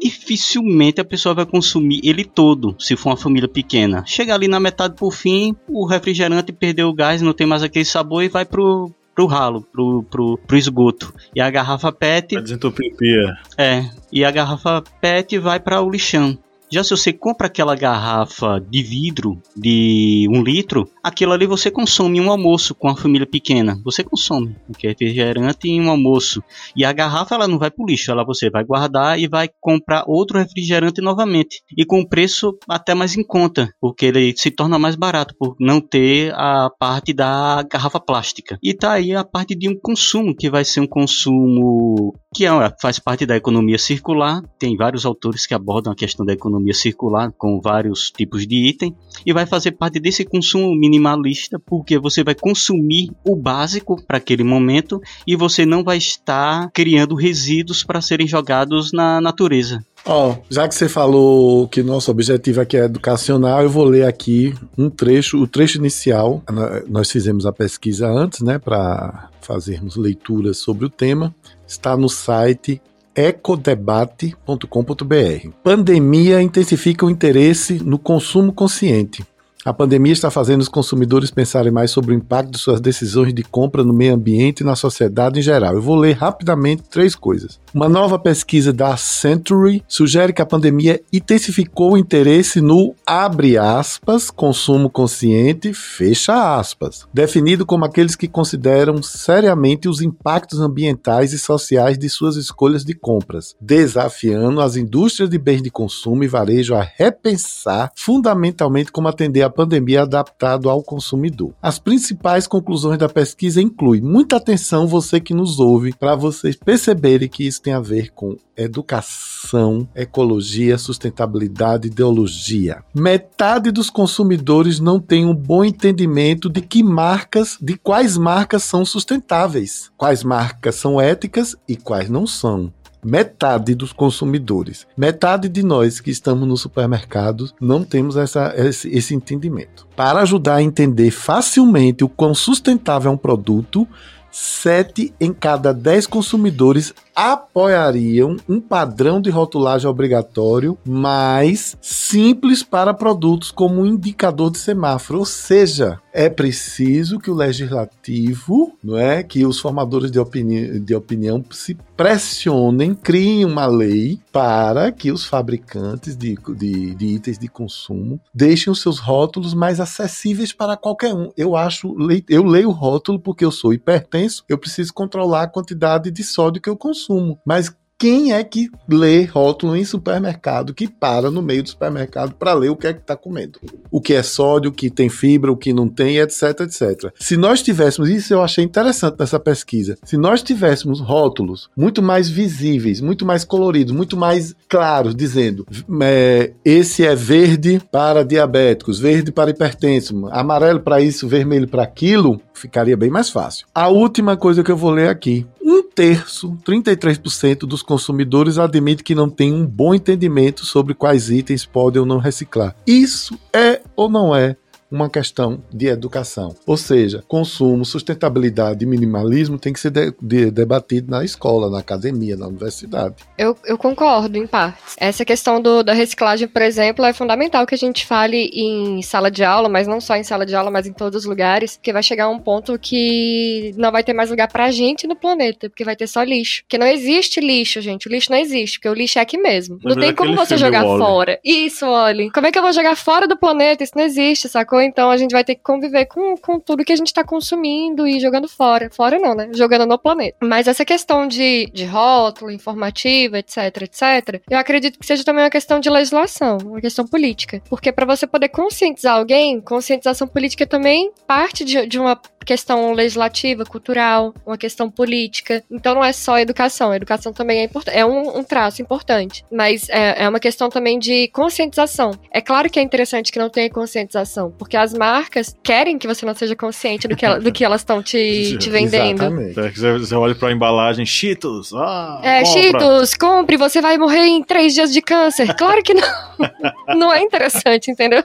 Dificilmente 0.00 1.00
a 1.00 1.04
pessoa 1.04 1.34
vai 1.34 1.46
consumir 1.46 2.00
ele 2.04 2.24
todo, 2.24 2.76
se 2.78 2.96
for 2.96 3.10
uma 3.10 3.16
família 3.16 3.48
pequena. 3.48 4.04
Chega 4.06 4.34
ali 4.34 4.48
na 4.48 4.60
metade 4.60 4.94
por 4.94 5.12
fim, 5.12 5.54
o 5.68 5.86
refrigerante 5.86 6.52
perdeu 6.52 6.88
o 6.88 6.94
gás, 6.94 7.20
não 7.20 7.32
tem 7.32 7.46
mais 7.46 7.62
aquele 7.62 7.84
sabor 7.84 8.22
e 8.22 8.28
vai 8.28 8.44
pro, 8.44 8.92
pro 9.14 9.26
ralo, 9.26 9.62
pro, 9.72 10.04
pro, 10.04 10.38
pro 10.46 10.56
esgoto. 10.56 11.12
E 11.34 11.40
a 11.40 11.50
garrafa 11.50 11.90
PET 11.90 12.34
Vai 12.34 12.42
desentupir 12.42 12.94
pia. 12.96 13.36
É, 13.56 13.90
e 14.12 14.24
a 14.24 14.30
garrafa 14.30 14.82
PET 15.00 15.38
vai 15.38 15.58
para 15.58 15.82
o 15.82 15.90
lixão. 15.90 16.38
Já 16.70 16.84
se 16.84 16.90
você 16.90 17.14
compra 17.14 17.46
aquela 17.46 17.74
garrafa 17.74 18.60
de 18.60 18.82
vidro 18.82 19.40
de 19.56 20.28
um 20.30 20.42
litro, 20.42 20.86
aquilo 21.02 21.32
ali 21.32 21.46
você 21.46 21.70
consome 21.70 22.20
um 22.20 22.30
almoço 22.30 22.74
com 22.74 22.88
a 22.88 22.96
família 22.96 23.26
pequena. 23.26 23.80
Você 23.84 24.04
consome, 24.04 24.54
porque 24.66 24.86
é 24.86 24.90
refrigerante 24.90 25.66
em 25.66 25.80
um 25.80 25.88
almoço. 25.88 26.42
E 26.76 26.84
a 26.84 26.92
garrafa 26.92 27.34
ela 27.34 27.48
não 27.48 27.58
vai 27.58 27.70
para 27.70 27.82
o 27.82 27.86
lixo, 27.86 28.10
ela 28.10 28.22
você 28.22 28.50
vai 28.50 28.64
guardar 28.64 29.18
e 29.18 29.26
vai 29.26 29.48
comprar 29.60 30.04
outro 30.06 30.38
refrigerante 30.38 31.00
novamente. 31.00 31.62
E 31.74 31.86
com 31.86 32.04
preço 32.04 32.58
até 32.68 32.94
mais 32.94 33.16
em 33.16 33.24
conta, 33.24 33.72
porque 33.80 34.04
ele 34.04 34.34
se 34.36 34.50
torna 34.50 34.78
mais 34.78 34.94
barato 34.94 35.34
por 35.38 35.56
não 35.58 35.80
ter 35.80 36.34
a 36.34 36.68
parte 36.78 37.14
da 37.14 37.62
garrafa 37.62 37.98
plástica. 37.98 38.58
E 38.62 38.74
tá 38.74 38.92
aí 38.92 39.14
a 39.14 39.24
parte 39.24 39.54
de 39.54 39.70
um 39.70 39.78
consumo 39.80 40.36
que 40.36 40.50
vai 40.50 40.66
ser 40.66 40.80
um 40.80 40.86
consumo 40.86 42.14
que 42.38 42.46
é, 42.46 42.50
faz 42.80 43.00
parte 43.00 43.26
da 43.26 43.36
economia 43.36 43.76
circular. 43.76 44.40
Tem 44.60 44.76
vários 44.76 45.04
autores 45.04 45.44
que 45.44 45.54
abordam 45.54 45.92
a 45.92 45.96
questão 45.96 46.24
da 46.24 46.32
economia 46.32 46.72
circular 46.72 47.32
com 47.36 47.60
vários 47.60 48.12
tipos 48.12 48.46
de 48.46 48.68
item 48.68 48.94
e 49.26 49.32
vai 49.32 49.44
fazer 49.44 49.72
parte 49.72 49.98
desse 49.98 50.24
consumo 50.24 50.72
minimalista 50.72 51.58
porque 51.58 51.98
você 51.98 52.22
vai 52.22 52.36
consumir 52.36 53.10
o 53.24 53.34
básico 53.34 54.00
para 54.06 54.18
aquele 54.18 54.44
momento 54.44 55.00
e 55.26 55.34
você 55.34 55.66
não 55.66 55.82
vai 55.82 55.96
estar 55.96 56.70
criando 56.72 57.16
resíduos 57.16 57.82
para 57.82 58.00
serem 58.00 58.28
jogados 58.28 58.92
na 58.92 59.20
natureza. 59.20 59.84
Ó, 60.06 60.36
já 60.48 60.68
que 60.68 60.76
você 60.76 60.88
falou 60.88 61.66
que 61.66 61.82
nosso 61.82 62.08
objetivo 62.08 62.60
aqui 62.60 62.76
é 62.76 62.84
educacional, 62.84 63.64
eu 63.64 63.68
vou 63.68 63.84
ler 63.84 64.06
aqui 64.06 64.54
um 64.78 64.88
trecho, 64.88 65.42
o 65.42 65.46
trecho 65.48 65.78
inicial. 65.78 66.40
Nós 66.88 67.10
fizemos 67.10 67.44
a 67.44 67.52
pesquisa 67.52 68.08
antes, 68.08 68.42
né, 68.42 68.60
para 68.60 69.28
fazermos 69.40 69.96
leituras 69.96 70.58
sobre 70.58 70.84
o 70.84 70.88
tema. 70.88 71.34
Está 71.68 71.96
no 71.96 72.08
site 72.08 72.80
ecodebate.com.br. 73.14 75.50
Pandemia 75.62 76.40
intensifica 76.40 77.04
o 77.04 77.10
interesse 77.10 77.74
no 77.84 77.98
consumo 77.98 78.52
consciente. 78.52 79.24
A 79.64 79.72
pandemia 79.72 80.12
está 80.12 80.30
fazendo 80.30 80.60
os 80.60 80.68
consumidores 80.68 81.32
pensarem 81.32 81.72
mais 81.72 81.90
sobre 81.90 82.14
o 82.14 82.16
impacto 82.16 82.52
de 82.52 82.58
suas 82.58 82.80
decisões 82.80 83.34
de 83.34 83.42
compra 83.42 83.82
no 83.82 83.92
meio 83.92 84.14
ambiente 84.14 84.60
e 84.60 84.64
na 84.64 84.76
sociedade 84.76 85.40
em 85.40 85.42
geral. 85.42 85.74
Eu 85.74 85.82
vou 85.82 85.96
ler 85.96 86.12
rapidamente 86.12 86.84
três 86.88 87.16
coisas. 87.16 87.60
Uma 87.74 87.88
nova 87.88 88.18
pesquisa 88.18 88.72
da 88.72 88.96
Century 88.96 89.82
sugere 89.88 90.32
que 90.32 90.40
a 90.40 90.46
pandemia 90.46 91.00
intensificou 91.12 91.92
o 91.92 91.98
interesse 91.98 92.60
no 92.60 92.94
abre 93.04 93.58
aspas, 93.58 94.30
consumo 94.30 94.88
consciente, 94.88 95.74
fecha 95.74 96.56
aspas, 96.56 97.06
definido 97.12 97.66
como 97.66 97.84
aqueles 97.84 98.14
que 98.14 98.28
consideram 98.28 99.02
seriamente 99.02 99.88
os 99.88 100.00
impactos 100.00 100.60
ambientais 100.60 101.32
e 101.32 101.38
sociais 101.38 101.98
de 101.98 102.08
suas 102.08 102.36
escolhas 102.36 102.84
de 102.84 102.94
compras, 102.94 103.56
desafiando 103.60 104.60
as 104.60 104.76
indústrias 104.76 105.28
de 105.28 105.36
bens 105.36 105.62
de 105.62 105.70
consumo 105.70 106.22
e 106.22 106.28
varejo 106.28 106.74
a 106.76 106.82
repensar 106.82 107.90
fundamentalmente 107.96 108.92
como 108.92 109.08
atender 109.08 109.47
à 109.48 109.50
pandemia 109.50 110.02
adaptado 110.02 110.70
ao 110.70 110.82
consumidor. 110.82 111.52
As 111.60 111.78
principais 111.78 112.46
conclusões 112.46 112.98
da 112.98 113.08
pesquisa 113.08 113.60
incluem 113.60 114.00
muita 114.00 114.36
atenção 114.36 114.86
você 114.86 115.20
que 115.20 115.34
nos 115.34 115.58
ouve 115.58 115.92
para 115.92 116.14
vocês 116.14 116.56
perceberem 116.56 117.28
que 117.28 117.46
isso 117.46 117.60
tem 117.60 117.72
a 117.72 117.80
ver 117.80 118.12
com 118.12 118.36
educação, 118.56 119.88
ecologia, 119.94 120.76
sustentabilidade, 120.76 121.86
ideologia. 121.86 122.82
Metade 122.92 123.70
dos 123.70 123.88
consumidores 123.88 124.80
não 124.80 124.98
tem 124.98 125.24
um 125.24 125.34
bom 125.34 125.64
entendimento 125.64 126.50
de 126.50 126.60
que 126.60 126.82
marcas, 126.82 127.56
de 127.60 127.76
quais 127.76 128.16
marcas 128.16 128.64
são 128.64 128.84
sustentáveis, 128.84 129.90
quais 129.96 130.24
marcas 130.24 130.74
são 130.74 131.00
éticas 131.00 131.56
e 131.68 131.76
quais 131.76 132.10
não 132.10 132.26
são. 132.26 132.72
Metade 133.04 133.74
dos 133.74 133.92
consumidores, 133.92 134.86
metade 134.96 135.48
de 135.48 135.62
nós 135.62 136.00
que 136.00 136.10
estamos 136.10 136.48
no 136.48 136.56
supermercado 136.56 137.50
não 137.60 137.84
temos 137.84 138.16
essa, 138.16 138.52
esse, 138.56 138.88
esse 138.88 139.14
entendimento. 139.14 139.86
Para 139.94 140.20
ajudar 140.20 140.56
a 140.56 140.62
entender 140.62 141.10
facilmente 141.10 142.02
o 142.02 142.08
quão 142.08 142.34
sustentável 142.34 143.10
é 143.10 143.14
um 143.14 143.16
produto, 143.16 143.86
7 144.30 145.14
em 145.20 145.32
cada 145.32 145.72
10 145.72 146.06
consumidores 146.06 146.94
apoiariam 147.14 148.36
um 148.48 148.60
padrão 148.60 149.20
de 149.20 149.30
rotulagem 149.30 149.88
obrigatório 149.88 150.78
mais 150.86 151.76
simples 151.80 152.62
para 152.62 152.94
produtos 152.94 153.50
como 153.50 153.80
um 153.80 153.86
indicador 153.86 154.50
de 154.50 154.58
semáforo. 154.58 155.20
Ou 155.20 155.24
seja, 155.24 155.98
é 156.18 156.28
preciso 156.28 157.20
que 157.20 157.30
o 157.30 157.34
legislativo, 157.34 158.76
não 158.82 158.98
é, 158.98 159.22
que 159.22 159.46
os 159.46 159.60
formadores 159.60 160.10
de, 160.10 160.18
opini 160.18 160.80
de 160.80 160.92
opinião 160.92 161.44
se 161.48 161.76
pressionem, 161.96 162.92
criem 162.92 163.44
uma 163.44 163.66
lei 163.66 164.18
para 164.32 164.90
que 164.90 165.12
os 165.12 165.24
fabricantes 165.24 166.16
de, 166.16 166.36
de, 166.56 166.94
de 166.96 167.06
itens 167.06 167.38
de 167.38 167.46
consumo 167.46 168.20
deixem 168.34 168.68
os 168.68 168.82
seus 168.82 168.98
rótulos 168.98 169.54
mais 169.54 169.78
acessíveis 169.78 170.52
para 170.52 170.76
qualquer 170.76 171.14
um. 171.14 171.30
Eu 171.36 171.54
acho, 171.54 171.94
eu 172.28 172.42
leio 172.42 172.70
o 172.70 172.72
rótulo 172.72 173.20
porque 173.20 173.44
eu 173.44 173.52
sou 173.52 173.72
hipertenso, 173.72 174.42
eu 174.48 174.58
preciso 174.58 174.92
controlar 174.92 175.44
a 175.44 175.48
quantidade 175.48 176.10
de 176.10 176.24
sódio 176.24 176.60
que 176.60 176.68
eu 176.68 176.76
consumo. 176.76 177.38
Mas 177.46 177.72
quem 177.98 178.32
é 178.32 178.44
que 178.44 178.70
lê 178.88 179.24
rótulo 179.24 179.74
em 179.74 179.84
supermercado, 179.84 180.72
que 180.72 180.86
para 180.86 181.30
no 181.30 181.42
meio 181.42 181.64
do 181.64 181.68
supermercado 181.68 182.34
para 182.34 182.54
ler 182.54 182.70
o 182.70 182.76
que 182.76 182.86
é 182.86 182.92
que 182.92 183.00
está 183.00 183.16
comendo? 183.16 183.58
O 183.90 184.00
que 184.00 184.14
é 184.14 184.22
sódio, 184.22 184.70
o 184.70 184.72
que 184.72 184.88
tem 184.88 185.08
fibra, 185.08 185.50
o 185.50 185.56
que 185.56 185.72
não 185.72 185.88
tem, 185.88 186.18
etc, 186.18 186.60
etc. 186.60 187.12
Se 187.18 187.36
nós 187.36 187.60
tivéssemos, 187.60 188.08
isso 188.08 188.32
eu 188.32 188.40
achei 188.40 188.64
interessante 188.64 189.16
nessa 189.18 189.40
pesquisa, 189.40 189.98
se 190.04 190.16
nós 190.16 190.42
tivéssemos 190.42 191.00
rótulos 191.00 191.68
muito 191.76 192.00
mais 192.00 192.28
visíveis, 192.28 193.00
muito 193.00 193.26
mais 193.26 193.44
coloridos, 193.44 193.92
muito 193.92 194.16
mais 194.16 194.54
claros, 194.68 195.14
dizendo 195.14 195.66
é, 196.00 196.52
esse 196.64 197.04
é 197.04 197.16
verde 197.16 197.82
para 197.90 198.24
diabéticos, 198.24 199.00
verde 199.00 199.32
para 199.32 199.50
hipertensos, 199.50 200.16
amarelo 200.30 200.80
para 200.80 201.00
isso, 201.00 201.26
vermelho 201.26 201.66
para 201.66 201.82
aquilo, 201.82 202.40
ficaria 202.54 202.96
bem 202.96 203.10
mais 203.10 203.30
fácil. 203.30 203.66
A 203.74 203.88
última 203.88 204.36
coisa 204.36 204.62
que 204.62 204.70
eu 204.70 204.76
vou 204.76 204.90
ler 204.90 205.08
aqui. 205.08 205.46
Um 205.70 205.82
terço, 205.82 206.56
33% 206.64 207.66
dos 207.66 207.82
consumidores 207.82 208.56
admite 208.56 209.04
que 209.04 209.14
não 209.14 209.28
tem 209.28 209.52
um 209.52 209.66
bom 209.66 209.94
entendimento 209.94 210.64
sobre 210.64 210.94
quais 210.94 211.28
itens 211.28 211.66
podem 211.66 212.00
ou 212.00 212.06
não 212.06 212.16
reciclar. 212.16 212.74
Isso 212.86 213.38
é 213.52 213.82
ou 213.94 214.08
não 214.08 214.34
é 214.34 214.56
uma 214.90 215.08
questão 215.08 215.62
de 215.72 215.86
educação. 215.86 216.54
Ou 216.66 216.76
seja, 216.76 217.22
consumo, 217.28 217.84
sustentabilidade 217.84 218.84
e 218.84 218.86
minimalismo 218.86 219.58
tem 219.58 219.72
que 219.72 219.80
ser 219.80 219.90
de, 219.90 220.14
de, 220.20 220.50
debatido 220.50 221.10
na 221.10 221.24
escola, 221.24 221.70
na 221.70 221.78
academia, 221.78 222.36
na 222.36 222.46
universidade. 222.46 223.16
Eu, 223.36 223.56
eu 223.64 223.76
concordo, 223.76 224.38
em 224.38 224.46
partes. 224.46 224.96
Essa 224.98 225.24
questão 225.24 225.60
do, 225.60 225.82
da 225.82 225.92
reciclagem, 225.92 226.48
por 226.48 226.62
exemplo, 226.62 227.04
é 227.04 227.12
fundamental 227.12 227.66
que 227.66 227.74
a 227.74 227.78
gente 227.78 228.06
fale 228.06 228.50
em 228.52 229.02
sala 229.02 229.30
de 229.30 229.44
aula, 229.44 229.68
mas 229.68 229.86
não 229.86 230.00
só 230.00 230.16
em 230.16 230.24
sala 230.24 230.46
de 230.46 230.54
aula, 230.54 230.70
mas 230.70 230.86
em 230.86 230.92
todos 230.92 231.22
os 231.22 231.28
lugares, 231.28 231.76
porque 231.76 231.92
vai 231.92 232.02
chegar 232.02 232.28
um 232.28 232.38
ponto 232.38 232.78
que 232.78 233.72
não 233.76 233.92
vai 233.92 234.02
ter 234.02 234.12
mais 234.12 234.30
lugar 234.30 234.48
pra 234.48 234.70
gente 234.70 235.06
no 235.06 235.16
planeta, 235.16 235.68
porque 235.68 235.84
vai 235.84 235.96
ter 235.96 236.06
só 236.06 236.22
lixo. 236.22 236.62
Porque 236.62 236.78
não 236.78 236.86
existe 236.86 237.40
lixo, 237.40 237.80
gente. 237.80 238.08
O 238.08 238.10
lixo 238.10 238.30
não 238.30 238.38
existe, 238.38 238.78
porque 238.78 238.88
o 238.88 238.94
lixo 238.94 239.18
é 239.18 239.22
aqui 239.22 239.36
mesmo. 239.36 239.78
Não 239.84 239.96
tem 239.96 240.14
como 240.14 240.34
você 240.34 240.56
jogar 240.56 240.82
fora. 240.82 241.38
Isso, 241.44 241.86
olha. 241.86 242.30
Como 242.32 242.46
é 242.46 242.52
que 242.52 242.58
eu 242.58 242.62
vou 242.62 242.72
jogar 242.72 242.96
fora 242.96 243.26
do 243.28 243.36
planeta? 243.36 243.84
Isso 243.84 243.92
não 243.94 244.04
existe, 244.04 244.48
sacou? 244.48 244.77
Ou 244.78 244.82
então 244.82 245.10
a 245.10 245.16
gente 245.16 245.32
vai 245.32 245.42
ter 245.42 245.56
que 245.56 245.62
conviver 245.62 246.06
com, 246.06 246.36
com 246.36 246.60
tudo 246.60 246.84
que 246.84 246.92
a 246.92 246.96
gente 246.96 247.12
tá 247.12 247.24
consumindo 247.24 248.06
e 248.06 248.20
jogando 248.20 248.48
fora. 248.48 248.88
Fora 248.90 249.18
não, 249.18 249.34
né? 249.34 249.50
Jogando 249.52 249.86
no 249.86 249.98
planeta. 249.98 250.38
Mas 250.40 250.68
essa 250.68 250.84
questão 250.84 251.26
de, 251.26 251.66
de 251.72 251.84
rótulo, 251.84 252.50
informativa, 252.50 253.38
etc, 253.38 253.82
etc, 253.82 254.40
eu 254.48 254.56
acredito 254.56 254.98
que 254.98 255.06
seja 255.06 255.24
também 255.24 255.42
uma 255.42 255.50
questão 255.50 255.80
de 255.80 255.90
legislação, 255.90 256.58
uma 256.64 256.80
questão 256.80 257.04
política. 257.06 257.60
Porque 257.68 257.90
para 257.90 258.06
você 258.06 258.26
poder 258.26 258.50
conscientizar 258.50 259.16
alguém, 259.16 259.60
conscientização 259.60 260.28
política 260.28 260.64
também 260.64 261.10
parte 261.26 261.64
de, 261.64 261.86
de 261.86 261.98
uma 261.98 262.18
questão 262.48 262.92
legislativa, 262.92 263.64
cultural, 263.64 264.34
uma 264.46 264.56
questão 264.56 264.90
política. 264.90 265.62
Então 265.70 265.94
não 265.94 266.02
é 266.02 266.12
só 266.12 266.38
educação, 266.38 266.90
a 266.90 266.96
educação 266.96 267.32
também 267.32 267.60
é 267.60 267.64
importante, 267.64 267.96
é 267.96 268.06
um, 268.06 268.38
um 268.38 268.42
traço 268.42 268.80
importante, 268.80 269.44
mas 269.52 269.88
é, 269.90 270.24
é, 270.24 270.28
uma 270.28 270.40
questão 270.40 270.70
também 270.70 270.98
de 270.98 271.28
conscientização. 271.28 272.12
É 272.30 272.40
claro 272.40 272.70
que 272.70 272.78
é 272.78 272.82
interessante 272.82 273.30
que 273.30 273.38
não 273.38 273.50
tenha 273.50 273.68
conscientização, 273.68 274.50
porque 274.58 274.67
as 274.76 274.92
marcas 274.94 275.56
querem 275.62 275.98
que 275.98 276.06
você 276.06 276.24
não 276.26 276.34
seja 276.34 276.54
consciente 276.56 277.06
do 277.08 277.16
que, 277.16 277.24
ela, 277.24 277.40
do 277.40 277.50
que 277.52 277.64
elas 277.64 277.80
estão 277.80 278.02
te, 278.02 278.56
te 278.60 278.68
vendendo. 278.70 279.22
Exatamente. 279.22 279.58
É 279.60 279.70
você- 279.70 279.98
Você 279.98 280.14
olha 280.14 280.34
pra 280.34 280.52
embalagem, 280.52 281.04
Cheetos, 281.06 281.72
ah, 281.74 282.20
É, 282.22 282.42
compra. 282.42 282.60
Cheetos, 282.62 283.14
compre, 283.14 283.56
você 283.56 283.80
vai 283.80 283.96
morrer 283.98 284.26
em 284.26 284.42
três 284.42 284.74
dias 284.74 284.92
de 284.92 285.00
câncer. 285.02 285.54
Claro 285.56 285.82
que 285.82 285.94
não. 285.94 286.08
Não 286.96 287.12
é 287.12 287.20
interessante, 287.20 287.90
entendeu? 287.90 288.22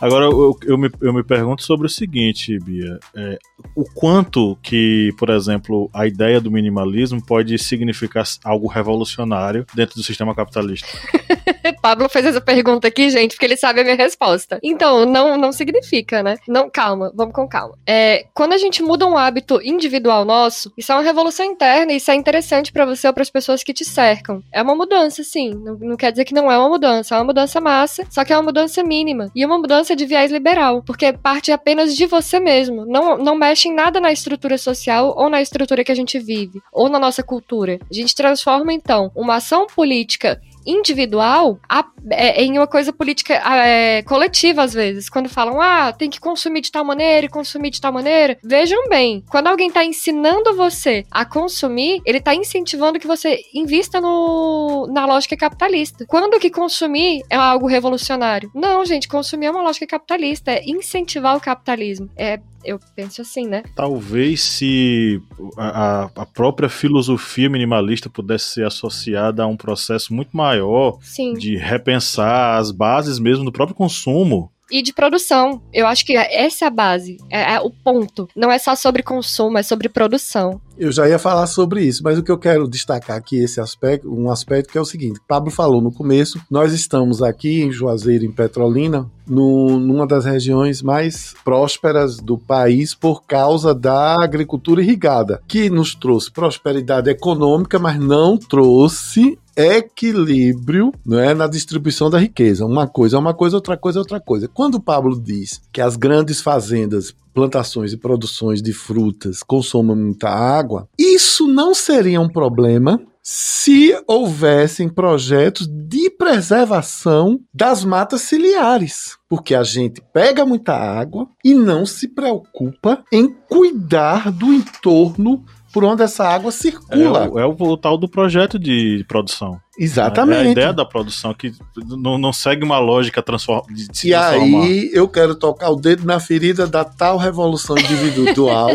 Agora, 0.00 0.26
eu, 0.26 0.56
eu 0.64 0.78
me, 0.78 0.90
eu 1.00 1.12
me 1.12 1.24
pergunto 1.24 1.62
sobre 1.62 1.86
o 1.86 1.90
seguinte, 1.90 2.58
Bia. 2.60 2.98
É, 3.16 3.38
o 3.74 3.84
quanto 3.84 4.56
que, 4.62 5.12
por 5.18 5.28
exemplo, 5.28 5.90
a 5.92 6.06
ideia 6.06 6.40
do 6.40 6.50
minimalismo 6.50 7.24
pode 7.24 7.58
significar 7.58 8.24
algo 8.44 8.68
revolucionário 8.68 9.66
dentro 9.74 9.96
do 9.96 10.04
sistema 10.04 10.34
capitalista? 10.34 10.86
Pablo 11.82 12.08
fez 12.08 12.26
essa 12.26 12.40
pergunta 12.40 12.88
aqui, 12.88 13.10
gente, 13.10 13.32
porque 13.32 13.46
ele 13.46 13.56
sabe 13.56 13.80
a 13.80 13.84
minha 13.84 13.96
resposta. 13.96 14.58
Então, 14.62 15.04
não, 15.04 15.36
não 15.36 15.52
significa, 15.52 16.22
né? 16.22 16.36
Não, 16.46 16.70
calma, 16.70 17.12
vamos 17.14 17.34
com 17.34 17.48
calma. 17.48 17.76
É, 17.86 18.26
quando 18.34 18.52
a 18.52 18.58
gente 18.58 18.82
muda 18.82 19.06
um 19.06 19.16
hábito 19.16 19.60
individual 19.62 20.24
nosso, 20.24 20.72
isso 20.76 20.92
é 20.92 20.94
uma 20.94 21.02
revolução 21.02 21.44
interna, 21.44 21.92
isso 21.92 22.10
é 22.10 22.14
interessante 22.14 22.72
pra 22.72 22.84
você 22.84 23.06
ou 23.06 23.14
pras 23.14 23.30
pessoas 23.30 23.62
que 23.62 23.72
te 23.72 23.84
cercam. 23.84 24.42
É 24.52 24.62
uma 24.62 24.74
mudança, 24.74 25.22
sim. 25.22 25.50
Não, 25.50 25.76
não 25.76 25.96
quer 25.96 26.10
dizer 26.10 26.24
que 26.24 26.34
não 26.34 26.50
é 26.50 26.58
uma 26.58 26.68
mudança, 26.68 27.14
é 27.14 27.18
uma 27.18 27.24
mudança 27.24 27.60
massa, 27.60 28.04
só 28.10 28.24
que 28.24 28.32
é 28.32 28.36
uma 28.36 28.44
mudança 28.44 28.82
mínima. 28.82 29.30
E 29.34 29.44
uma 29.44 29.58
mudança 29.58 29.87
de 29.94 30.06
viés 30.06 30.30
liberal, 30.30 30.82
porque 30.82 31.12
parte 31.12 31.52
apenas 31.52 31.94
de 31.94 32.06
você 32.06 32.40
mesmo. 32.40 32.84
Não, 32.86 33.16
não 33.16 33.34
mexe 33.34 33.68
em 33.68 33.74
nada 33.74 34.00
na 34.00 34.12
estrutura 34.12 34.58
social 34.58 35.14
ou 35.16 35.28
na 35.28 35.42
estrutura 35.42 35.84
que 35.84 35.92
a 35.92 35.94
gente 35.94 36.18
vive, 36.18 36.62
ou 36.72 36.88
na 36.88 36.98
nossa 36.98 37.22
cultura. 37.22 37.78
A 37.90 37.94
gente 37.94 38.14
transforma, 38.14 38.72
então, 38.72 39.10
uma 39.14 39.36
ação 39.36 39.66
política 39.66 40.40
individual 40.66 41.58
a- 41.68 41.84
é, 42.10 42.42
em 42.44 42.58
uma 42.58 42.66
coisa 42.66 42.92
política 42.92 43.34
é, 43.34 44.02
coletiva, 44.02 44.62
às 44.62 44.72
vezes. 44.72 45.08
Quando 45.08 45.28
falam, 45.28 45.60
ah, 45.60 45.92
tem 45.92 46.08
que 46.10 46.20
consumir 46.20 46.60
de 46.60 46.70
tal 46.72 46.84
maneira 46.84 47.26
e 47.26 47.28
consumir 47.28 47.70
de 47.70 47.80
tal 47.80 47.92
maneira. 47.92 48.38
Vejam 48.42 48.88
bem, 48.88 49.22
quando 49.30 49.46
alguém 49.48 49.70
tá 49.70 49.84
ensinando 49.84 50.54
você 50.54 51.04
a 51.10 51.24
consumir, 51.24 52.00
ele 52.04 52.20
tá 52.20 52.34
incentivando 52.34 52.98
que 52.98 53.06
você 53.06 53.38
invista 53.54 54.00
no, 54.00 54.86
na 54.92 55.04
lógica 55.06 55.36
capitalista. 55.36 56.04
Quando 56.06 56.38
que 56.38 56.50
consumir 56.50 57.22
é 57.28 57.36
algo 57.36 57.66
revolucionário? 57.66 58.50
Não, 58.54 58.84
gente, 58.84 59.08
consumir 59.08 59.46
é 59.46 59.50
uma 59.50 59.62
lógica 59.62 59.86
capitalista, 59.86 60.52
é 60.52 60.62
incentivar 60.66 61.36
o 61.36 61.40
capitalismo. 61.40 62.08
É, 62.16 62.38
eu 62.64 62.78
penso 62.94 63.22
assim, 63.22 63.46
né? 63.46 63.62
Talvez 63.74 64.42
se 64.42 65.20
a, 65.56 66.04
a- 66.04 66.10
própria 66.26 66.68
filosofia 66.68 67.48
minimalista 67.48 68.10
pudesse 68.10 68.46
ser 68.54 68.66
associada 68.66 69.42
a 69.42 69.46
um 69.46 69.56
processo 69.56 70.12
muito 70.12 70.36
maior 70.48 70.98
Sim. 71.00 71.34
de 71.34 71.56
repensar 71.56 72.58
as 72.58 72.70
bases 72.70 73.18
mesmo 73.18 73.44
do 73.44 73.52
próprio 73.52 73.76
consumo. 73.76 74.50
e 74.70 74.82
de 74.82 74.92
produção. 74.92 75.62
Eu 75.72 75.86
acho 75.86 76.04
que 76.04 76.14
essa 76.14 76.66
é 76.66 76.68
a 76.68 76.70
base, 76.70 77.16
é, 77.30 77.54
é 77.54 77.60
o 77.60 77.70
ponto. 77.70 78.28
Não 78.36 78.52
é 78.52 78.58
só 78.58 78.74
sobre 78.74 79.02
consumo, 79.02 79.56
é 79.56 79.62
sobre 79.62 79.88
produção. 79.88 80.60
Eu 80.78 80.92
já 80.92 81.08
ia 81.08 81.18
falar 81.18 81.48
sobre 81.48 81.82
isso, 81.82 82.04
mas 82.04 82.16
o 82.16 82.22
que 82.22 82.30
eu 82.30 82.38
quero 82.38 82.68
destacar 82.68 83.16
aqui 83.16 83.36
esse 83.36 83.60
aspecto, 83.60 84.08
um 84.08 84.30
aspecto 84.30 84.70
que 84.70 84.78
é 84.78 84.80
o 84.80 84.84
seguinte: 84.84 85.20
Pablo 85.26 85.50
falou 85.50 85.82
no 85.82 85.90
começo, 85.90 86.40
nós 86.48 86.72
estamos 86.72 87.20
aqui 87.20 87.62
em 87.62 87.72
Juazeiro, 87.72 88.24
em 88.24 88.30
Petrolina, 88.30 89.10
no, 89.26 89.80
numa 89.80 90.06
das 90.06 90.24
regiões 90.24 90.80
mais 90.80 91.34
prósperas 91.44 92.18
do 92.18 92.38
país 92.38 92.94
por 92.94 93.24
causa 93.24 93.74
da 93.74 94.22
agricultura 94.22 94.80
irrigada, 94.80 95.42
que 95.48 95.68
nos 95.68 95.96
trouxe 95.96 96.30
prosperidade 96.30 97.10
econômica, 97.10 97.76
mas 97.80 97.98
não 97.98 98.38
trouxe 98.38 99.36
equilíbrio 99.56 100.92
não 101.04 101.18
é, 101.18 101.34
na 101.34 101.48
distribuição 101.48 102.08
da 102.08 102.18
riqueza. 102.18 102.64
Uma 102.64 102.86
coisa 102.86 103.16
é 103.16 103.18
uma 103.18 103.34
coisa, 103.34 103.56
outra 103.56 103.76
coisa 103.76 103.98
é 103.98 104.00
outra 104.00 104.20
coisa. 104.20 104.46
Quando 104.46 104.76
o 104.76 104.80
Pablo 104.80 105.20
diz 105.20 105.60
que 105.72 105.80
as 105.80 105.96
grandes 105.96 106.40
fazendas, 106.40 107.12
plantações 107.38 107.92
e 107.92 107.96
produções 107.96 108.60
de 108.60 108.72
frutas 108.72 109.44
consomem 109.44 109.94
muita 109.94 110.28
água, 110.28 110.88
isso 110.98 111.46
não 111.46 111.72
seria 111.72 112.20
um 112.20 112.28
problema 112.28 113.00
se 113.22 113.96
houvessem 114.08 114.88
projetos 114.88 115.68
de 115.68 116.10
preservação 116.10 117.38
das 117.54 117.84
matas 117.84 118.22
ciliares. 118.22 119.16
Porque 119.28 119.54
a 119.54 119.62
gente 119.62 120.02
pega 120.12 120.44
muita 120.44 120.74
água 120.74 121.28
e 121.44 121.54
não 121.54 121.86
se 121.86 122.08
preocupa 122.08 123.04
em 123.12 123.28
cuidar 123.48 124.32
do 124.32 124.52
entorno 124.52 125.44
por 125.72 125.84
onde 125.84 126.02
essa 126.02 126.24
água 126.26 126.48
É, 126.48 126.52
circula. 126.52 127.28
o, 127.30 127.38
é 127.38 127.46
o, 127.46 127.50
o 127.58 127.76
tal 127.76 127.96
do 127.98 128.08
projeto 128.08 128.58
de 128.58 129.04
produção. 129.08 129.58
Exatamente. 129.78 130.36
É 130.44 130.48
a 130.48 130.50
ideia 130.52 130.72
da 130.72 130.84
produção 130.84 131.32
que 131.34 131.52
não, 131.76 132.18
não 132.18 132.32
segue 132.32 132.64
uma 132.64 132.78
lógica 132.78 133.22
transform, 133.22 133.62
de 133.72 133.86
se 133.92 134.08
E 134.08 134.12
transformar. 134.12 134.64
aí 134.64 134.90
eu 134.92 135.08
quero 135.08 135.34
tocar 135.34 135.70
o 135.70 135.76
dedo 135.76 136.04
na 136.04 136.18
ferida 136.18 136.66
da 136.66 136.84
tal 136.84 137.16
revolução 137.16 137.76
individual 137.78 138.70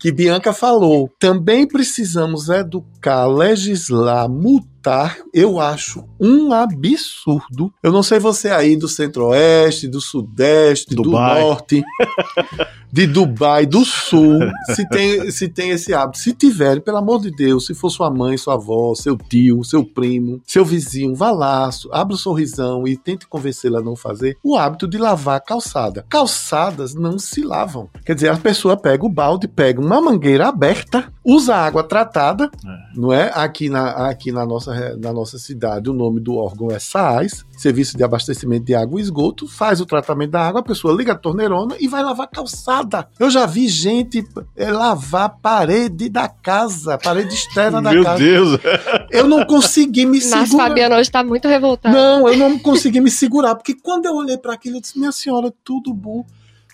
que 0.00 0.10
Bianca 0.10 0.52
falou. 0.52 1.10
Também 1.20 1.66
precisamos 1.68 2.48
educar, 2.48 3.26
legislar, 3.26 4.28
multar. 4.28 4.79
Eu 5.32 5.60
acho 5.60 6.04
um 6.18 6.52
absurdo. 6.52 7.72
Eu 7.82 7.92
não 7.92 8.02
sei 8.02 8.18
você 8.18 8.48
aí 8.48 8.76
do 8.76 8.88
centro-oeste, 8.88 9.88
do 9.88 10.00
sudeste, 10.00 10.94
Dubai. 10.94 11.40
do 11.40 11.46
norte, 11.46 11.82
de 12.92 13.06
Dubai, 13.06 13.66
do 13.66 13.84
sul, 13.84 14.40
se 14.74 14.88
tem, 14.88 15.30
se 15.30 15.48
tem 15.48 15.70
esse 15.70 15.94
hábito. 15.94 16.18
Se 16.18 16.32
tiver, 16.32 16.80
pelo 16.80 16.98
amor 16.98 17.20
de 17.20 17.30
Deus, 17.30 17.66
se 17.66 17.74
for 17.74 17.90
sua 17.90 18.10
mãe, 18.10 18.36
sua 18.36 18.54
avó, 18.54 18.94
seu 18.94 19.16
tio, 19.16 19.62
seu 19.64 19.84
primo, 19.84 20.40
seu 20.44 20.64
vizinho, 20.64 21.14
vá 21.14 21.30
lá, 21.30 21.70
abra 21.92 22.14
o 22.14 22.18
sorrisão 22.18 22.86
e 22.86 22.96
tente 22.96 23.26
convencê-la 23.26 23.78
a 23.78 23.82
não 23.82 23.94
fazer 23.94 24.36
o 24.42 24.56
hábito 24.56 24.88
de 24.88 24.98
lavar 24.98 25.36
a 25.36 25.40
calçada. 25.40 26.04
Calçadas 26.08 26.94
não 26.94 27.18
se 27.18 27.42
lavam. 27.42 27.88
Quer 28.04 28.14
dizer, 28.14 28.28
a 28.28 28.36
pessoa 28.36 28.76
pega 28.76 29.04
o 29.04 29.08
balde, 29.08 29.46
pega 29.46 29.80
uma 29.80 30.00
mangueira 30.00 30.48
aberta, 30.48 31.12
usa 31.24 31.54
água 31.54 31.82
tratada, 31.82 32.50
não 32.94 33.12
é? 33.12 33.30
Aqui 33.34 33.68
na, 33.68 34.08
aqui 34.08 34.32
na, 34.32 34.44
nossa, 34.44 34.69
re- 34.72 34.96
na 34.96 35.12
nossa 35.12 35.38
cidade, 35.38 35.88
o 35.90 35.92
nome 35.92 36.20
do 36.20 36.36
órgão 36.36 36.70
é 36.70 36.78
SAAS, 36.78 37.44
Serviço 37.56 37.96
de 37.96 38.02
Abastecimento 38.04 38.64
de 38.64 38.74
Água 38.74 38.98
e 38.98 39.02
Esgoto, 39.02 39.46
faz 39.46 39.80
o 39.80 39.86
tratamento 39.86 40.30
da 40.30 40.46
água, 40.46 40.60
a 40.60 40.64
pessoa 40.64 40.94
liga 40.94 41.12
a 41.12 41.16
torneirona 41.16 41.76
e 41.78 41.86
vai 41.88 42.02
lavar 42.02 42.28
calçada. 42.28 43.08
Eu 43.18 43.30
já 43.30 43.44
vi 43.46 43.68
gente 43.68 44.24
é, 44.56 44.70
lavar 44.70 45.24
a 45.24 45.28
parede 45.28 46.08
da 46.08 46.28
casa, 46.28 46.96
parede 46.96 47.34
externa 47.34 47.82
da 47.82 47.92
Meu 47.92 48.02
casa. 48.04 48.18
Deus! 48.18 48.58
Eu 49.10 49.26
não 49.28 49.44
consegui 49.44 50.06
me 50.06 50.18
Nossa, 50.20 50.46
segurar. 50.46 50.68
Fabiana 50.68 50.96
hoje 50.96 51.10
tá 51.10 51.22
muito 51.22 51.46
revoltada. 51.48 51.94
Não, 51.94 52.28
eu 52.28 52.36
não 52.36 52.58
consegui 52.58 53.00
me 53.00 53.10
segurar, 53.10 53.54
porque 53.54 53.74
quando 53.74 54.06
eu 54.06 54.14
olhei 54.14 54.38
para 54.38 54.54
aquilo, 54.54 54.76
eu 54.76 54.80
disse, 54.80 54.98
minha 54.98 55.12
senhora, 55.12 55.52
tudo 55.64 55.92
bom. 55.92 56.24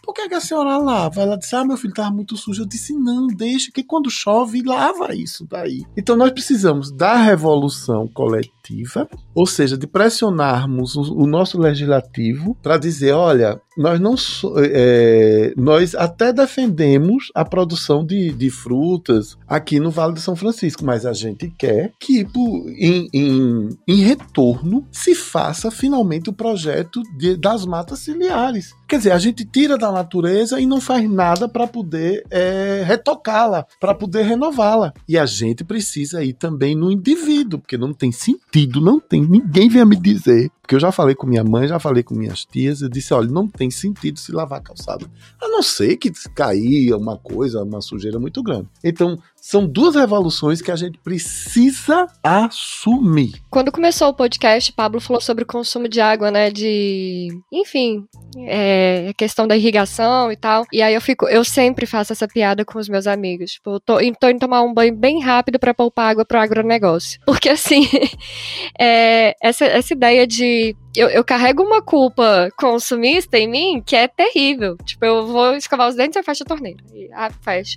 Por 0.06 0.14
que, 0.14 0.28
que 0.28 0.34
a 0.34 0.40
senhora 0.40 0.78
lava? 0.78 1.20
Ela 1.20 1.36
disse, 1.36 1.56
ah, 1.56 1.64
meu 1.64 1.76
filho 1.76 1.92
tava 1.92 2.12
muito 2.12 2.36
sujo. 2.36 2.62
Eu 2.62 2.66
disse, 2.66 2.92
não, 2.92 3.26
deixa, 3.26 3.72
que 3.72 3.82
quando 3.82 4.08
chove, 4.08 4.62
lava 4.62 5.12
isso 5.12 5.44
daí. 5.50 5.84
Então 5.96 6.14
nós 6.14 6.30
precisamos 6.30 6.92
da 6.92 7.16
revolução 7.16 8.06
coletiva, 8.06 9.08
ou 9.34 9.48
seja, 9.48 9.76
de 9.76 9.84
pressionarmos 9.84 10.94
o 10.94 11.26
nosso 11.26 11.58
legislativo 11.58 12.56
para 12.62 12.78
dizer, 12.78 13.14
olha, 13.14 13.60
nós 13.76 14.00
não 14.00 14.14
é, 14.58 15.52
nós 15.56 15.94
até 15.94 16.32
defendemos 16.32 17.30
a 17.34 17.44
produção 17.44 18.04
de, 18.04 18.30
de 18.32 18.50
frutas 18.50 19.36
aqui 19.46 19.78
no 19.78 19.90
Vale 19.90 20.14
do 20.14 20.20
São 20.20 20.34
Francisco, 20.36 20.84
mas 20.84 21.04
a 21.06 21.12
gente 21.12 21.52
quer 21.58 21.92
que 22.00 22.24
por- 22.24 22.68
em, 22.70 23.08
em, 23.12 23.68
em 23.86 24.00
retorno 24.02 24.86
se 24.90 25.14
faça 25.14 25.70
finalmente 25.70 26.30
o 26.30 26.32
projeto 26.32 27.02
de- 27.18 27.36
das 27.36 27.64
matas 27.66 28.00
ciliares. 28.00 28.72
Quer 28.88 28.98
dizer, 28.98 29.12
a 29.12 29.18
gente 29.18 29.44
tira 29.44 29.76
da 29.76 29.90
natureza 29.90 30.60
e 30.60 30.66
não 30.66 30.80
faz 30.80 31.08
nada 31.10 31.48
para 31.48 31.66
poder 31.66 32.24
é, 32.30 32.82
retocá-la, 32.86 33.66
para 33.80 33.94
poder 33.94 34.22
renová-la. 34.24 34.92
E 35.08 35.18
a 35.18 35.26
gente 35.26 35.64
precisa 35.64 36.22
ir 36.24 36.32
também 36.34 36.74
no 36.74 36.90
indivíduo, 36.90 37.58
porque 37.58 37.76
não 37.76 37.92
tem 37.92 38.12
sentido, 38.12 38.80
não 38.80 39.00
tem. 39.00 39.22
Ninguém 39.26 39.68
venha 39.68 39.84
me 39.84 39.96
dizer. 39.96 40.50
Porque 40.66 40.74
eu 40.74 40.80
já 40.80 40.90
falei 40.90 41.14
com 41.14 41.28
minha 41.28 41.44
mãe, 41.44 41.68
já 41.68 41.78
falei 41.78 42.02
com 42.02 42.12
minhas 42.12 42.44
tias, 42.44 42.82
eu 42.82 42.88
disse: 42.88 43.14
olha, 43.14 43.30
não 43.30 43.46
tem 43.46 43.70
sentido 43.70 44.18
se 44.18 44.32
lavar 44.32 44.58
a 44.58 44.62
calçada. 44.62 45.06
A 45.40 45.46
não 45.46 45.62
ser 45.62 45.96
que 45.96 46.10
caia 46.34 46.96
uma 46.96 47.16
coisa, 47.16 47.62
uma 47.62 47.80
sujeira 47.80 48.18
muito 48.18 48.42
grande. 48.42 48.66
Então, 48.82 49.16
são 49.46 49.64
duas 49.64 49.94
revoluções 49.94 50.60
que 50.60 50.72
a 50.72 50.76
gente 50.76 50.98
precisa 50.98 52.08
assumir. 52.20 53.40
Quando 53.48 53.70
começou 53.70 54.08
o 54.08 54.14
podcast, 54.14 54.72
Pablo 54.72 55.00
falou 55.00 55.20
sobre 55.20 55.44
o 55.44 55.46
consumo 55.46 55.86
de 55.88 56.00
água, 56.00 56.32
né? 56.32 56.50
De. 56.50 57.28
Enfim, 57.52 58.04
é, 58.38 59.06
a 59.08 59.14
questão 59.14 59.46
da 59.46 59.56
irrigação 59.56 60.32
e 60.32 60.36
tal. 60.36 60.64
E 60.72 60.82
aí 60.82 60.92
eu 60.92 61.00
fico, 61.00 61.28
eu 61.28 61.44
sempre 61.44 61.86
faço 61.86 62.12
essa 62.12 62.26
piada 62.26 62.64
com 62.64 62.76
os 62.76 62.88
meus 62.88 63.06
amigos. 63.06 63.52
Tipo, 63.52 63.74
eu 63.74 63.80
tô, 63.80 63.98
tô 64.18 64.28
indo 64.28 64.40
tomar 64.40 64.62
um 64.62 64.74
banho 64.74 64.96
bem 64.96 65.22
rápido 65.22 65.60
para 65.60 65.72
poupar 65.72 66.10
água 66.10 66.24
pro 66.24 66.40
agronegócio. 66.40 67.20
Porque 67.24 67.48
assim, 67.48 67.88
é, 68.76 69.32
essa, 69.40 69.64
essa 69.64 69.94
ideia 69.94 70.26
de 70.26 70.74
eu, 70.96 71.08
eu, 71.08 71.22
carrego 71.22 71.62
uma 71.62 71.80
culpa 71.80 72.48
consumista 72.58 73.38
em 73.38 73.46
mim 73.46 73.80
que 73.80 73.94
é 73.94 74.08
terrível. 74.08 74.76
Tipo, 74.84 75.04
eu 75.04 75.24
vou 75.24 75.54
escovar 75.54 75.88
os 75.88 75.94
dentes 75.94 76.16
e 76.16 76.22
fecho 76.24 76.42
a 76.42 76.46
torneira. 76.46 76.82
E, 76.92 77.08
ah, 77.14 77.30
fecho. 77.30 77.76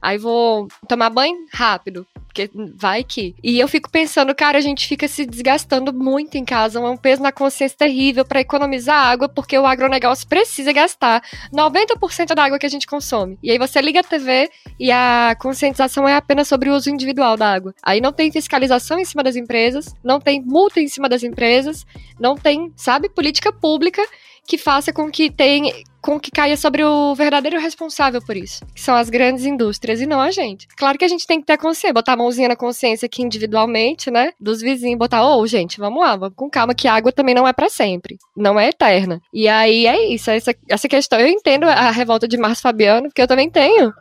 Aí 0.00 0.16
vou 0.18 0.68
tomar 0.88 1.10
banho 1.10 1.36
rápido, 1.52 2.06
porque 2.26 2.50
vai 2.74 3.04
que. 3.04 3.34
E 3.42 3.58
eu 3.58 3.68
fico 3.68 3.90
pensando, 3.90 4.34
cara, 4.34 4.56
a 4.56 4.60
gente 4.60 4.86
fica 4.86 5.06
se 5.06 5.26
desgastando 5.26 5.92
muito 5.92 6.36
em 6.36 6.44
casa, 6.44 6.78
é 6.78 6.82
um 6.82 6.96
peso 6.96 7.22
na 7.22 7.32
consciência 7.32 7.76
terrível 7.76 8.24
para 8.24 8.40
economizar 8.40 8.96
água, 8.96 9.28
porque 9.28 9.58
o 9.58 9.66
agronegócio 9.66 10.26
precisa 10.26 10.72
gastar 10.72 11.22
90% 11.52 12.34
da 12.34 12.44
água 12.44 12.58
que 12.58 12.66
a 12.66 12.70
gente 12.70 12.86
consome. 12.86 13.38
E 13.42 13.50
aí 13.50 13.58
você 13.58 13.80
liga 13.80 14.00
a 14.00 14.04
TV 14.04 14.48
e 14.78 14.90
a 14.90 15.36
conscientização 15.38 16.08
é 16.08 16.14
apenas 16.14 16.48
sobre 16.48 16.70
o 16.70 16.74
uso 16.74 16.88
individual 16.88 17.36
da 17.36 17.52
água. 17.52 17.74
Aí 17.82 18.00
não 18.00 18.12
tem 18.12 18.32
fiscalização 18.32 18.98
em 18.98 19.04
cima 19.04 19.22
das 19.22 19.36
empresas, 19.36 19.94
não 20.02 20.20
tem 20.20 20.40
multa 20.40 20.80
em 20.80 20.88
cima 20.88 21.08
das 21.08 21.22
empresas, 21.22 21.84
não 22.18 22.36
tem, 22.36 22.72
sabe, 22.76 23.08
política 23.08 23.52
pública 23.52 24.02
que 24.46 24.58
faça 24.58 24.92
com 24.92 25.10
que 25.10 25.30
tenha 25.30 25.72
com 26.00 26.18
que 26.18 26.30
caia 26.30 26.56
sobre 26.56 26.82
o 26.82 27.14
verdadeiro 27.14 27.60
responsável 27.60 28.20
por 28.22 28.36
isso, 28.36 28.64
que 28.74 28.80
são 28.80 28.94
as 28.94 29.10
grandes 29.10 29.44
indústrias 29.44 30.00
e 30.00 30.06
não 30.06 30.20
a 30.20 30.30
gente. 30.30 30.66
Claro 30.76 30.98
que 30.98 31.04
a 31.04 31.08
gente 31.08 31.26
tem 31.26 31.40
que 31.40 31.46
ter 31.46 31.58
consciência, 31.58 31.92
botar 31.92 32.12
a 32.14 32.16
mãozinha 32.16 32.48
na 32.48 32.56
consciência 32.56 33.06
aqui 33.06 33.22
individualmente, 33.22 34.10
né, 34.10 34.32
dos 34.40 34.60
vizinhos, 34.60 34.98
botar, 34.98 35.24
ô, 35.24 35.38
oh, 35.38 35.46
gente, 35.46 35.78
vamos 35.78 36.00
lá, 36.00 36.16
vamos 36.16 36.34
com 36.34 36.48
calma 36.48 36.74
que 36.74 36.88
a 36.88 36.94
água 36.94 37.12
também 37.12 37.34
não 37.34 37.46
é 37.46 37.52
para 37.52 37.68
sempre, 37.68 38.18
não 38.36 38.58
é 38.58 38.68
eterna. 38.68 39.20
E 39.32 39.48
aí 39.48 39.86
é 39.86 40.12
isso, 40.12 40.30
essa, 40.30 40.54
essa 40.68 40.88
questão, 40.88 41.20
eu 41.20 41.28
entendo 41.28 41.64
a 41.64 41.90
revolta 41.90 42.26
de 42.26 42.36
Márcio 42.36 42.62
Fabiano, 42.62 43.08
porque 43.08 43.22
eu 43.22 43.28
também 43.28 43.50
tenho, 43.50 43.92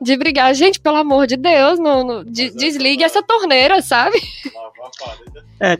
de 0.00 0.16
brigar, 0.16 0.54
gente, 0.54 0.80
pelo 0.80 0.96
amor 0.96 1.26
de 1.26 1.36
Deus, 1.36 1.78
no, 1.78 2.04
no 2.04 2.24
de, 2.24 2.46
é 2.46 2.50
desligue 2.50 3.04
essa 3.04 3.22
torneira, 3.22 3.82
sabe? 3.82 4.18
É, 5.60 5.76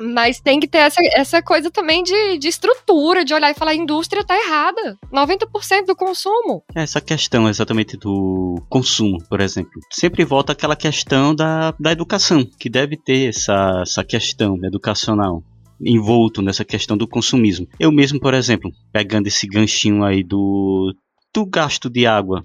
mas 0.00 0.40
tem 0.40 0.58
que 0.58 0.66
ter 0.66 0.78
essa, 0.78 1.00
essa 1.14 1.42
coisa 1.42 1.70
também 1.70 2.02
de, 2.02 2.38
de 2.38 2.48
estrutura, 2.48 3.24
de 3.24 3.34
olhar 3.34 3.50
e 3.50 3.54
falar: 3.54 3.72
a 3.72 3.76
indústria 3.76 4.24
tá 4.24 4.36
errada. 4.36 4.98
90% 5.12 5.86
do 5.86 5.96
consumo. 5.96 6.62
Essa 6.74 7.00
questão 7.00 7.48
exatamente 7.48 7.96
do 7.96 8.62
consumo, 8.68 9.18
por 9.28 9.40
exemplo. 9.40 9.80
Sempre 9.90 10.24
volta 10.24 10.52
aquela 10.52 10.76
questão 10.76 11.34
da, 11.34 11.74
da 11.78 11.92
educação, 11.92 12.44
que 12.58 12.68
deve 12.68 12.96
ter 12.96 13.28
essa, 13.28 13.82
essa 13.82 14.04
questão 14.04 14.56
educacional 14.64 15.42
envolto 15.82 16.42
nessa 16.42 16.64
questão 16.64 16.96
do 16.96 17.08
consumismo. 17.08 17.66
Eu 17.78 17.90
mesmo, 17.90 18.20
por 18.20 18.34
exemplo, 18.34 18.70
pegando 18.92 19.26
esse 19.26 19.46
ganchinho 19.46 20.04
aí 20.04 20.22
do, 20.22 20.94
do 21.34 21.46
gasto 21.46 21.88
de 21.88 22.06
água 22.06 22.44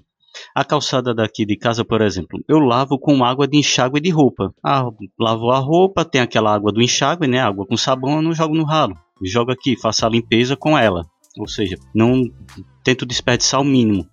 a 0.54 0.64
calçada 0.64 1.14
daqui 1.14 1.44
de 1.44 1.56
casa, 1.56 1.84
por 1.84 2.00
exemplo, 2.00 2.42
eu 2.48 2.58
lavo 2.58 2.98
com 2.98 3.24
água 3.24 3.46
de 3.46 3.58
enxágue 3.58 4.00
de 4.00 4.10
roupa. 4.10 4.52
Ah, 4.64 4.88
lavo 5.18 5.50
a 5.50 5.58
roupa, 5.58 6.04
tem 6.04 6.20
aquela 6.20 6.54
água 6.54 6.72
do 6.72 6.82
enxágue, 6.82 7.26
né? 7.26 7.40
Água 7.40 7.66
com 7.66 7.76
sabão, 7.76 8.16
eu 8.16 8.22
não 8.22 8.34
jogo 8.34 8.54
no 8.54 8.64
ralo. 8.64 8.96
Jogo 9.22 9.52
aqui, 9.52 9.78
faço 9.80 10.04
a 10.04 10.08
limpeza 10.08 10.56
com 10.56 10.76
ela. 10.76 11.06
Ou 11.38 11.46
seja, 11.46 11.76
não 11.94 12.22
tento 12.82 13.06
desperdiçar 13.06 13.60
o 13.60 13.64
mínimo. 13.64 14.06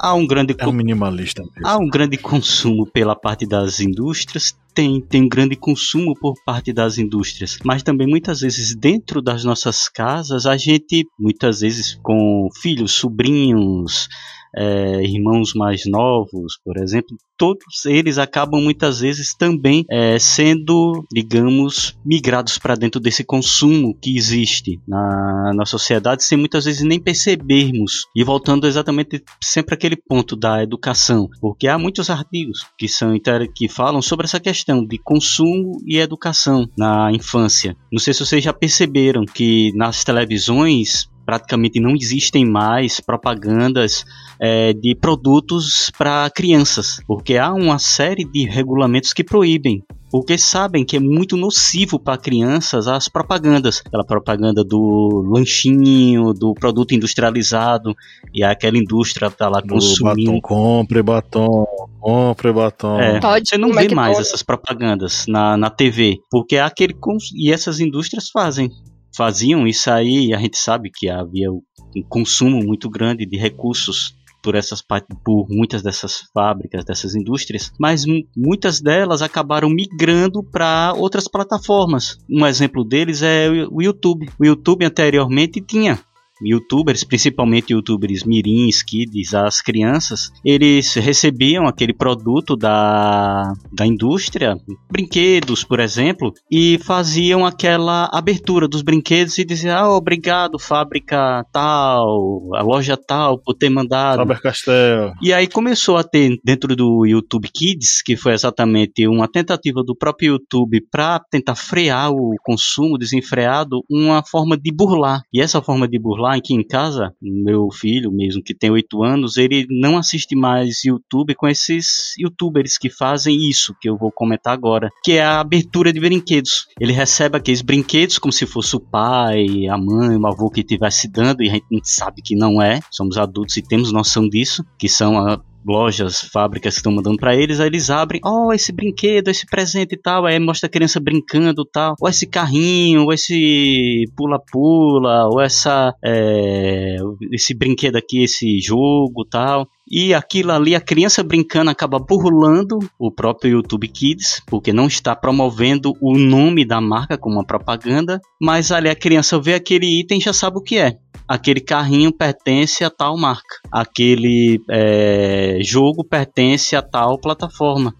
Há 0.00 0.14
um 0.14 0.26
grande 0.26 0.54
é 0.56 0.66
um 0.66 0.72
minimalista 0.72 1.42
mesmo. 1.42 1.66
Há 1.66 1.76
um 1.76 1.88
grande 1.88 2.16
consumo 2.16 2.86
pela 2.86 3.16
parte 3.16 3.46
das 3.46 3.80
indústrias, 3.80 4.54
tem, 4.74 5.00
tem 5.00 5.22
um 5.22 5.28
grande 5.28 5.56
consumo 5.56 6.14
por 6.14 6.34
parte 6.44 6.72
das 6.72 6.98
indústrias, 6.98 7.58
mas 7.64 7.82
também 7.82 8.06
muitas 8.06 8.40
vezes 8.40 8.76
dentro 8.76 9.20
das 9.20 9.44
nossas 9.44 9.88
casas 9.88 10.46
a 10.46 10.56
gente 10.56 11.04
muitas 11.18 11.60
vezes 11.60 11.98
com 12.02 12.48
filhos, 12.60 12.92
sobrinhos, 12.92 14.08
é, 14.56 15.02
irmãos 15.02 15.52
mais 15.54 15.82
novos, 15.86 16.58
por 16.64 16.76
exemplo, 16.76 17.16
todos 17.36 17.86
eles 17.86 18.18
acabam 18.18 18.60
muitas 18.60 19.00
vezes 19.00 19.34
também 19.34 19.84
é, 19.88 20.18
sendo, 20.18 21.06
digamos, 21.12 21.96
migrados 22.04 22.58
para 22.58 22.74
dentro 22.74 23.00
desse 23.00 23.24
consumo 23.24 23.96
que 24.00 24.16
existe 24.16 24.80
na, 24.86 25.52
na 25.54 25.64
sociedade 25.64 26.24
sem 26.24 26.36
muitas 26.36 26.64
vezes 26.64 26.82
nem 26.82 27.00
percebermos. 27.00 28.06
E 28.14 28.24
voltando 28.24 28.66
exatamente 28.66 29.22
sempre 29.42 29.74
aquele 29.74 29.96
ponto 29.96 30.34
da 30.34 30.62
educação, 30.62 31.28
porque 31.40 31.68
há 31.68 31.78
muitos 31.78 32.10
artigos 32.10 32.66
que 32.76 32.88
são 32.88 33.16
que 33.54 33.68
falam 33.68 34.00
sobre 34.00 34.24
essa 34.24 34.40
questão 34.40 34.84
de 34.84 34.98
consumo 34.98 35.80
e 35.86 35.98
educação 35.98 36.68
na 36.76 37.12
infância. 37.12 37.76
Não 37.92 37.98
sei 37.98 38.14
se 38.14 38.24
vocês 38.24 38.42
já 38.42 38.52
perceberam 38.52 39.24
que 39.24 39.72
nas 39.74 40.02
televisões 40.02 41.08
praticamente 41.28 41.78
não 41.78 41.94
existem 41.94 42.42
mais 42.42 43.00
propagandas 43.00 44.02
é, 44.40 44.72
de 44.72 44.94
produtos 44.94 45.90
para 45.90 46.30
crianças, 46.30 47.02
porque 47.06 47.36
há 47.36 47.52
uma 47.52 47.78
série 47.78 48.24
de 48.24 48.46
regulamentos 48.48 49.12
que 49.12 49.22
proíbem 49.22 49.84
porque 50.10 50.38
sabem 50.38 50.86
que 50.86 50.96
é 50.96 51.00
muito 51.00 51.36
nocivo 51.36 51.98
para 51.98 52.16
crianças 52.16 52.88
as 52.88 53.10
propagandas. 53.10 53.82
Aquela 53.84 54.06
propaganda 54.06 54.64
do 54.64 55.22
lanchinho, 55.30 56.32
do 56.32 56.54
produto 56.54 56.94
industrializado, 56.94 57.94
e 58.32 58.42
aquela 58.42 58.78
indústria 58.78 59.30
tá 59.30 59.50
lá 59.50 59.60
consumindo. 59.60 60.32
Batom, 60.32 60.40
compre 60.40 61.02
batom, 61.02 61.66
compre 62.00 62.52
batom. 62.54 62.98
É, 62.98 63.20
você 63.20 63.58
não 63.58 63.70
vê 63.70 63.84
é 63.84 63.94
mais 63.94 64.16
pode? 64.16 64.26
essas 64.26 64.42
propagandas 64.42 65.26
na, 65.28 65.58
na 65.58 65.68
TV, 65.68 66.20
porque 66.30 66.56
é 66.56 66.62
aquele 66.62 66.96
e 67.34 67.52
essas 67.52 67.78
indústrias 67.78 68.30
fazem 68.30 68.70
faziam 69.16 69.66
isso 69.66 69.90
aí, 69.90 70.32
a 70.32 70.38
gente 70.38 70.56
sabe 70.56 70.90
que 70.92 71.08
havia 71.08 71.50
um 71.50 71.62
consumo 72.08 72.62
muito 72.64 72.88
grande 72.88 73.26
de 73.26 73.36
recursos 73.36 74.16
por 74.42 74.54
essas 74.54 74.82
por 75.24 75.46
muitas 75.48 75.82
dessas 75.82 76.22
fábricas, 76.32 76.84
dessas 76.84 77.14
indústrias, 77.14 77.72
mas 77.78 78.04
muitas 78.36 78.80
delas 78.80 79.20
acabaram 79.20 79.68
migrando 79.68 80.42
para 80.42 80.94
outras 80.96 81.28
plataformas. 81.28 82.18
Um 82.30 82.46
exemplo 82.46 82.84
deles 82.84 83.22
é 83.22 83.48
o 83.70 83.82
YouTube. 83.82 84.30
O 84.38 84.46
YouTube 84.46 84.84
anteriormente 84.84 85.60
tinha 85.60 85.98
youtubers, 86.42 87.04
principalmente 87.04 87.72
youtubers 87.72 88.24
mirins, 88.24 88.82
kids, 88.82 89.34
as 89.34 89.60
crianças, 89.60 90.30
eles 90.44 90.94
recebiam 90.94 91.66
aquele 91.66 91.92
produto 91.92 92.56
da, 92.56 93.52
da 93.72 93.86
indústria, 93.86 94.56
brinquedos, 94.90 95.64
por 95.64 95.80
exemplo, 95.80 96.32
e 96.50 96.78
faziam 96.78 97.44
aquela 97.44 98.08
abertura 98.12 98.68
dos 98.68 98.82
brinquedos 98.82 99.38
e 99.38 99.44
diziam, 99.44 99.76
ah, 99.76 99.96
obrigado, 99.96 100.58
fábrica 100.58 101.44
tal, 101.52 102.54
a 102.54 102.62
loja 102.62 102.96
tal, 102.96 103.38
por 103.38 103.54
ter 103.54 103.70
mandado. 103.70 104.18
Faber 104.18 104.40
Castell. 104.40 105.12
E 105.22 105.32
aí 105.32 105.46
começou 105.46 105.96
a 105.96 106.04
ter 106.04 106.38
dentro 106.44 106.74
do 106.76 107.06
YouTube 107.06 107.48
Kids, 107.52 108.02
que 108.02 108.16
foi 108.16 108.32
exatamente 108.32 109.06
uma 109.06 109.28
tentativa 109.28 109.82
do 109.82 109.96
próprio 109.96 110.32
YouTube 110.32 110.80
para 110.90 111.20
tentar 111.30 111.54
frear 111.54 112.10
o 112.10 112.34
consumo 112.42 112.98
desenfreado, 112.98 113.82
uma 113.90 114.22
forma 114.22 114.56
de 114.56 114.72
burlar. 114.72 115.22
E 115.32 115.40
essa 115.40 115.62
forma 115.62 115.88
de 115.88 115.98
burlar 115.98 116.27
aqui 116.36 116.54
em 116.54 116.66
casa, 116.66 117.14
meu 117.20 117.70
filho 117.70 118.10
mesmo, 118.12 118.42
que 118.42 118.54
tem 118.54 118.70
8 118.70 119.02
anos, 119.02 119.36
ele 119.36 119.66
não 119.70 119.96
assiste 119.96 120.36
mais 120.36 120.84
YouTube 120.84 121.34
com 121.34 121.48
esses 121.48 122.14
youtubers 122.18 122.76
que 122.78 122.90
fazem 122.90 123.48
isso, 123.48 123.74
que 123.80 123.88
eu 123.88 123.96
vou 123.96 124.12
comentar 124.12 124.52
agora, 124.52 124.90
que 125.02 125.12
é 125.12 125.22
a 125.22 125.40
abertura 125.40 125.92
de 125.92 126.00
brinquedos. 126.00 126.66
Ele 126.80 126.92
recebe 126.92 127.36
aqueles 127.36 127.62
brinquedos 127.62 128.18
como 128.18 128.32
se 128.32 128.46
fosse 128.46 128.76
o 128.76 128.80
pai, 128.80 129.66
a 129.66 129.78
mãe, 129.78 130.16
o 130.16 130.26
avô 130.26 130.50
que 130.50 130.60
estivesse 130.60 131.08
dando, 131.08 131.42
e 131.42 131.50
a 131.50 131.54
gente 131.54 131.88
sabe 131.88 132.22
que 132.22 132.34
não 132.34 132.60
é, 132.60 132.80
somos 132.90 133.16
adultos 133.16 133.56
e 133.56 133.62
temos 133.62 133.92
noção 133.92 134.28
disso, 134.28 134.64
que 134.78 134.88
são 134.88 135.18
a 135.18 135.40
lojas, 135.68 136.20
fábricas 136.32 136.74
que 136.74 136.80
estão 136.80 136.92
mandando 136.92 137.18
para 137.18 137.36
eles, 137.36 137.60
aí 137.60 137.66
eles 137.66 137.90
abrem, 137.90 138.20
ó, 138.24 138.46
oh, 138.46 138.52
esse 138.52 138.72
brinquedo, 138.72 139.28
esse 139.28 139.46
presente 139.46 139.94
e 139.94 139.98
tal, 139.98 140.24
aí 140.24 140.38
mostra 140.38 140.66
a 140.66 140.70
criança 140.70 140.98
brincando 140.98 141.62
e 141.62 141.70
tal, 141.70 141.94
ou 142.00 142.08
esse 142.08 142.26
carrinho, 142.26 143.04
ou 143.04 143.12
esse 143.12 144.04
pula-pula, 144.16 145.28
ou 145.30 145.40
essa, 145.40 145.94
é, 146.04 146.96
esse 147.32 147.54
brinquedo 147.54 147.96
aqui, 147.96 148.22
esse 148.22 148.58
jogo 148.60 149.24
tal. 149.30 149.68
E 149.90 150.12
aquilo 150.12 150.52
ali, 150.52 150.74
a 150.74 150.80
criança 150.80 151.22
brincando 151.22 151.70
acaba 151.70 151.98
burlando 151.98 152.78
o 152.98 153.10
próprio 153.10 153.52
YouTube 153.52 153.88
Kids, 153.88 154.42
porque 154.46 154.70
não 154.70 154.86
está 154.86 155.16
promovendo 155.16 155.94
o 156.00 156.18
nome 156.18 156.64
da 156.64 156.78
marca 156.78 157.16
como 157.16 157.36
uma 157.36 157.46
propaganda, 157.46 158.20
mas 158.40 158.70
ali 158.70 158.90
a 158.90 158.94
criança 158.94 159.40
vê 159.40 159.54
aquele 159.54 160.00
item 160.00 160.18
e 160.18 160.22
já 160.22 160.32
sabe 160.32 160.58
o 160.58 160.62
que 160.62 160.76
é 160.76 160.98
aquele 161.28 161.60
carrinho 161.60 162.10
pertence 162.10 162.82
a 162.82 162.90
tal 162.90 163.16
marca, 163.18 163.60
aquele 163.70 164.60
é, 164.70 165.58
jogo 165.60 166.02
pertence 166.02 166.74
a 166.74 166.82
tal 166.82 167.18
plataforma. 167.20 167.94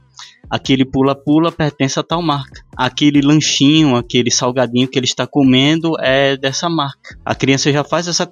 Aquele 0.51 0.85
pula-pula 0.85 1.53
pertence 1.53 1.99
a 1.99 2.03
tal 2.03 2.23
marca. 2.23 2.63
Aquele 2.77 3.21
lanchinho, 3.21 3.97
aquele 3.97 4.31
salgadinho 4.31 4.89
que 4.89 4.99
ele 4.99 5.07
está 5.07 5.27
comendo 5.27 5.95
é 6.01 6.37
dessa 6.37 6.69
marca. 6.69 7.19
A 7.25 7.35
criança 7.35 7.73
já 7.73 7.83
faz 7.83 8.07
essa, 8.07 8.29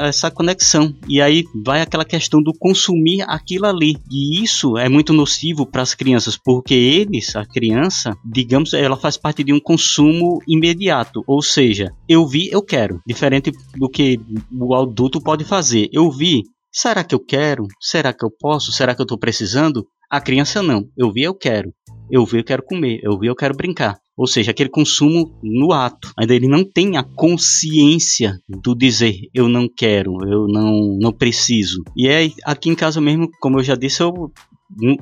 essa 0.00 0.30
conexão. 0.30 0.94
E 1.08 1.20
aí 1.20 1.44
vai 1.64 1.82
aquela 1.82 2.04
questão 2.04 2.42
do 2.42 2.52
consumir 2.58 3.22
aquilo 3.28 3.66
ali. 3.66 3.96
E 4.10 4.42
isso 4.42 4.78
é 4.78 4.88
muito 4.88 5.12
nocivo 5.12 5.66
para 5.66 5.82
as 5.82 5.94
crianças, 5.94 6.36
porque 6.36 6.74
eles, 6.74 7.36
a 7.36 7.44
criança, 7.44 8.16
digamos, 8.24 8.72
ela 8.72 8.96
faz 8.96 9.16
parte 9.16 9.44
de 9.44 9.52
um 9.52 9.60
consumo 9.60 10.40
imediato. 10.48 11.22
Ou 11.26 11.42
seja, 11.42 11.92
eu 12.08 12.26
vi, 12.26 12.48
eu 12.50 12.62
quero. 12.62 13.00
Diferente 13.06 13.52
do 13.76 13.88
que 13.88 14.18
o 14.52 14.74
adulto 14.74 15.20
pode 15.20 15.44
fazer. 15.44 15.88
Eu 15.92 16.10
vi, 16.10 16.42
será 16.72 17.04
que 17.04 17.14
eu 17.14 17.20
quero? 17.20 17.66
Será 17.80 18.12
que 18.12 18.24
eu 18.24 18.30
posso? 18.30 18.72
Será 18.72 18.94
que 18.94 19.00
eu 19.00 19.04
estou 19.04 19.18
precisando? 19.18 19.86
A 20.10 20.20
criança 20.20 20.62
não. 20.62 20.88
Eu 20.96 21.12
vi, 21.12 21.22
eu 21.22 21.34
quero. 21.34 21.72
Eu 22.10 22.26
vi, 22.26 22.38
eu 22.38 22.44
quero 22.44 22.64
comer. 22.64 22.98
Eu 23.02 23.16
vi, 23.18 23.28
eu 23.28 23.36
quero 23.36 23.56
brincar. 23.56 23.98
Ou 24.16 24.26
seja, 24.26 24.50
aquele 24.50 24.68
consumo 24.68 25.38
no 25.42 25.72
ato. 25.72 26.12
Ainda 26.18 26.34
ele 26.34 26.48
não 26.48 26.64
tem 26.64 26.96
a 26.96 27.02
consciência 27.02 28.38
do 28.48 28.74
dizer 28.74 29.16
eu 29.32 29.48
não 29.48 29.68
quero, 29.68 30.12
eu 30.28 30.46
não, 30.48 30.98
não 31.00 31.12
preciso. 31.12 31.82
E 31.96 32.08
é 32.08 32.30
aqui 32.44 32.68
em 32.68 32.74
casa 32.74 33.00
mesmo, 33.00 33.30
como 33.40 33.58
eu 33.58 33.64
já 33.64 33.74
disse, 33.74 34.02
eu, 34.02 34.30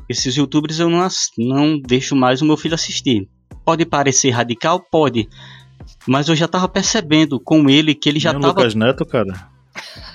esses 0.08 0.36
youtubers 0.36 0.78
eu 0.78 0.88
não, 0.88 1.08
não 1.36 1.80
deixo 1.80 2.14
mais 2.14 2.42
o 2.42 2.44
meu 2.44 2.56
filho 2.56 2.74
assistir. 2.74 3.28
Pode 3.64 3.84
parecer 3.84 4.30
radical? 4.30 4.78
Pode. 4.78 5.28
Mas 6.06 6.28
eu 6.28 6.36
já 6.36 6.46
tava 6.46 6.68
percebendo 6.68 7.40
com 7.40 7.68
ele 7.68 7.94
que 7.94 8.08
ele 8.08 8.20
já 8.20 8.32
Nem 8.32 8.42
tava. 8.42 8.60
Lucas 8.60 8.74
Neto, 8.74 9.04
cara. 9.04 9.48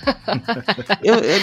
eu, 1.04 1.16
eu, 1.16 1.40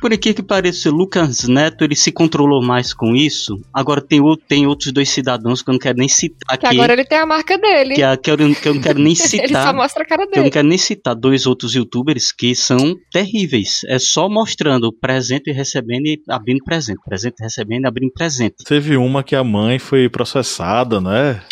por 0.00 0.12
aqui 0.12 0.34
que 0.34 0.42
pareça, 0.42 0.90
Lucas 0.90 1.48
Neto 1.48 1.82
ele 1.82 1.96
se 1.96 2.12
controlou 2.12 2.62
mais 2.62 2.92
com 2.92 3.14
isso. 3.14 3.60
Agora 3.72 4.00
tem, 4.00 4.20
tem 4.46 4.66
outros 4.66 4.92
dois 4.92 5.08
cidadãos 5.08 5.62
que 5.62 5.70
eu 5.70 5.72
não 5.72 5.78
quero 5.78 5.98
nem 5.98 6.08
citar 6.08 6.58
que 6.58 6.66
aqui. 6.66 6.76
agora 6.76 6.92
ele 6.92 7.04
tem 7.04 7.18
a 7.18 7.26
marca 7.26 7.58
dele. 7.58 7.94
Que, 7.94 8.02
a, 8.02 8.16
que, 8.16 8.30
eu, 8.30 8.36
que 8.36 8.68
eu 8.68 8.74
não 8.74 8.80
quero 8.80 8.98
nem 8.98 9.14
citar. 9.14 9.44
ele 9.46 9.54
só 9.54 9.72
mostra 9.72 10.02
a 10.02 10.06
cara 10.06 10.26
que 10.26 10.34
eu 10.34 10.36
não 10.36 10.42
dele. 10.44 10.50
quero 10.52 10.68
nem 10.68 10.78
citar 10.78 11.14
dois 11.14 11.46
outros 11.46 11.74
youtubers 11.74 12.30
que 12.30 12.54
são 12.54 12.94
terríveis. 13.10 13.80
É 13.88 13.98
só 13.98 14.28
mostrando 14.28 14.92
presente 14.92 15.50
e 15.50 15.52
recebendo 15.52 16.06
e 16.06 16.22
abrindo 16.28 16.62
presente. 16.64 17.00
Presente 17.04 17.36
recebendo 17.40 17.84
e 17.84 17.88
abrindo 17.88 18.12
presente. 18.12 18.56
Teve 18.64 18.96
uma 18.96 19.22
que 19.22 19.34
a 19.34 19.44
mãe 19.44 19.78
foi 19.78 20.08
processada, 20.08 21.00
né? 21.00 21.42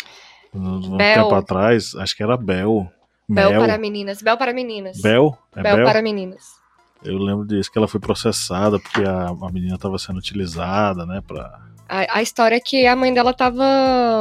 Um 0.53 0.95
Bel. 0.95 1.23
tempo 1.23 1.35
atrás, 1.35 1.93
acho 1.95 2.15
que 2.15 2.23
era 2.23 2.37
Bel. 2.37 2.89
Bel 3.27 3.51
para 3.59 3.77
meninas. 3.77 4.21
Bel 4.21 4.37
para 4.37 4.53
meninas. 4.53 5.01
Bel? 5.01 5.37
É 5.55 5.61
Bel 5.61 5.75
Bel? 5.77 5.85
para 5.85 6.01
meninas. 6.01 6.43
Eu 7.03 7.17
lembro 7.17 7.45
disso, 7.45 7.71
que 7.71 7.77
ela 7.77 7.87
foi 7.87 7.99
processada 7.99 8.79
porque 8.79 9.03
a, 9.03 9.27
a 9.27 9.51
menina 9.51 9.75
estava 9.75 9.97
sendo 9.99 10.17
utilizada, 10.17 11.05
né? 11.05 11.21
Pra... 11.25 11.59
A, 11.87 12.17
a 12.17 12.21
história 12.23 12.55
é 12.55 12.59
que 12.59 12.87
a 12.87 12.95
mãe 12.95 13.13
dela 13.13 13.31
tava, 13.31 13.63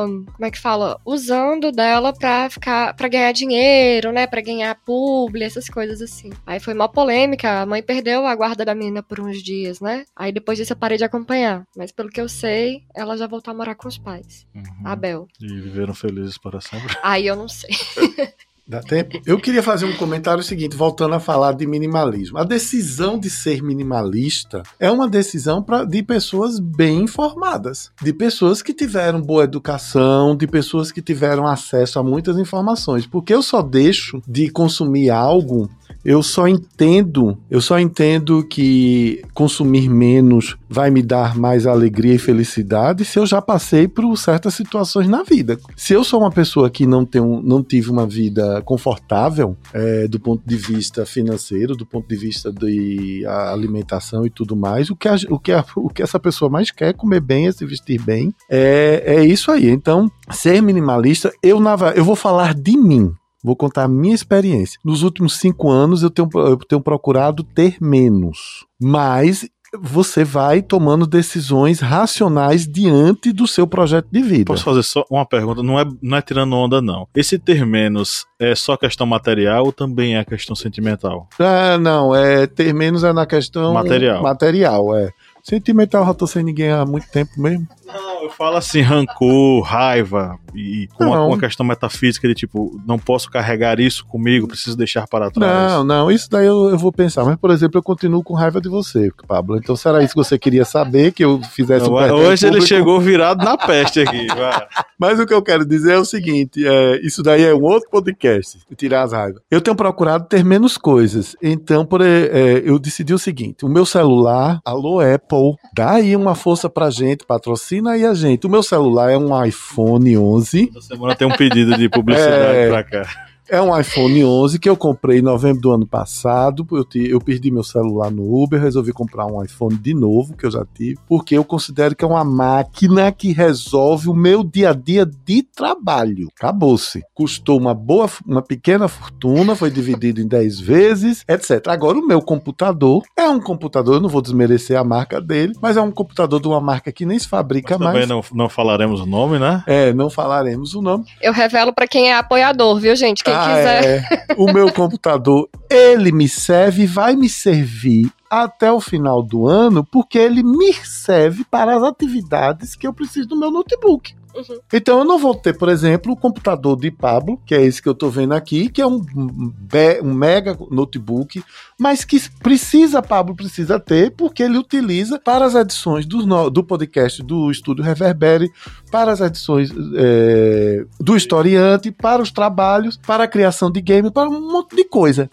como 0.06 0.44
é 0.44 0.50
que 0.50 0.60
fala, 0.60 1.00
usando 1.02 1.72
dela 1.72 2.12
pra 2.12 2.50
ficar, 2.50 2.92
para 2.92 3.08
ganhar 3.08 3.32
dinheiro, 3.32 4.12
né, 4.12 4.26
Pra 4.26 4.42
ganhar 4.42 4.74
publi, 4.84 5.42
essas 5.44 5.66
coisas 5.70 6.02
assim. 6.02 6.30
Aí 6.46 6.60
foi 6.60 6.74
uma 6.74 6.88
polêmica, 6.90 7.62
a 7.62 7.66
mãe 7.66 7.82
perdeu 7.82 8.26
a 8.26 8.34
guarda 8.34 8.66
da 8.66 8.74
menina 8.74 9.02
por 9.02 9.18
uns 9.18 9.42
dias, 9.42 9.80
né? 9.80 10.04
Aí 10.14 10.30
depois 10.30 10.58
disso 10.58 10.74
eu 10.74 10.76
parei 10.76 10.98
de 10.98 11.04
acompanhar, 11.04 11.62
mas 11.74 11.90
pelo 11.90 12.10
que 12.10 12.20
eu 12.20 12.28
sei, 12.28 12.82
ela 12.94 13.16
já 13.16 13.26
voltou 13.26 13.52
a 13.52 13.56
morar 13.56 13.74
com 13.76 13.88
os 13.88 13.96
pais, 13.96 14.46
Uhum. 14.54 14.62
a 14.84 14.94
Bel. 14.94 15.26
E 15.40 15.46
viveram 15.46 15.94
felizes 15.94 16.36
para 16.36 16.60
sempre. 16.60 16.94
Aí 17.02 17.26
eu 17.26 17.34
não 17.36 17.48
sei. 17.48 17.70
Dá 18.66 18.80
tempo? 18.80 19.20
Eu 19.26 19.38
queria 19.38 19.62
fazer 19.62 19.84
um 19.84 19.94
comentário 19.96 20.42
seguinte, 20.42 20.74
voltando 20.74 21.14
a 21.14 21.20
falar 21.20 21.52
de 21.52 21.66
minimalismo. 21.66 22.38
A 22.38 22.44
decisão 22.44 23.18
de 23.18 23.28
ser 23.28 23.62
minimalista 23.62 24.62
é 24.80 24.90
uma 24.90 25.06
decisão 25.06 25.62
pra, 25.62 25.84
de 25.84 26.02
pessoas 26.02 26.58
bem 26.58 27.02
informadas, 27.02 27.90
de 28.02 28.12
pessoas 28.12 28.62
que 28.62 28.72
tiveram 28.72 29.20
boa 29.20 29.44
educação, 29.44 30.34
de 30.34 30.46
pessoas 30.46 30.90
que 30.90 31.02
tiveram 31.02 31.46
acesso 31.46 31.98
a 31.98 32.02
muitas 32.02 32.38
informações. 32.38 33.06
Porque 33.06 33.34
eu 33.34 33.42
só 33.42 33.60
deixo 33.60 34.22
de 34.26 34.48
consumir 34.48 35.10
algo 35.10 35.68
eu 36.04 36.22
só 36.22 36.46
entendo, 36.46 37.38
eu 37.50 37.60
só 37.60 37.78
entendo 37.78 38.44
que 38.44 39.22
consumir 39.32 39.88
menos 39.88 40.56
vai 40.68 40.90
me 40.90 41.02
dar 41.02 41.36
mais 41.36 41.66
alegria 41.66 42.14
e 42.14 42.18
felicidade 42.18 43.04
se 43.04 43.18
eu 43.18 43.26
já 43.26 43.40
passei 43.40 43.88
por 43.88 44.16
certas 44.16 44.54
situações 44.54 45.08
na 45.08 45.22
vida. 45.22 45.58
Se 45.76 45.94
eu 45.94 46.04
sou 46.04 46.20
uma 46.20 46.30
pessoa 46.30 46.68
que 46.68 46.86
não, 46.86 47.04
tenho, 47.04 47.40
não 47.42 47.62
tive 47.62 47.90
uma 47.90 48.06
vida 48.06 48.60
confortável 48.62 49.56
é, 49.72 50.06
do 50.08 50.20
ponto 50.20 50.42
de 50.44 50.56
vista 50.56 51.06
financeiro, 51.06 51.76
do 51.76 51.86
ponto 51.86 52.08
de 52.08 52.16
vista 52.16 52.52
de 52.52 53.24
alimentação 53.26 54.26
e 54.26 54.30
tudo 54.30 54.54
mais, 54.54 54.90
o 54.90 54.96
que, 54.96 55.08
a, 55.08 55.16
o, 55.30 55.38
que 55.38 55.52
a, 55.52 55.64
o 55.76 55.88
que 55.88 56.02
essa 56.02 56.20
pessoa 56.20 56.50
mais 56.50 56.70
quer 56.70 56.88
é 56.88 56.92
comer 56.92 57.20
bem, 57.20 57.46
é 57.46 57.52
se 57.52 57.64
vestir 57.64 58.00
bem, 58.02 58.34
é, 58.50 59.02
é 59.06 59.24
isso 59.24 59.50
aí. 59.50 59.70
Então, 59.70 60.10
ser 60.30 60.60
minimalista, 60.60 61.32
eu, 61.42 61.60
na, 61.60 61.76
eu 61.94 62.04
vou 62.04 62.16
falar 62.16 62.54
de 62.54 62.76
mim. 62.76 63.14
Vou 63.44 63.54
contar 63.54 63.84
a 63.84 63.88
minha 63.88 64.14
experiência. 64.14 64.80
Nos 64.82 65.02
últimos 65.02 65.36
cinco 65.36 65.70
anos 65.70 66.02
eu 66.02 66.08
tenho, 66.08 66.28
eu 66.34 66.56
tenho 66.56 66.80
procurado 66.80 67.44
ter 67.44 67.76
menos. 67.78 68.64
Mas 68.80 69.46
você 69.78 70.24
vai 70.24 70.62
tomando 70.62 71.06
decisões 71.06 71.80
racionais 71.80 72.66
diante 72.66 73.32
do 73.32 73.46
seu 73.46 73.66
projeto 73.66 74.06
de 74.10 74.22
vida. 74.22 74.44
Posso 74.46 74.64
fazer 74.64 74.82
só 74.82 75.04
uma 75.10 75.26
pergunta? 75.26 75.62
Não 75.62 75.78
é, 75.78 75.84
não 76.00 76.16
é 76.16 76.22
tirando 76.22 76.54
onda, 76.54 76.80
não. 76.80 77.06
Esse 77.14 77.38
ter 77.38 77.66
menos 77.66 78.24
é 78.38 78.54
só 78.54 78.76
questão 78.76 79.06
material 79.06 79.66
ou 79.66 79.72
também 79.72 80.16
é 80.16 80.24
questão 80.24 80.54
sentimental? 80.54 81.28
Ah, 81.38 81.76
não, 81.78 82.14
é 82.14 82.46
ter 82.46 82.72
menos 82.72 83.04
é 83.04 83.12
na 83.12 83.26
questão 83.26 83.74
Material. 83.74 84.22
Material, 84.22 84.96
é. 84.96 85.10
Sentimental, 85.42 86.06
já 86.06 86.14
tô 86.14 86.26
sem 86.26 86.42
ninguém 86.42 86.70
há 86.70 86.86
muito 86.86 87.06
tempo 87.10 87.32
mesmo. 87.36 87.66
Não, 87.86 88.22
eu 88.22 88.30
falo 88.30 88.56
assim, 88.56 88.80
rancor, 88.80 89.62
raiva 89.62 90.38
e 90.54 90.88
com 90.94 91.04
uma, 91.04 91.24
uma 91.24 91.38
questão 91.38 91.66
metafísica 91.66 92.26
de 92.28 92.34
tipo, 92.34 92.80
não 92.86 92.98
posso 92.98 93.30
carregar 93.30 93.78
isso 93.78 94.06
comigo, 94.06 94.48
preciso 94.48 94.76
deixar 94.76 95.06
para 95.06 95.30
trás. 95.30 95.72
Não, 95.72 95.84
não, 95.84 96.10
isso 96.10 96.30
daí 96.30 96.46
eu, 96.46 96.70
eu 96.70 96.78
vou 96.78 96.92
pensar. 96.92 97.24
Mas, 97.24 97.36
por 97.36 97.50
exemplo, 97.50 97.78
eu 97.78 97.82
continuo 97.82 98.22
com 98.22 98.34
raiva 98.34 98.60
de 98.60 98.68
você, 98.68 99.10
Pablo. 99.26 99.56
Então, 99.56 99.76
será 99.76 100.02
isso 100.02 100.14
que 100.14 100.24
você 100.24 100.38
queria 100.38 100.64
saber? 100.64 101.12
Que 101.12 101.24
eu 101.24 101.40
fizesse 101.42 101.88
um 101.88 101.92
Não, 101.92 101.98
perfil 101.98 102.16
hoje 102.16 102.46
ele 102.46 102.60
chegou 102.62 103.00
virado 103.00 103.44
na 103.44 103.56
peste 103.56 104.00
aqui. 104.00 104.26
vai. 104.34 104.66
Mas 104.98 105.18
o 105.18 105.26
que 105.26 105.34
eu 105.34 105.42
quero 105.42 105.66
dizer 105.66 105.94
é 105.94 105.98
o 105.98 106.04
seguinte: 106.04 106.66
é, 106.66 107.00
isso 107.04 107.22
daí 107.22 107.44
é 107.44 107.54
um 107.54 107.62
outro 107.62 107.90
podcast, 107.90 108.58
tirar 108.76 109.02
as 109.02 109.12
raivas. 109.12 109.42
Eu 109.50 109.60
tenho 109.60 109.76
procurado 109.76 110.26
ter 110.28 110.44
menos 110.44 110.78
coisas. 110.78 111.36
Então, 111.42 111.84
por, 111.84 112.00
é, 112.00 112.62
eu 112.64 112.78
decidi 112.78 113.12
o 113.12 113.18
seguinte: 113.18 113.64
o 113.64 113.68
meu 113.68 113.84
celular, 113.84 114.60
alô 114.64 115.00
Apple, 115.00 115.54
dá 115.74 115.92
aí 115.92 116.16
uma 116.16 116.34
força 116.34 116.70
pra 116.70 116.90
gente, 116.90 117.26
patrocina 117.26 117.73
aí 117.90 118.04
a 118.04 118.14
gente. 118.14 118.46
O 118.46 118.50
meu 118.50 118.62
celular 118.62 119.10
é 119.10 119.16
um 119.18 119.44
iPhone 119.44 120.16
11. 120.16 120.70
Essa 120.70 120.80
semana 120.88 121.14
tem 121.14 121.26
um 121.26 121.36
pedido 121.36 121.76
de 121.76 121.88
publicidade 121.88 122.56
É. 122.56 122.68
pra 122.68 122.82
cá. 122.84 123.08
É 123.48 123.60
um 123.60 123.78
iPhone 123.78 124.24
11 124.24 124.58
que 124.58 124.68
eu 124.68 124.76
comprei 124.76 125.18
em 125.18 125.22
novembro 125.22 125.60
do 125.60 125.70
ano 125.72 125.86
passado. 125.86 126.66
Eu, 126.72 126.84
te- 126.84 127.08
eu 127.08 127.20
perdi 127.20 127.50
meu 127.50 127.62
celular 127.62 128.10
no 128.10 128.42
Uber, 128.42 128.60
resolvi 128.60 128.92
comprar 128.92 129.26
um 129.26 129.42
iPhone 129.42 129.76
de 129.76 129.92
novo, 129.94 130.34
que 130.36 130.46
eu 130.46 130.50
já 130.50 130.64
tive, 130.74 130.98
porque 131.06 131.36
eu 131.36 131.44
considero 131.44 131.94
que 131.94 132.04
é 132.04 132.08
uma 132.08 132.24
máquina 132.24 133.10
que 133.12 133.32
resolve 133.32 134.08
o 134.08 134.14
meu 134.14 134.42
dia 134.42 134.70
a 134.70 134.74
dia 134.74 135.04
de 135.06 135.42
trabalho. 135.42 136.28
Acabou-se. 136.38 137.02
Custou 137.14 137.58
uma 137.58 137.74
boa, 137.74 138.08
uma 138.26 138.42
pequena 138.42 138.88
fortuna, 138.88 139.54
foi 139.54 139.70
dividido 139.70 140.20
em 140.20 140.26
10 140.26 140.60
vezes, 140.60 141.24
etc. 141.28 141.68
Agora, 141.68 141.98
o 141.98 142.06
meu 142.06 142.22
computador 142.22 143.02
é 143.16 143.28
um 143.28 143.40
computador, 143.40 143.96
eu 143.96 144.00
não 144.00 144.08
vou 144.08 144.22
desmerecer 144.22 144.78
a 144.78 144.84
marca 144.84 145.20
dele, 145.20 145.54
mas 145.60 145.76
é 145.76 145.80
um 145.82 145.90
computador 145.90 146.40
de 146.40 146.48
uma 146.48 146.60
marca 146.60 146.90
que 146.92 147.04
nem 147.04 147.18
se 147.18 147.28
fabrica 147.28 147.76
Mas 147.78 147.86
também 147.88 148.06
mais. 148.06 148.08
não, 148.08 148.22
não 148.32 148.48
falaremos 148.48 149.00
o 149.00 149.06
nome, 149.06 149.38
né? 149.38 149.62
É, 149.66 149.92
não 149.92 150.08
falaremos 150.08 150.74
o 150.74 150.80
nome. 150.82 151.04
Eu 151.20 151.32
revelo 151.32 151.72
pra 151.72 151.86
quem 151.86 152.10
é 152.10 152.16
apoiador, 152.16 152.78
viu, 152.78 152.94
gente? 152.96 153.22
Quem 153.24 153.33
Ah, 153.34 153.46
quiser. 153.46 153.84
é. 154.10 154.34
O 154.36 154.52
meu 154.52 154.72
computador, 154.72 155.48
ele 155.70 156.12
me 156.12 156.28
serve 156.28 156.82
e 156.82 156.86
vai 156.86 157.14
me 157.16 157.28
servir 157.28 158.10
até 158.30 158.72
o 158.72 158.80
final 158.80 159.22
do 159.22 159.46
ano, 159.46 159.84
porque 159.84 160.18
ele 160.18 160.42
me 160.42 160.72
serve 160.72 161.44
para 161.44 161.76
as 161.76 161.82
atividades 161.82 162.74
que 162.74 162.86
eu 162.86 162.92
preciso 162.92 163.28
do 163.28 163.38
meu 163.38 163.50
notebook. 163.50 164.14
Uhum. 164.34 164.58
Então 164.72 164.98
eu 164.98 165.04
não 165.04 165.18
vou 165.18 165.34
ter, 165.34 165.56
por 165.56 165.68
exemplo, 165.68 166.12
o 166.12 166.16
computador 166.16 166.76
de 166.76 166.90
Pablo, 166.90 167.40
que 167.46 167.54
é 167.54 167.62
esse 167.62 167.80
que 167.80 167.88
eu 167.88 167.94
tô 167.94 168.10
vendo 168.10 168.34
aqui, 168.34 168.68
que 168.68 168.82
é 168.82 168.86
um, 168.86 169.00
um 169.14 170.14
mega 170.14 170.56
notebook, 170.70 171.42
mas 171.78 172.04
que 172.04 172.20
precisa, 172.40 173.00
Pablo 173.00 173.36
precisa 173.36 173.78
ter, 173.78 174.10
porque 174.12 174.42
ele 174.42 174.58
utiliza 174.58 175.20
para 175.20 175.44
as 175.44 175.54
edições 175.54 176.04
do, 176.04 176.50
do 176.50 176.64
podcast 176.64 177.22
do 177.22 177.50
Estúdio 177.50 177.84
Reverbere, 177.84 178.50
para 178.90 179.12
as 179.12 179.20
edições 179.20 179.70
é, 179.96 180.84
do 180.98 181.16
historiante, 181.16 181.92
para 181.92 182.22
os 182.22 182.30
trabalhos, 182.30 182.96
para 182.96 183.24
a 183.24 183.28
criação 183.28 183.70
de 183.70 183.80
game, 183.80 184.10
para 184.10 184.28
um 184.28 184.52
monte 184.52 184.74
de 184.74 184.84
coisa. 184.84 185.30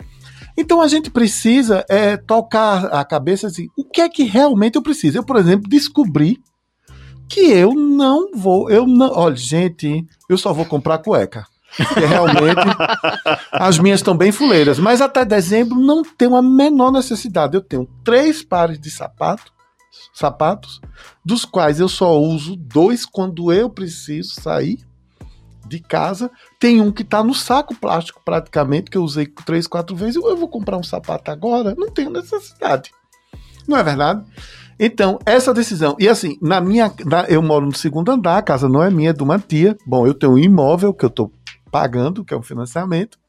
Então 0.58 0.82
a 0.82 0.88
gente 0.88 1.10
precisa 1.10 1.84
é, 1.90 2.18
tocar 2.18 2.86
a 2.86 3.04
cabeça 3.04 3.48
assim, 3.48 3.70
o 3.76 3.84
que 3.84 4.02
é 4.02 4.10
que 4.10 4.24
realmente 4.24 4.76
eu 4.76 4.82
preciso? 4.82 5.18
Eu, 5.18 5.24
por 5.24 5.38
exemplo, 5.38 5.70
descobri 5.70 6.40
que 7.32 7.40
eu 7.40 7.74
não 7.74 8.32
vou, 8.34 8.70
eu 8.70 8.86
não, 8.86 9.10
olha, 9.14 9.36
gente, 9.36 10.06
eu 10.30 10.38
só 10.38 10.52
vou 10.52 10.66
comprar 10.66 10.98
cueca. 10.98 11.46
Porque 11.78 12.02
realmente 12.02 12.60
as 13.54 13.80
minhas 13.80 14.02
estão 14.02 14.16
bem 14.16 14.32
fuleiras, 14.32 14.78
mas 14.78 15.00
até 15.00 15.24
dezembro 15.24 15.80
não 15.80 16.04
tenho 16.04 16.36
a 16.36 16.42
menor 16.42 16.92
necessidade. 16.92 17.56
Eu 17.56 17.62
tenho 17.62 17.88
três 18.04 18.44
pares 18.44 18.78
de 18.78 18.92
sapato 18.92 19.54
sapatos, 20.14 20.82
dos 21.24 21.46
quais 21.46 21.80
eu 21.80 21.88
só 21.88 22.20
uso 22.20 22.56
dois 22.56 23.06
quando 23.06 23.52
eu 23.52 23.70
preciso 23.70 24.34
sair 24.42 24.80
de 25.66 25.80
casa. 25.80 26.30
Tem 26.60 26.82
um 26.82 26.92
que 26.92 27.04
tá 27.04 27.24
no 27.24 27.34
saco 27.34 27.74
plástico 27.74 28.22
praticamente, 28.24 28.92
que 28.92 28.98
eu 28.98 29.04
usei 29.04 29.26
três, 29.26 29.68
quatro 29.68 29.96
vezes. 29.96 30.16
Eu 30.16 30.38
vou 30.38 30.50
comprar 30.50 30.78
um 30.78 30.84
sapato 30.84 31.32
agora? 31.32 31.74
Não 31.78 31.90
tenho 31.90 32.10
necessidade. 32.10 32.92
Não 33.68 33.78
é 33.78 33.84
verdade? 33.84 34.24
Então, 34.84 35.20
essa 35.28 35.54
decisão. 35.54 35.96
E 36.00 36.10
assim, 36.10 36.40
na 36.42 36.60
minha. 36.60 36.92
Na, 37.06 37.26
eu 37.26 37.40
moro 37.40 37.68
no 37.68 37.76
segundo 37.76 38.12
andar, 38.12 38.40
a 38.40 38.42
casa 38.42 38.68
não 38.68 38.82
é 38.82 38.90
minha, 38.90 39.12
é 39.12 39.14
de 39.14 39.22
uma 39.22 39.38
tia. 39.38 39.78
Bom, 39.86 40.08
eu 40.08 40.14
tenho 40.16 40.34
um 40.34 40.40
imóvel 40.40 40.92
que 40.92 41.06
eu 41.06 41.10
tô 41.12 41.32
pagando, 41.70 42.26
que 42.26 42.34
é 42.34 42.38
um 42.38 42.42
financiamento, 42.42 43.20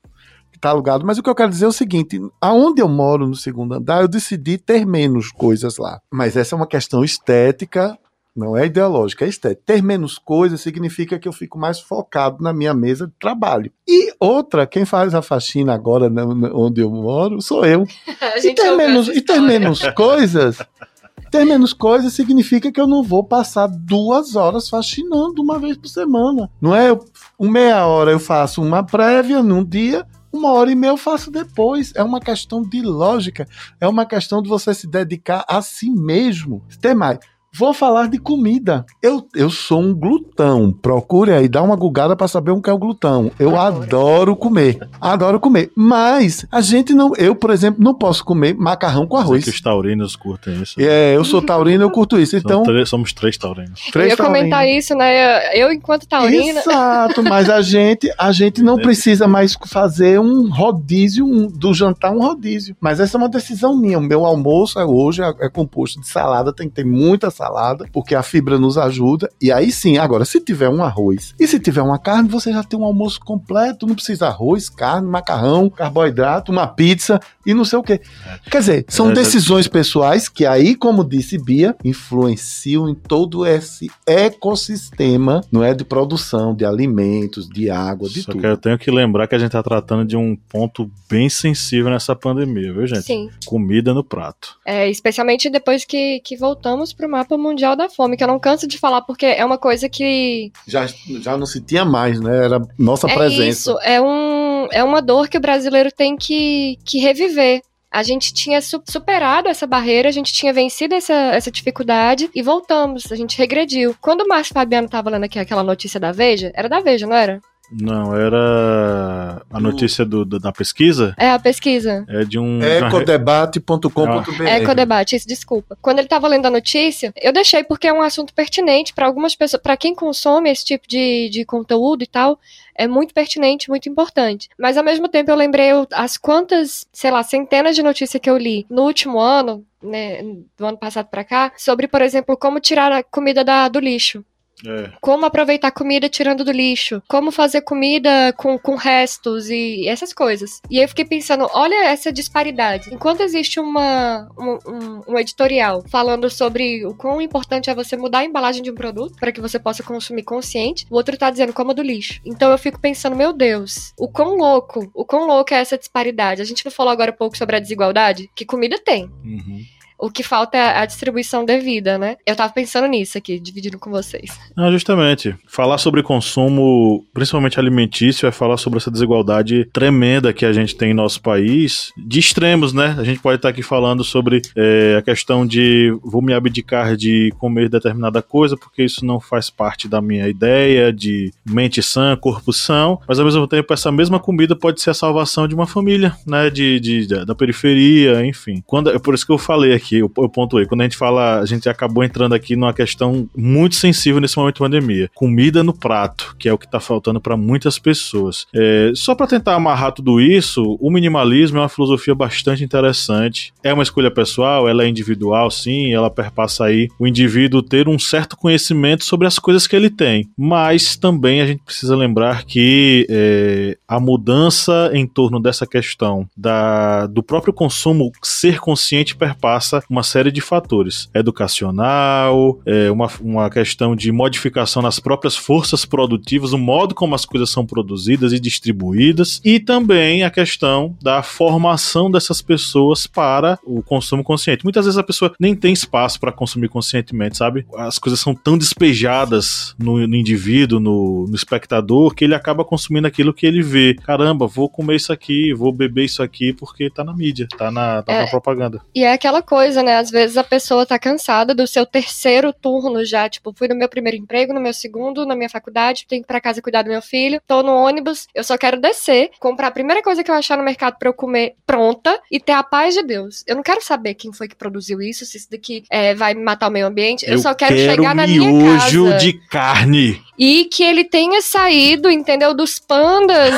que 0.50 0.58
tá 0.58 0.70
alugado. 0.70 1.04
Mas 1.04 1.18
o 1.18 1.22
que 1.22 1.28
eu 1.28 1.34
quero 1.34 1.50
dizer 1.50 1.66
é 1.66 1.68
o 1.68 1.72
seguinte: 1.72 2.18
aonde 2.40 2.80
eu 2.80 2.88
moro 2.88 3.26
no 3.26 3.36
segundo 3.36 3.74
andar, 3.74 4.00
eu 4.00 4.08
decidi 4.08 4.56
ter 4.56 4.86
menos 4.86 5.30
coisas 5.30 5.76
lá. 5.76 6.00
Mas 6.10 6.38
essa 6.38 6.54
é 6.54 6.56
uma 6.56 6.66
questão 6.66 7.04
estética 7.04 7.98
não 8.34 8.56
é 8.56 8.64
ideológica, 8.64 9.26
é 9.26 9.28
estética. 9.28 9.62
Ter 9.66 9.82
menos 9.82 10.18
coisas 10.18 10.60
significa 10.60 11.18
que 11.18 11.28
eu 11.28 11.32
fico 11.32 11.58
mais 11.58 11.80
focado 11.80 12.42
na 12.42 12.50
minha 12.50 12.72
mesa 12.72 13.06
de 13.06 13.12
trabalho. 13.20 13.70
E 13.86 14.10
outra, 14.18 14.66
quem 14.66 14.86
faz 14.86 15.14
a 15.14 15.20
faxina 15.20 15.74
agora 15.74 16.10
onde 16.54 16.80
eu 16.80 16.90
moro 16.90 17.42
sou 17.42 17.66
eu. 17.66 17.86
e 18.42 18.54
ter, 18.54 18.70
menos, 18.70 19.08
e 19.08 19.20
ter 19.20 19.38
menos 19.38 19.82
coisas. 19.90 20.58
Ter 21.32 21.46
menos 21.46 21.72
coisas 21.72 22.12
significa 22.12 22.70
que 22.70 22.78
eu 22.78 22.86
não 22.86 23.02
vou 23.02 23.24
passar 23.24 23.66
duas 23.66 24.36
horas 24.36 24.68
faxinando 24.68 25.40
uma 25.40 25.58
vez 25.58 25.78
por 25.78 25.88
semana. 25.88 26.50
Não 26.60 26.76
é? 26.76 26.92
Um 27.40 27.48
meia 27.48 27.86
hora 27.86 28.10
eu 28.10 28.20
faço 28.20 28.60
uma 28.60 28.84
prévia 28.84 29.42
num 29.42 29.64
dia, 29.64 30.06
uma 30.30 30.52
hora 30.52 30.70
e 30.70 30.74
meia 30.74 30.90
eu 30.90 30.98
faço 30.98 31.30
depois. 31.30 31.90
É 31.96 32.02
uma 32.02 32.20
questão 32.20 32.60
de 32.60 32.82
lógica. 32.82 33.48
É 33.80 33.88
uma 33.88 34.04
questão 34.04 34.42
de 34.42 34.48
você 34.50 34.74
se 34.74 34.86
dedicar 34.86 35.42
a 35.48 35.62
si 35.62 35.88
mesmo. 35.88 36.62
Tem 36.82 36.94
mais. 36.94 37.18
Vou 37.54 37.74
falar 37.74 38.08
de 38.08 38.18
comida. 38.18 38.86
Eu, 39.02 39.28
eu 39.34 39.50
sou 39.50 39.82
um 39.82 39.94
glutão. 39.94 40.72
Procure 40.72 41.32
aí, 41.32 41.46
dá 41.46 41.62
uma 41.62 41.76
gugada 41.76 42.16
para 42.16 42.26
saber 42.26 42.50
o 42.50 42.62
que 42.62 42.70
é 42.70 42.72
o 42.72 42.78
glutão. 42.78 43.30
Eu 43.38 43.58
adoro 43.60 44.34
comer. 44.34 44.78
Adoro 44.98 45.38
comer. 45.38 45.70
Mas 45.76 46.46
a 46.50 46.62
gente 46.62 46.94
não. 46.94 47.14
Eu, 47.14 47.34
por 47.34 47.50
exemplo, 47.50 47.84
não 47.84 47.92
posso 47.92 48.24
comer 48.24 48.54
macarrão 48.54 49.06
com 49.06 49.18
arroz. 49.18 49.44
que 49.44 49.50
os 49.50 49.60
taurinos 49.60 50.16
curtem 50.16 50.62
isso. 50.62 50.80
É, 50.80 51.14
eu 51.14 51.22
sou 51.24 51.42
taurino, 51.42 51.84
eu 51.84 51.90
curto 51.90 52.18
isso. 52.18 52.38
Então. 52.38 52.62
Três, 52.62 52.88
somos 52.88 53.12
três 53.12 53.36
taurinos. 53.36 53.82
Três 53.92 54.06
eu 54.06 54.10
ia 54.12 54.16
taurinos. 54.16 54.40
comentar 54.40 54.66
isso, 54.66 54.94
né? 54.94 55.54
Eu, 55.54 55.70
enquanto 55.70 56.08
taurina. 56.08 56.58
Exato, 56.58 57.22
mas 57.22 57.50
a 57.50 57.60
gente, 57.60 58.10
a 58.16 58.32
gente 58.32 58.62
não 58.62 58.78
precisa 58.78 59.28
mais 59.28 59.54
fazer 59.66 60.18
um 60.18 60.48
rodízio, 60.48 61.26
um, 61.26 61.48
do 61.48 61.74
jantar 61.74 62.12
um 62.12 62.20
rodízio. 62.20 62.74
Mas 62.80 62.98
essa 62.98 63.18
é 63.18 63.18
uma 63.18 63.28
decisão 63.28 63.76
minha. 63.76 63.98
O 63.98 64.02
meu 64.02 64.24
almoço 64.24 64.80
é 64.80 64.86
hoje 64.86 65.22
é, 65.22 65.34
é 65.40 65.50
composto 65.50 66.00
de 66.00 66.08
salada, 66.08 66.50
tem 66.50 66.66
que 66.66 66.76
ter 66.76 66.86
muita 66.86 67.30
salada 67.30 67.41
salada, 67.42 67.86
porque 67.92 68.14
a 68.14 68.22
fibra 68.22 68.58
nos 68.58 68.78
ajuda. 68.78 69.28
E 69.40 69.50
aí 69.50 69.72
sim, 69.72 69.98
agora, 69.98 70.24
se 70.24 70.40
tiver 70.40 70.68
um 70.68 70.82
arroz 70.82 71.34
e 71.40 71.46
se 71.48 71.58
tiver 71.58 71.82
uma 71.82 71.98
carne, 71.98 72.28
você 72.28 72.52
já 72.52 72.62
tem 72.62 72.78
um 72.78 72.84
almoço 72.84 73.20
completo. 73.20 73.86
Não 73.86 73.96
precisa 73.96 74.28
arroz, 74.28 74.68
carne, 74.68 75.08
macarrão, 75.08 75.68
carboidrato, 75.68 76.52
uma 76.52 76.68
pizza 76.68 77.20
e 77.44 77.52
não 77.52 77.64
sei 77.64 77.78
o 77.78 77.82
que. 77.82 78.00
Quer 78.48 78.58
dizer, 78.60 78.84
são 78.88 79.10
é, 79.10 79.14
decisões 79.14 79.66
pessoais 79.66 80.28
que 80.28 80.46
aí, 80.46 80.76
como 80.76 81.04
disse 81.04 81.36
Bia, 81.36 81.74
influenciam 81.84 82.88
em 82.88 82.94
todo 82.94 83.44
esse 83.44 83.90
ecossistema, 84.06 85.42
não 85.50 85.64
é, 85.64 85.74
de 85.74 85.84
produção 85.84 86.54
de 86.54 86.64
alimentos, 86.64 87.48
de 87.48 87.70
água, 87.70 88.08
de 88.08 88.22
Só 88.22 88.32
tudo. 88.32 88.40
que 88.40 88.46
eu 88.46 88.56
tenho 88.56 88.78
que 88.78 88.90
lembrar 88.90 89.26
que 89.26 89.34
a 89.34 89.38
gente 89.38 89.50
tá 89.50 89.62
tratando 89.62 90.04
de 90.04 90.16
um 90.16 90.36
ponto 90.36 90.88
bem 91.10 91.28
sensível 91.28 91.90
nessa 91.90 92.14
pandemia, 92.14 92.72
viu, 92.72 92.86
gente? 92.86 93.02
Sim. 93.02 93.30
Comida 93.44 93.92
no 93.92 94.04
prato. 94.04 94.56
É, 94.64 94.88
especialmente 94.88 95.50
depois 95.50 95.84
que, 95.84 96.20
que 96.20 96.36
voltamos 96.36 96.92
pro 96.92 97.08
mapa 97.08 97.31
mundial 97.38 97.76
da 97.76 97.88
fome, 97.88 98.16
que 98.16 98.24
eu 98.24 98.28
não 98.28 98.38
canso 98.38 98.66
de 98.66 98.78
falar 98.78 99.02
porque 99.02 99.26
é 99.26 99.44
uma 99.44 99.58
coisa 99.58 99.88
que 99.88 100.52
já, 100.66 100.86
já 101.20 101.36
não 101.36 101.46
se 101.46 101.60
tinha 101.60 101.84
mais, 101.84 102.20
né? 102.20 102.44
Era 102.44 102.60
nossa 102.78 103.08
é 103.08 103.14
presença. 103.14 103.70
Isso, 103.70 103.78
é 103.82 104.00
um 104.00 104.68
é 104.70 104.82
uma 104.82 105.02
dor 105.02 105.28
que 105.28 105.36
o 105.36 105.40
brasileiro 105.40 105.90
tem 105.90 106.16
que, 106.16 106.78
que 106.84 106.98
reviver. 106.98 107.62
A 107.90 108.02
gente 108.02 108.32
tinha 108.32 108.58
superado 108.62 109.48
essa 109.48 109.66
barreira, 109.66 110.08
a 110.08 110.12
gente 110.12 110.32
tinha 110.32 110.52
vencido 110.52 110.94
essa, 110.94 111.12
essa 111.12 111.50
dificuldade 111.50 112.30
e 112.34 112.42
voltamos, 112.42 113.12
a 113.12 113.16
gente 113.16 113.36
regrediu. 113.36 113.94
Quando 114.00 114.22
o 114.22 114.28
Márcio 114.28 114.54
Fabiano 114.54 114.88
tava 114.88 115.10
lendo 115.10 115.24
aqui 115.24 115.38
aquela 115.38 115.62
notícia 115.62 116.00
da 116.00 116.10
Veja, 116.10 116.50
era 116.54 116.70
da 116.70 116.80
Veja, 116.80 117.06
não 117.06 117.14
era? 117.14 117.38
Não, 117.72 118.14
era 118.14 119.42
a 119.50 119.60
notícia 119.60 120.04
do, 120.04 120.24
do, 120.24 120.38
da 120.38 120.52
pesquisa? 120.52 121.14
É, 121.18 121.30
a 121.30 121.38
pesquisa. 121.38 122.04
É 122.08 122.24
de 122.24 122.38
um. 122.38 122.60
Ecodebate.com.br. 122.62 124.42
É, 124.46 124.58
Ecodebate, 124.58 125.16
isso, 125.16 125.26
desculpa. 125.26 125.76
Quando 125.80 125.98
ele 125.98 126.06
estava 126.06 126.28
lendo 126.28 126.46
a 126.46 126.50
notícia, 126.50 127.12
eu 127.20 127.32
deixei 127.32 127.64
porque 127.64 127.86
é 127.86 127.92
um 127.92 128.02
assunto 128.02 128.34
pertinente 128.34 128.92
para 128.92 129.06
algumas 129.06 129.34
pessoas, 129.34 129.62
para 129.62 129.76
quem 129.76 129.94
consome 129.94 130.50
esse 130.50 130.64
tipo 130.64 130.86
de, 130.86 131.30
de 131.30 131.44
conteúdo 131.44 132.02
e 132.02 132.06
tal. 132.06 132.38
É 132.74 132.86
muito 132.86 133.12
pertinente, 133.12 133.68
muito 133.68 133.88
importante. 133.88 134.48
Mas 134.58 134.76
ao 134.78 134.84
mesmo 134.84 135.06
tempo 135.08 135.30
eu 135.30 135.36
lembrei 135.36 135.70
as 135.92 136.16
quantas, 136.16 136.86
sei 136.92 137.10
lá, 137.10 137.22
centenas 137.22 137.76
de 137.76 137.82
notícias 137.82 138.20
que 138.20 138.30
eu 138.30 138.36
li 138.36 138.66
no 138.68 138.82
último 138.82 139.20
ano, 139.20 139.64
né, 139.82 140.22
do 140.56 140.66
ano 140.66 140.78
passado 140.78 141.06
para 141.06 141.24
cá, 141.24 141.52
sobre, 141.56 141.86
por 141.86 142.00
exemplo, 142.00 142.36
como 142.36 142.60
tirar 142.60 142.90
a 142.90 143.02
comida 143.02 143.44
da, 143.44 143.68
do 143.68 143.78
lixo. 143.78 144.24
É. 144.66 144.90
Como 145.00 145.26
aproveitar 145.26 145.70
comida 145.70 146.08
tirando 146.08 146.44
do 146.44 146.52
lixo. 146.52 147.02
Como 147.08 147.30
fazer 147.30 147.62
comida 147.62 148.32
com, 148.36 148.58
com 148.58 148.74
restos 148.74 149.50
e 149.50 149.86
essas 149.88 150.12
coisas. 150.12 150.60
E 150.70 150.78
aí 150.78 150.84
eu 150.84 150.88
fiquei 150.88 151.04
pensando, 151.04 151.46
olha 151.52 151.86
essa 151.86 152.12
disparidade. 152.12 152.92
Enquanto 152.92 153.20
existe 153.20 153.60
uma, 153.60 154.28
um, 154.38 155.02
um, 155.08 155.18
editorial 155.18 155.82
falando 155.88 156.28
sobre 156.30 156.84
o 156.86 156.94
quão 156.94 157.20
importante 157.20 157.70
é 157.70 157.74
você 157.74 157.96
mudar 157.96 158.20
a 158.20 158.24
embalagem 158.24 158.62
de 158.62 158.70
um 158.70 158.74
produto 158.74 159.16
para 159.18 159.32
que 159.32 159.40
você 159.40 159.58
possa 159.58 159.82
consumir 159.82 160.22
consciente, 160.22 160.86
o 160.90 160.94
outro 160.94 161.16
tá 161.16 161.30
dizendo 161.30 161.52
como 161.52 161.74
do 161.74 161.82
lixo. 161.82 162.20
Então 162.24 162.50
eu 162.50 162.58
fico 162.58 162.80
pensando, 162.80 163.16
meu 163.16 163.32
Deus, 163.32 163.92
o 163.98 164.08
quão 164.08 164.36
louco, 164.36 164.90
o 164.94 165.04
quão 165.04 165.26
louco 165.26 165.54
é 165.54 165.58
essa 165.58 165.78
disparidade. 165.78 166.42
A 166.42 166.44
gente 166.44 166.64
não 166.64 166.72
falou 166.72 166.92
agora 166.92 167.10
um 167.10 167.16
pouco 167.16 167.36
sobre 167.36 167.56
a 167.56 167.60
desigualdade? 167.60 168.30
Que 168.34 168.44
comida 168.44 168.78
tem. 168.78 169.04
Uhum. 169.24 169.64
O 170.02 170.10
que 170.10 170.24
falta 170.24 170.58
é 170.58 170.78
a 170.78 170.84
distribuição 170.84 171.44
devida, 171.44 171.96
né? 171.96 172.16
Eu 172.26 172.34
tava 172.34 172.52
pensando 172.52 172.88
nisso 172.88 173.16
aqui, 173.16 173.38
dividindo 173.38 173.78
com 173.78 173.88
vocês. 173.88 174.36
Ah, 174.56 174.68
justamente. 174.68 175.32
Falar 175.46 175.78
sobre 175.78 176.02
consumo, 176.02 177.06
principalmente 177.14 177.60
alimentício, 177.60 178.26
é 178.26 178.32
falar 178.32 178.56
sobre 178.56 178.78
essa 178.78 178.90
desigualdade 178.90 179.64
tremenda 179.72 180.32
que 180.32 180.44
a 180.44 180.52
gente 180.52 180.74
tem 180.74 180.90
em 180.90 180.94
nosso 180.94 181.22
país, 181.22 181.92
de 181.96 182.18
extremos, 182.18 182.72
né? 182.72 182.96
A 182.98 183.04
gente 183.04 183.20
pode 183.20 183.36
estar 183.36 183.50
aqui 183.50 183.62
falando 183.62 184.02
sobre 184.02 184.42
é, 184.56 184.96
a 184.98 185.02
questão 185.02 185.46
de 185.46 185.96
vou 186.02 186.20
me 186.20 186.34
abdicar 186.34 186.96
de 186.96 187.32
comer 187.38 187.68
determinada 187.68 188.20
coisa 188.20 188.56
porque 188.56 188.82
isso 188.82 189.06
não 189.06 189.20
faz 189.20 189.50
parte 189.50 189.86
da 189.86 190.02
minha 190.02 190.26
ideia 190.26 190.92
de 190.92 191.32
mente 191.46 191.80
sã, 191.80 192.16
corpo 192.16 192.52
são, 192.52 193.00
mas 193.06 193.20
ao 193.20 193.24
mesmo 193.24 193.46
tempo 193.46 193.72
essa 193.72 193.92
mesma 193.92 194.18
comida 194.18 194.56
pode 194.56 194.80
ser 194.80 194.90
a 194.90 194.94
salvação 194.94 195.46
de 195.46 195.54
uma 195.54 195.66
família, 195.68 196.12
né? 196.26 196.50
De, 196.50 196.80
de 196.80 197.06
da 197.24 197.36
periferia, 197.36 198.26
enfim. 198.26 198.60
Quando, 198.66 198.90
é 198.90 198.98
por 198.98 199.14
isso 199.14 199.24
que 199.24 199.32
eu 199.32 199.38
falei 199.38 199.72
aqui 199.72 199.91
eu, 199.96 200.10
eu 200.16 200.28
pontuei. 200.28 200.66
Quando 200.66 200.80
a 200.80 200.84
gente 200.84 200.96
fala, 200.96 201.40
a 201.40 201.46
gente 201.46 201.68
acabou 201.68 202.04
entrando 202.04 202.34
aqui 202.34 202.56
numa 202.56 202.72
questão 202.72 203.28
muito 203.36 203.76
sensível 203.76 204.20
nesse 204.20 204.36
momento 204.36 204.54
de 204.54 204.60
pandemia. 204.60 205.10
Comida 205.14 205.62
no 205.62 205.72
prato, 205.72 206.34
que 206.38 206.48
é 206.48 206.52
o 206.52 206.58
que 206.58 206.70
tá 206.70 206.80
faltando 206.80 207.20
para 207.20 207.36
muitas 207.36 207.78
pessoas. 207.78 208.46
É, 208.54 208.92
só 208.94 209.14
para 209.14 209.26
tentar 209.26 209.54
amarrar 209.54 209.92
tudo 209.92 210.20
isso, 210.20 210.76
o 210.80 210.90
minimalismo 210.90 211.58
é 211.58 211.60
uma 211.60 211.68
filosofia 211.68 212.14
bastante 212.14 212.64
interessante. 212.64 213.52
É 213.62 213.72
uma 213.72 213.82
escolha 213.82 214.10
pessoal, 214.10 214.68
ela 214.68 214.84
é 214.84 214.88
individual, 214.88 215.50
sim, 215.50 215.92
ela 215.92 216.10
perpassa 216.10 216.66
aí 216.66 216.88
o 216.98 217.06
indivíduo 217.06 217.62
ter 217.62 217.88
um 217.88 217.98
certo 217.98 218.36
conhecimento 218.36 219.04
sobre 219.04 219.26
as 219.26 219.38
coisas 219.38 219.66
que 219.66 219.76
ele 219.76 219.90
tem. 219.90 220.28
Mas 220.36 220.96
também 220.96 221.40
a 221.40 221.46
gente 221.46 221.62
precisa 221.62 221.96
lembrar 221.96 222.44
que 222.44 223.06
é, 223.08 223.76
a 223.86 223.98
mudança 224.00 224.90
em 224.92 225.06
torno 225.06 225.40
dessa 225.40 225.66
questão 225.66 226.26
da, 226.36 227.06
do 227.06 227.22
próprio 227.22 227.52
consumo 227.52 228.10
ser 228.22 228.60
consciente 228.60 229.16
perpassa 229.16 229.71
uma 229.88 230.02
série 230.02 230.30
de 230.30 230.40
fatores. 230.40 231.08
Educacional, 231.14 232.60
é, 232.66 232.90
uma, 232.90 233.08
uma 233.20 233.50
questão 233.50 233.94
de 233.94 234.10
modificação 234.10 234.82
nas 234.82 234.98
próprias 234.98 235.36
forças 235.36 235.84
produtivas, 235.84 236.52
o 236.52 236.58
modo 236.58 236.94
como 236.94 237.14
as 237.14 237.24
coisas 237.24 237.50
são 237.50 237.66
produzidas 237.66 238.32
e 238.32 238.40
distribuídas, 238.40 239.40
e 239.44 239.60
também 239.60 240.22
a 240.22 240.30
questão 240.30 240.96
da 241.02 241.22
formação 241.22 242.10
dessas 242.10 242.42
pessoas 242.42 243.06
para 243.06 243.58
o 243.64 243.82
consumo 243.82 244.24
consciente. 244.24 244.64
Muitas 244.64 244.84
vezes 244.84 244.98
a 244.98 245.02
pessoa 245.02 245.32
nem 245.38 245.54
tem 245.54 245.72
espaço 245.72 246.18
para 246.18 246.32
consumir 246.32 246.68
conscientemente, 246.68 247.36
sabe? 247.36 247.66
As 247.76 247.98
coisas 247.98 248.20
são 248.20 248.34
tão 248.34 248.56
despejadas 248.56 249.74
no, 249.78 250.06
no 250.06 250.16
indivíduo, 250.16 250.80
no, 250.80 251.26
no 251.28 251.34
espectador, 251.34 252.14
que 252.14 252.24
ele 252.24 252.34
acaba 252.34 252.64
consumindo 252.64 253.06
aquilo 253.06 253.34
que 253.34 253.46
ele 253.46 253.62
vê. 253.62 253.94
Caramba, 253.94 254.46
vou 254.46 254.68
comer 254.68 254.96
isso 254.96 255.12
aqui, 255.12 255.52
vou 255.54 255.72
beber 255.72 256.04
isso 256.04 256.22
aqui 256.22 256.52
porque 256.52 256.90
tá 256.90 257.04
na 257.04 257.14
mídia, 257.14 257.46
tá 257.56 257.70
na, 257.70 258.02
tá 258.02 258.12
é, 258.12 258.22
na 258.22 258.26
propaganda. 258.28 258.80
E 258.94 259.04
é 259.04 259.12
aquela 259.12 259.42
coisa 259.42 259.61
coisa, 259.62 259.80
né? 259.80 259.96
Às 259.96 260.10
vezes 260.10 260.36
a 260.36 260.42
pessoa 260.42 260.84
tá 260.84 260.98
cansada 260.98 261.54
do 261.54 261.68
seu 261.68 261.86
terceiro 261.86 262.52
turno 262.52 263.04
já. 263.04 263.28
Tipo, 263.28 263.54
fui 263.56 263.68
no 263.68 263.76
meu 263.76 263.88
primeiro 263.88 264.18
emprego, 264.18 264.52
no 264.52 264.60
meu 264.60 264.72
segundo, 264.72 265.24
na 265.24 265.36
minha 265.36 265.48
faculdade, 265.48 266.04
tenho 266.08 266.20
que 266.20 266.26
ir 266.26 266.26
pra 266.26 266.40
casa 266.40 266.60
cuidar 266.60 266.82
do 266.82 266.90
meu 266.90 267.00
filho, 267.00 267.40
tô 267.46 267.62
no 267.62 267.72
ônibus, 267.72 268.26
eu 268.34 268.42
só 268.42 268.58
quero 268.58 268.80
descer, 268.80 269.30
comprar 269.38 269.68
a 269.68 269.70
primeira 269.70 270.02
coisa 270.02 270.24
que 270.24 270.30
eu 270.30 270.34
achar 270.34 270.58
no 270.58 270.64
mercado 270.64 270.96
para 270.98 271.08
eu 271.08 271.14
comer 271.14 271.54
pronta 271.64 272.18
e 272.28 272.40
ter 272.40 272.52
a 272.52 272.62
paz 272.64 272.94
de 272.94 273.04
Deus. 273.04 273.44
Eu 273.46 273.54
não 273.54 273.62
quero 273.62 273.84
saber 273.84 274.14
quem 274.14 274.32
foi 274.32 274.48
que 274.48 274.56
produziu 274.56 275.00
isso, 275.00 275.24
se 275.24 275.36
isso 275.36 275.48
daqui 275.48 275.84
é, 275.88 276.12
vai 276.12 276.34
matar 276.34 276.68
o 276.68 276.72
meio 276.72 276.86
ambiente. 276.86 277.24
Eu, 277.24 277.34
eu 277.34 277.38
só 277.38 277.54
quero, 277.54 277.76
quero 277.76 277.94
chegar 277.94 278.16
na 278.16 278.26
minha 278.26 278.78
casa. 278.78 279.16
de 279.18 279.32
carne. 279.48 280.20
E 280.36 280.64
que 280.64 280.82
ele 280.82 281.04
tenha 281.04 281.40
saído, 281.40 282.10
entendeu? 282.10 282.52
Dos 282.52 282.80
pandas. 282.80 283.54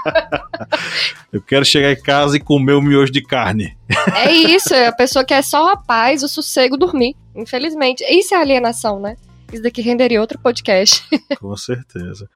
eu 1.30 1.42
quero 1.42 1.64
chegar 1.64 1.92
em 1.92 2.00
casa 2.00 2.38
e 2.38 2.40
comer 2.40 2.72
o 2.72 2.80
miojo 2.80 3.12
de 3.12 3.22
carne. 3.22 3.76
É 4.14 4.32
isso, 4.32 4.74
a 4.74 4.92
pessoa 4.94 5.24
quer 5.24 5.42
só 5.42 5.72
a 5.72 5.76
paz, 5.76 6.22
o 6.22 6.28
sossego, 6.28 6.76
dormir. 6.76 7.16
Infelizmente. 7.34 8.04
Isso 8.04 8.34
é 8.34 8.38
alienação, 8.38 9.00
né? 9.00 9.16
Isso 9.52 9.62
daqui 9.62 9.82
renderia 9.82 10.20
outro 10.20 10.38
podcast. 10.38 11.04
Com 11.38 11.56
certeza. 11.56 12.28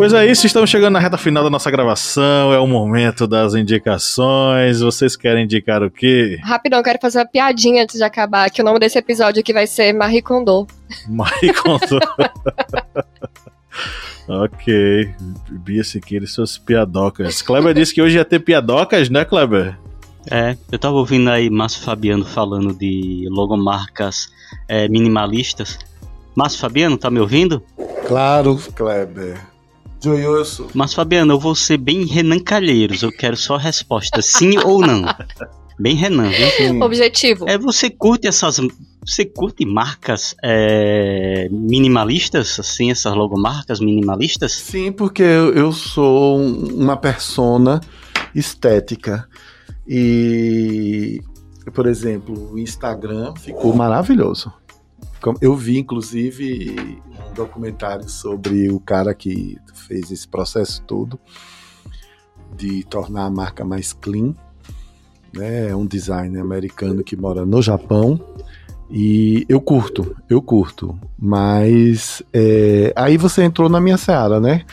Pois 0.00 0.14
é 0.14 0.24
isso, 0.24 0.46
estamos 0.46 0.70
chegando 0.70 0.94
na 0.94 0.98
reta 0.98 1.18
final 1.18 1.44
da 1.44 1.50
nossa 1.50 1.70
gravação, 1.70 2.54
é 2.54 2.58
o 2.58 2.66
momento 2.66 3.26
das 3.26 3.54
indicações. 3.54 4.80
Vocês 4.80 5.14
querem 5.14 5.44
indicar 5.44 5.82
o 5.82 5.90
quê? 5.90 6.38
Rapidão, 6.42 6.78
eu 6.78 6.82
quero 6.82 6.98
fazer 6.98 7.18
uma 7.18 7.26
piadinha 7.26 7.82
antes 7.82 7.96
de 7.96 8.02
acabar, 8.02 8.50
que 8.50 8.62
o 8.62 8.64
nome 8.64 8.78
desse 8.78 8.98
episódio 8.98 9.40
aqui 9.40 9.52
vai 9.52 9.66
ser 9.66 9.92
Marie 9.92 10.22
Kondo. 10.22 10.66
Kondo. 11.62 11.98
ok. 14.44 15.14
Bia 15.50 15.84
Siqueira 15.84 16.24
e 16.24 16.28
suas 16.28 16.58
piadocas. 16.58 17.42
Kleber 17.42 17.74
disse 17.74 17.94
que 17.94 18.02
hoje 18.02 18.16
ia 18.16 18.24
ter 18.24 18.40
piadocas, 18.40 19.08
né, 19.08 19.24
Kleber? 19.24 19.78
É, 20.30 20.56
eu 20.70 20.78
tava 20.78 20.96
ouvindo 20.96 21.30
aí 21.30 21.48
Márcio 21.48 21.82
Fabiano 21.82 22.24
falando 22.24 22.74
de 22.74 23.26
logomarcas 23.30 24.28
é, 24.68 24.88
minimalistas. 24.88 25.78
Márcio 26.34 26.60
Fabiano, 26.60 26.98
tá 26.98 27.10
me 27.10 27.20
ouvindo? 27.20 27.62
Claro, 28.06 28.56
Kleber. 28.74 29.40
Joioso. 30.02 30.68
Mas, 30.74 30.94
Fabiano, 30.94 31.34
eu 31.34 31.38
vou 31.38 31.54
ser 31.54 31.76
bem 31.76 32.06
Renan 32.06 32.38
Calheiros. 32.38 33.02
Eu 33.02 33.12
quero 33.12 33.36
só 33.36 33.56
a 33.56 33.58
resposta, 33.58 34.22
sim 34.22 34.58
ou 34.58 34.80
não. 34.80 35.04
Bem 35.78 35.94
Renan, 35.94 36.30
viu? 36.30 36.50
Sim. 36.50 36.82
Objetivo. 36.82 37.48
É, 37.48 37.58
você 37.58 37.90
curte 37.90 38.26
essas. 38.26 38.58
Você 39.04 39.24
curte 39.24 39.64
marcas 39.64 40.34
é, 40.42 41.48
minimalistas, 41.50 42.60
assim, 42.60 42.90
essas 42.90 43.14
logomarcas 43.14 43.80
minimalistas? 43.80 44.52
Sim, 44.52 44.92
porque 44.92 45.22
eu, 45.22 45.72
sou 45.72 46.38
uma 46.38 46.96
persona 46.96 47.80
estética. 48.34 49.26
E, 49.86 51.20
por 51.72 51.86
exemplo, 51.86 52.52
o 52.52 52.58
Instagram 52.58 53.34
ficou 53.36 53.74
maravilhoso. 53.74 54.52
Eu 55.40 55.54
vi, 55.56 55.78
inclusive, 55.78 57.02
um 57.30 57.34
documentário 57.34 58.08
sobre 58.08 58.70
o 58.70 58.78
cara 58.78 59.14
que 59.14 59.56
fez 59.74 60.10
esse 60.10 60.28
processo 60.28 60.82
todo 60.82 61.18
de 62.56 62.84
tornar 62.84 63.24
a 63.24 63.30
marca 63.30 63.64
mais 63.64 63.92
clean. 63.92 64.34
Né? 65.34 65.68
É 65.68 65.76
um 65.76 65.86
designer 65.86 66.40
americano 66.40 67.02
que 67.02 67.16
mora 67.16 67.46
no 67.46 67.62
Japão. 67.62 68.20
E 68.90 69.46
eu 69.48 69.60
curto, 69.60 70.16
eu 70.28 70.42
curto. 70.42 70.98
Mas 71.18 72.22
é, 72.32 72.92
aí 72.96 73.16
você 73.16 73.44
entrou 73.44 73.68
na 73.68 73.80
minha 73.80 73.96
seara, 73.96 74.40
né? 74.40 74.64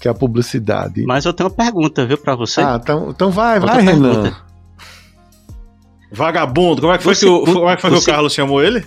Que 0.00 0.08
é 0.08 0.10
a 0.10 0.14
publicidade. 0.14 1.04
Mas 1.04 1.24
eu 1.24 1.32
tenho 1.32 1.48
uma 1.48 1.54
pergunta, 1.54 2.04
viu, 2.04 2.18
para 2.18 2.34
você? 2.34 2.60
Ah, 2.60 2.80
então, 2.82 3.10
então 3.10 3.30
vai, 3.30 3.58
Outra 3.60 3.74
vai, 3.74 3.84
pergunta. 3.84 4.22
Renan. 4.22 4.36
Vagabundo, 6.12 6.80
como 6.80 6.92
é 6.92 6.98
que 6.98 7.04
foi, 7.04 7.14
que, 7.14 7.26
o, 7.26 7.44
como 7.44 7.68
é 7.68 7.76
que, 7.76 7.82
foi 7.82 7.90
você... 7.90 8.04
que 8.04 8.10
o 8.10 8.14
Carlos 8.14 8.32
chamou 8.32 8.62
ele? 8.62 8.84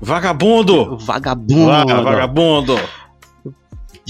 Vagabundo! 0.00 0.96
Vagabundo! 0.98 2.02
vagabundo! 2.02 2.80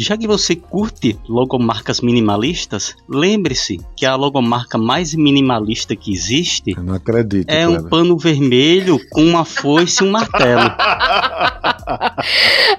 Já 0.02 0.16
que 0.16 0.26
você 0.26 0.56
curte 0.56 1.18
logomarcas 1.28 2.00
minimalistas, 2.00 2.96
lembre-se 3.06 3.78
que 3.94 4.06
a 4.06 4.16
logomarca 4.16 4.78
mais 4.78 5.14
minimalista 5.14 5.94
que 5.94 6.10
existe 6.10 6.72
Eu 6.74 6.82
não 6.82 6.94
acredito, 6.94 7.50
é 7.50 7.68
um 7.68 7.86
pano 7.86 8.16
vermelho 8.16 8.98
com 9.10 9.22
uma 9.22 9.44
foice 9.44 10.02
e 10.02 10.06
um 10.06 10.10
martelo. 10.10 10.62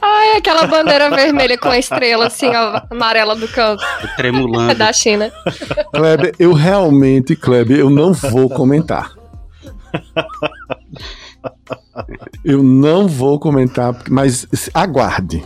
Ai, 0.01 0.37
aquela 0.37 0.65
bandeira 0.65 1.11
vermelha 1.11 1.59
com 1.59 1.69
a 1.69 1.77
estrela 1.77 2.25
assim, 2.25 2.47
ó, 2.47 2.81
amarela 2.89 3.35
do 3.35 3.47
canto. 3.47 3.83
Tremulando. 4.17 4.73
da 4.73 4.91
China. 4.91 5.31
Kleber, 5.93 6.33
eu 6.39 6.53
realmente, 6.53 7.35
Kleber, 7.35 7.77
eu 7.77 7.91
não 7.91 8.13
vou 8.13 8.49
comentar. 8.49 9.11
Eu 12.43 12.63
não 12.63 13.07
vou 13.07 13.39
comentar, 13.39 13.95
mas 14.09 14.47
aguarde. 14.73 15.43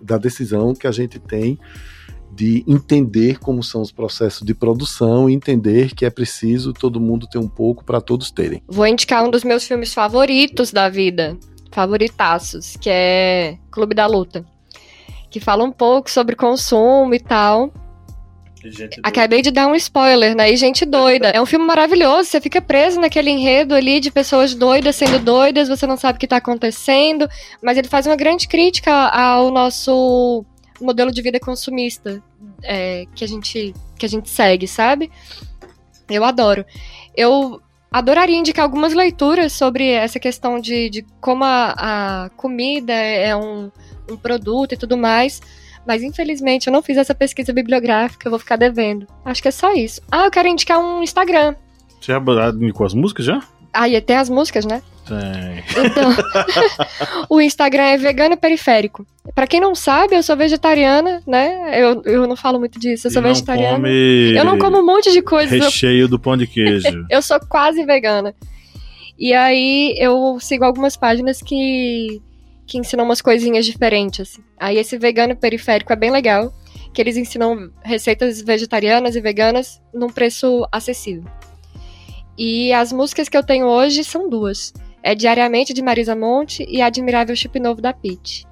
da 0.00 0.16
decisão 0.16 0.74
que 0.74 0.86
a 0.86 0.92
gente 0.92 1.18
tem 1.18 1.58
de 2.38 2.62
entender 2.68 3.40
como 3.40 3.64
são 3.64 3.82
os 3.82 3.90
processos 3.90 4.46
de 4.46 4.54
produção 4.54 5.28
e 5.28 5.34
entender 5.34 5.92
que 5.92 6.04
é 6.04 6.10
preciso 6.10 6.72
todo 6.72 7.00
mundo 7.00 7.26
ter 7.26 7.38
um 7.38 7.48
pouco 7.48 7.84
para 7.84 8.00
todos 8.00 8.30
terem. 8.30 8.62
Vou 8.68 8.86
indicar 8.86 9.24
um 9.24 9.30
dos 9.30 9.42
meus 9.42 9.66
filmes 9.66 9.92
favoritos 9.92 10.70
da 10.70 10.88
vida, 10.88 11.36
favoritaços, 11.72 12.76
que 12.76 12.88
é 12.88 13.58
Clube 13.72 13.92
da 13.92 14.06
Luta, 14.06 14.46
que 15.28 15.40
fala 15.40 15.64
um 15.64 15.72
pouco 15.72 16.08
sobre 16.08 16.36
consumo 16.36 17.12
e 17.12 17.18
tal. 17.18 17.72
Acabei 19.02 19.42
de 19.42 19.50
dar 19.50 19.66
um 19.66 19.74
spoiler, 19.74 20.36
né? 20.36 20.52
E 20.52 20.56
gente 20.56 20.84
doida. 20.84 21.30
É 21.30 21.40
um 21.40 21.46
filme 21.46 21.66
maravilhoso, 21.66 22.30
você 22.30 22.40
fica 22.40 22.60
preso 22.60 23.00
naquele 23.00 23.30
enredo 23.30 23.74
ali 23.74 23.98
de 23.98 24.12
pessoas 24.12 24.54
doidas 24.54 24.94
sendo 24.94 25.18
doidas, 25.18 25.68
você 25.68 25.88
não 25.88 25.96
sabe 25.96 26.18
o 26.18 26.20
que 26.20 26.28
tá 26.28 26.36
acontecendo, 26.36 27.28
mas 27.60 27.76
ele 27.76 27.88
faz 27.88 28.06
uma 28.06 28.14
grande 28.14 28.46
crítica 28.46 28.92
ao 28.92 29.50
nosso 29.50 30.44
modelo 30.80 31.10
de 31.10 31.22
vida 31.22 31.40
consumista 31.40 32.22
é, 32.62 33.06
que, 33.14 33.24
a 33.24 33.28
gente, 33.28 33.74
que 33.98 34.06
a 34.06 34.08
gente 34.08 34.28
segue, 34.28 34.66
sabe? 34.66 35.10
Eu 36.08 36.24
adoro. 36.24 36.64
Eu 37.16 37.60
adoraria 37.90 38.36
indicar 38.36 38.64
algumas 38.64 38.92
leituras 38.94 39.52
sobre 39.52 39.90
essa 39.90 40.18
questão 40.18 40.60
de, 40.60 40.90
de 40.90 41.06
como 41.20 41.44
a, 41.44 42.24
a 42.24 42.30
comida 42.30 42.92
é 42.92 43.34
um, 43.34 43.70
um 44.10 44.16
produto 44.16 44.72
e 44.72 44.76
tudo 44.76 44.96
mais 44.96 45.40
Mas 45.86 46.02
infelizmente 46.02 46.66
eu 46.66 46.72
não 46.72 46.82
fiz 46.82 46.98
essa 46.98 47.14
pesquisa 47.14 47.52
bibliográfica, 47.52 48.26
eu 48.26 48.30
vou 48.30 48.38
ficar 48.38 48.56
devendo. 48.56 49.06
Acho 49.24 49.40
que 49.40 49.48
é 49.48 49.50
só 49.50 49.72
isso. 49.72 50.02
Ah, 50.10 50.26
eu 50.26 50.30
quero 50.30 50.48
indicar 50.48 50.78
um 50.78 51.02
Instagram. 51.02 51.54
Você 52.00 52.12
já 52.12 52.20
indicou 52.50 52.86
as 52.86 52.94
músicas 52.94 53.24
já? 53.24 53.40
Ah, 53.80 53.88
e 53.88 54.00
tem 54.00 54.16
as 54.16 54.28
músicas, 54.28 54.64
né? 54.64 54.82
Tem. 55.06 55.84
Então, 55.86 56.10
o 57.30 57.40
Instagram 57.40 57.82
é 57.84 57.96
vegano 57.96 58.36
periférico. 58.36 59.06
Pra 59.34 59.46
quem 59.46 59.60
não 59.60 59.72
sabe, 59.74 60.16
eu 60.16 60.22
sou 60.22 60.36
vegetariana, 60.36 61.22
né? 61.26 61.80
Eu, 61.80 62.02
eu 62.04 62.26
não 62.26 62.34
falo 62.34 62.58
muito 62.58 62.78
disso, 62.80 63.06
eu 63.06 63.10
sou 63.12 63.22
E 63.22 63.24
não 63.24 63.30
vegetariana. 63.30 63.76
come 63.76 64.34
Eu 64.36 64.44
não 64.44 64.58
como 64.58 64.78
um 64.78 64.84
monte 64.84 65.12
de 65.12 65.22
coisas. 65.22 65.52
eu- 65.56 65.64
recheio 65.66 66.08
do 66.08 66.18
pão 66.18 66.36
de 66.36 66.46
queijo. 66.48 67.06
eu 67.08 67.22
sou 67.22 67.38
quase 67.48 67.84
vegana. 67.84 68.34
E 69.16 69.32
aí 69.32 69.94
eu 69.98 70.38
sigo 70.40 70.64
algumas 70.64 70.96
páginas 70.96 71.40
que, 71.40 72.20
que 72.66 72.78
ensinam 72.78 73.04
umas 73.04 73.20
coisinhas 73.20 73.64
diferentes. 73.64 74.20
assim. 74.20 74.42
Aí 74.58 74.76
esse 74.76 74.98
vegano 74.98 75.36
periférico 75.36 75.92
é 75.92 75.96
bem 75.96 76.10
legal, 76.10 76.52
que 76.92 77.00
eles 77.00 77.16
ensinam 77.16 77.70
receitas 77.84 78.40
vegetarianas 78.42 79.14
e 79.14 79.20
veganas 79.20 79.80
num 79.94 80.08
preço 80.08 80.66
acessível. 80.72 81.24
E 82.38 82.72
as 82.72 82.92
músicas 82.92 83.28
que 83.28 83.36
eu 83.36 83.42
tenho 83.42 83.66
hoje 83.66 84.04
são 84.04 84.30
duas. 84.30 84.72
É 85.02 85.12
Diariamente 85.14 85.74
de 85.74 85.82
Marisa 85.82 86.14
Monte 86.14 86.64
e 86.68 86.80
Admirável 86.80 87.34
Chip 87.34 87.58
Novo 87.58 87.82
da 87.82 87.92
Pitty. 87.92 88.46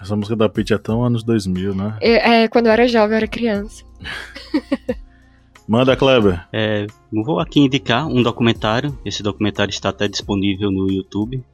Essa 0.00 0.14
música 0.14 0.36
da 0.36 0.48
Pitty 0.48 0.74
é 0.74 0.78
tão 0.78 1.02
anos 1.02 1.24
2000, 1.24 1.74
né? 1.74 1.96
É, 2.00 2.42
é, 2.42 2.48
quando 2.48 2.66
eu 2.66 2.72
era 2.72 2.86
jovem, 2.86 3.10
eu 3.10 3.16
era 3.16 3.26
criança. 3.26 3.84
Manda, 5.66 5.96
Kleber. 5.96 6.46
É, 6.52 6.86
eu 7.12 7.22
vou 7.24 7.40
aqui 7.40 7.58
indicar 7.58 8.06
um 8.06 8.22
documentário. 8.22 8.96
Esse 9.04 9.22
documentário 9.22 9.70
está 9.70 9.88
até 9.88 10.06
disponível 10.06 10.70
no 10.70 10.88
YouTube. 10.90 11.44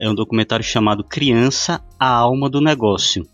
É 0.00 0.08
um 0.08 0.14
documentário 0.14 0.64
chamado 0.64 1.04
Criança, 1.04 1.80
a 2.00 2.08
Alma 2.08 2.48
do 2.48 2.60
Negócio. 2.60 3.24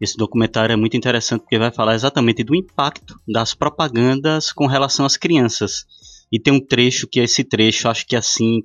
Esse 0.00 0.16
documentário 0.16 0.72
é 0.72 0.76
muito 0.76 0.96
interessante 0.96 1.40
porque 1.40 1.58
vai 1.58 1.72
falar 1.72 1.94
exatamente 1.94 2.44
do 2.44 2.54
impacto 2.54 3.18
das 3.26 3.54
propagandas 3.54 4.52
com 4.52 4.66
relação 4.66 5.06
às 5.06 5.16
crianças. 5.16 5.86
E 6.32 6.38
tem 6.38 6.52
um 6.52 6.60
trecho 6.60 7.06
que 7.06 7.20
esse 7.20 7.42
trecho, 7.44 7.88
acho 7.88 8.06
que 8.06 8.16
assim, 8.16 8.62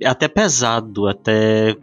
é 0.00 0.08
até 0.08 0.28
pesado, 0.28 1.06
até 1.06 1.76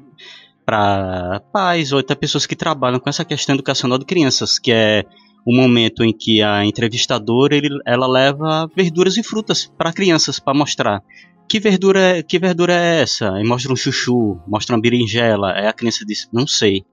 para 0.66 1.40
pais 1.52 1.92
ou 1.92 2.00
até 2.00 2.14
pessoas 2.14 2.46
que 2.46 2.56
trabalham 2.56 3.00
com 3.00 3.10
essa 3.10 3.26
questão 3.26 3.56
educacional 3.56 3.98
de 3.98 4.06
crianças, 4.06 4.60
que 4.60 4.72
é 4.72 5.04
o 5.46 5.56
momento 5.56 6.04
em 6.04 6.14
que 6.16 6.42
a 6.42 6.64
entrevistadora 6.66 7.56
ele, 7.56 7.70
ela 7.86 8.08
leva 8.08 8.70
verduras 8.76 9.18
e 9.18 9.24
frutas 9.24 9.72
para 9.78 9.94
crianças 9.94 10.40
para 10.40 10.58
mostrar. 10.58 11.02
Que 11.48 11.60
verdura 11.60 12.00
é- 12.20 12.24
que 12.24 12.38
verdura 12.38 12.74
é 12.74 13.02
essa? 13.02 13.40
E 13.40 13.44
mostra 13.44 13.74
um 13.74 13.76
chuchu 13.76 14.40
mostra 14.48 14.76
uma 14.76 14.82
berinjela. 14.82 15.54
Aí 15.54 15.66
a 15.66 15.74
criança 15.74 16.06
diz 16.06 16.30
não 16.32 16.46
sei 16.46 16.84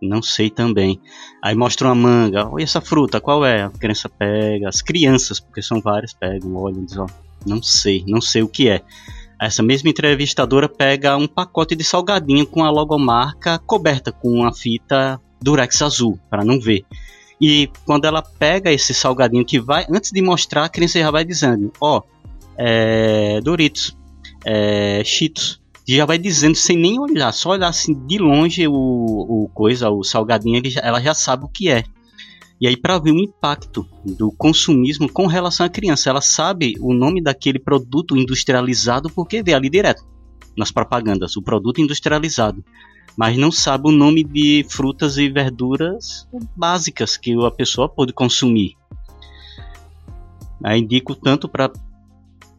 não 0.00 0.22
sei 0.22 0.50
também. 0.50 1.00
Aí 1.42 1.54
mostra 1.54 1.88
uma 1.88 1.94
manga. 1.94 2.48
Olha 2.48 2.62
essa 2.62 2.80
fruta 2.80 3.20
qual 3.20 3.44
é? 3.44 3.62
A 3.62 3.70
criança 3.70 4.08
pega 4.08 4.68
as 4.68 4.82
crianças 4.82 5.40
porque 5.40 5.62
são 5.62 5.80
várias 5.80 6.12
pegam 6.12 6.54
olham 6.56 6.84
dizem 6.84 7.02
ó, 7.02 7.06
não 7.46 7.62
sei 7.62 8.04
não 8.06 8.20
sei 8.20 8.42
o 8.42 8.48
que 8.48 8.68
é. 8.68 8.82
Essa 9.40 9.62
mesma 9.62 9.88
entrevistadora 9.88 10.68
pega 10.68 11.16
um 11.16 11.28
pacote 11.28 11.76
de 11.76 11.84
salgadinho 11.84 12.44
com 12.44 12.64
a 12.64 12.70
logomarca 12.70 13.58
coberta 13.58 14.10
com 14.10 14.30
uma 14.30 14.52
fita 14.52 15.20
durex 15.40 15.80
azul 15.82 16.18
para 16.28 16.44
não 16.44 16.60
ver. 16.60 16.84
E 17.40 17.70
quando 17.86 18.04
ela 18.04 18.20
pega 18.20 18.72
esse 18.72 18.92
salgadinho 18.92 19.44
que 19.44 19.60
vai, 19.60 19.86
antes 19.88 20.10
de 20.10 20.20
mostrar, 20.20 20.64
a 20.64 20.68
criança 20.68 20.98
já 20.98 21.10
vai 21.10 21.24
dizendo: 21.24 21.72
Ó, 21.80 22.02
é, 22.56 23.40
Doritos, 23.40 23.96
é, 24.44 25.02
Cheetos. 25.04 25.60
E 25.88 25.96
já 25.96 26.04
vai 26.04 26.18
dizendo 26.18 26.54
sem 26.54 26.76
nem 26.76 27.00
olhar, 27.00 27.32
só 27.32 27.50
olhar 27.50 27.68
assim 27.68 27.94
de 28.06 28.18
longe 28.18 28.68
o, 28.68 28.74
o 28.74 29.50
coisa, 29.54 29.88
o 29.88 30.04
salgadinho, 30.04 30.60
já- 30.70 30.82
ela 30.82 31.00
já 31.00 31.14
sabe 31.14 31.44
o 31.44 31.48
que 31.48 31.70
é. 31.70 31.82
E 32.60 32.66
aí, 32.66 32.76
para 32.76 32.98
ver 32.98 33.12
o 33.12 33.18
impacto 33.18 33.88
do 34.04 34.30
consumismo 34.32 35.10
com 35.10 35.26
relação 35.26 35.64
à 35.64 35.68
criança, 35.68 36.10
ela 36.10 36.20
sabe 36.20 36.74
o 36.80 36.92
nome 36.92 37.22
daquele 37.22 37.58
produto 37.58 38.16
industrializado 38.16 39.08
porque 39.08 39.42
vê 39.42 39.54
ali 39.54 39.70
direto 39.70 40.04
nas 40.56 40.70
propagandas, 40.70 41.36
o 41.36 41.42
produto 41.42 41.80
industrializado 41.80 42.62
mas 43.18 43.36
não 43.36 43.50
sabe 43.50 43.88
o 43.88 43.90
nome 43.90 44.22
de 44.22 44.64
frutas 44.68 45.18
e 45.18 45.28
verduras 45.28 46.28
básicas 46.54 47.16
que 47.16 47.32
a 47.44 47.50
pessoa 47.50 47.88
pode 47.88 48.12
consumir. 48.12 48.76
Aí 50.62 50.80
indico 50.80 51.16
tanto 51.16 51.48
para 51.48 51.68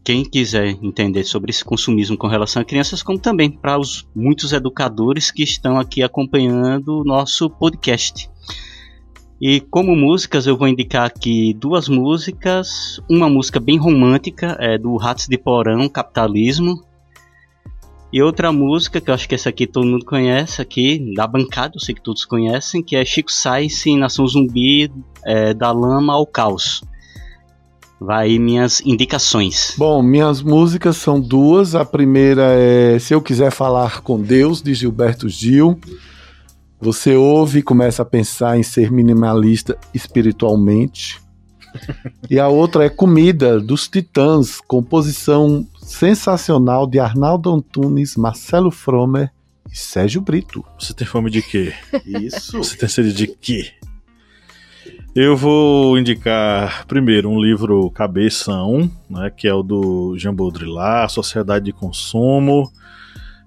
quem 0.10 0.26
quiser 0.26 0.70
entender 0.82 1.24
sobre 1.24 1.52
esse 1.52 1.64
consumismo 1.64 2.18
com 2.18 2.26
relação 2.26 2.64
a 2.64 2.66
crianças, 2.66 3.04
como 3.04 3.20
também 3.20 3.48
para 3.48 3.78
os 3.78 4.10
muitos 4.16 4.54
educadores 4.54 5.30
que 5.30 5.44
estão 5.44 5.80
aqui 5.80 6.02
acompanhando 6.02 6.98
o 6.98 7.04
nosso 7.04 7.48
podcast. 7.48 8.28
E 9.40 9.60
como 9.60 9.96
músicas, 9.96 10.48
eu 10.48 10.58
vou 10.58 10.68
indicar 10.68 11.06
aqui 11.06 11.54
duas 11.54 11.88
músicas. 11.88 13.00
Uma 13.08 13.30
música 13.30 13.60
bem 13.60 13.78
romântica, 13.78 14.58
é 14.60 14.80
do 14.80 14.98
Ratos 14.98 15.28
de 15.28 15.38
Porão, 15.38 15.88
Capitalismo, 15.88 16.84
e 18.12 18.20
outra 18.24 18.52
música, 18.52 19.00
que 19.00 19.12
eu 19.12 19.14
acho 19.14 19.30
que 19.30 19.36
essa 19.36 19.50
aqui 19.50 19.68
todo 19.68 19.86
mundo 19.86 20.06
conhece, 20.06 20.60
aqui, 20.60 21.14
da 21.14 21.28
bancada, 21.28 21.76
eu 21.76 21.80
sei 21.80 21.94
que 21.94 22.02
todos 22.02 22.26
conhecem, 22.26 22.82
que 22.82 22.96
é 22.96 23.06
Chico 23.06 23.32
Sainz 23.32 23.86
em 23.86 23.96
Nação 23.96 24.26
Zumbi, 24.26 24.92
é, 25.24 25.54
da 25.54 25.72
Lama 25.72 26.14
ao 26.14 26.26
Caos. 26.26 26.82
Vai 28.00 28.30
aí 28.30 28.40
minhas 28.40 28.82
indicações. 28.82 29.74
Bom, 29.78 30.02
minhas 30.02 30.42
músicas 30.42 30.98
são 30.98 31.20
duas. 31.20 31.76
A 31.76 31.84
primeira 31.84 32.44
é 32.54 32.98
Se 32.98 33.14
Eu 33.14 33.22
Quiser 33.22 33.52
Falar 33.52 34.02
com 34.02 34.22
Deus, 34.22 34.62
de 34.62 34.74
Gilberto 34.74 35.28
Gil. 35.28 35.80
Você 36.80 37.14
ouve 37.16 37.60
e 37.60 37.64
começa 37.64 38.04
a 38.04 38.06
pensar 38.06 38.58
em 38.58 38.64
ser 38.64 38.90
minimalista 38.90 39.78
espiritualmente. 39.94 41.20
E 42.30 42.40
a 42.40 42.48
outra 42.48 42.86
é 42.86 42.90
Comida, 42.90 43.60
dos 43.60 43.88
Titãs, 43.88 44.62
composição 44.62 45.68
sensacional 45.82 46.88
de 46.88 47.00
Arnaldo 47.00 47.54
Antunes, 47.54 48.16
Marcelo 48.16 48.72
Fromer 48.72 49.30
e 49.72 49.78
Sérgio 49.78 50.22
Brito. 50.22 50.64
Você 50.80 50.94
tem 50.94 51.06
fome 51.06 51.30
de 51.30 51.42
quê? 51.42 51.74
Isso. 52.06 52.58
Você 52.58 52.78
tem 52.78 52.88
sede 52.88 53.14
de 53.14 53.28
quê? 53.28 53.74
Eu 55.16 55.36
vou 55.36 55.98
indicar 55.98 56.86
primeiro 56.86 57.30
um 57.30 57.42
livro 57.42 57.90
Cabeção, 57.90 58.90
né, 59.10 59.32
que 59.36 59.48
é 59.48 59.54
o 59.54 59.64
do 59.64 60.16
Jean 60.18 60.34
Baudrillard, 60.34 61.12
Sociedade 61.12 61.66
de 61.66 61.74
Consumo. 61.74 62.72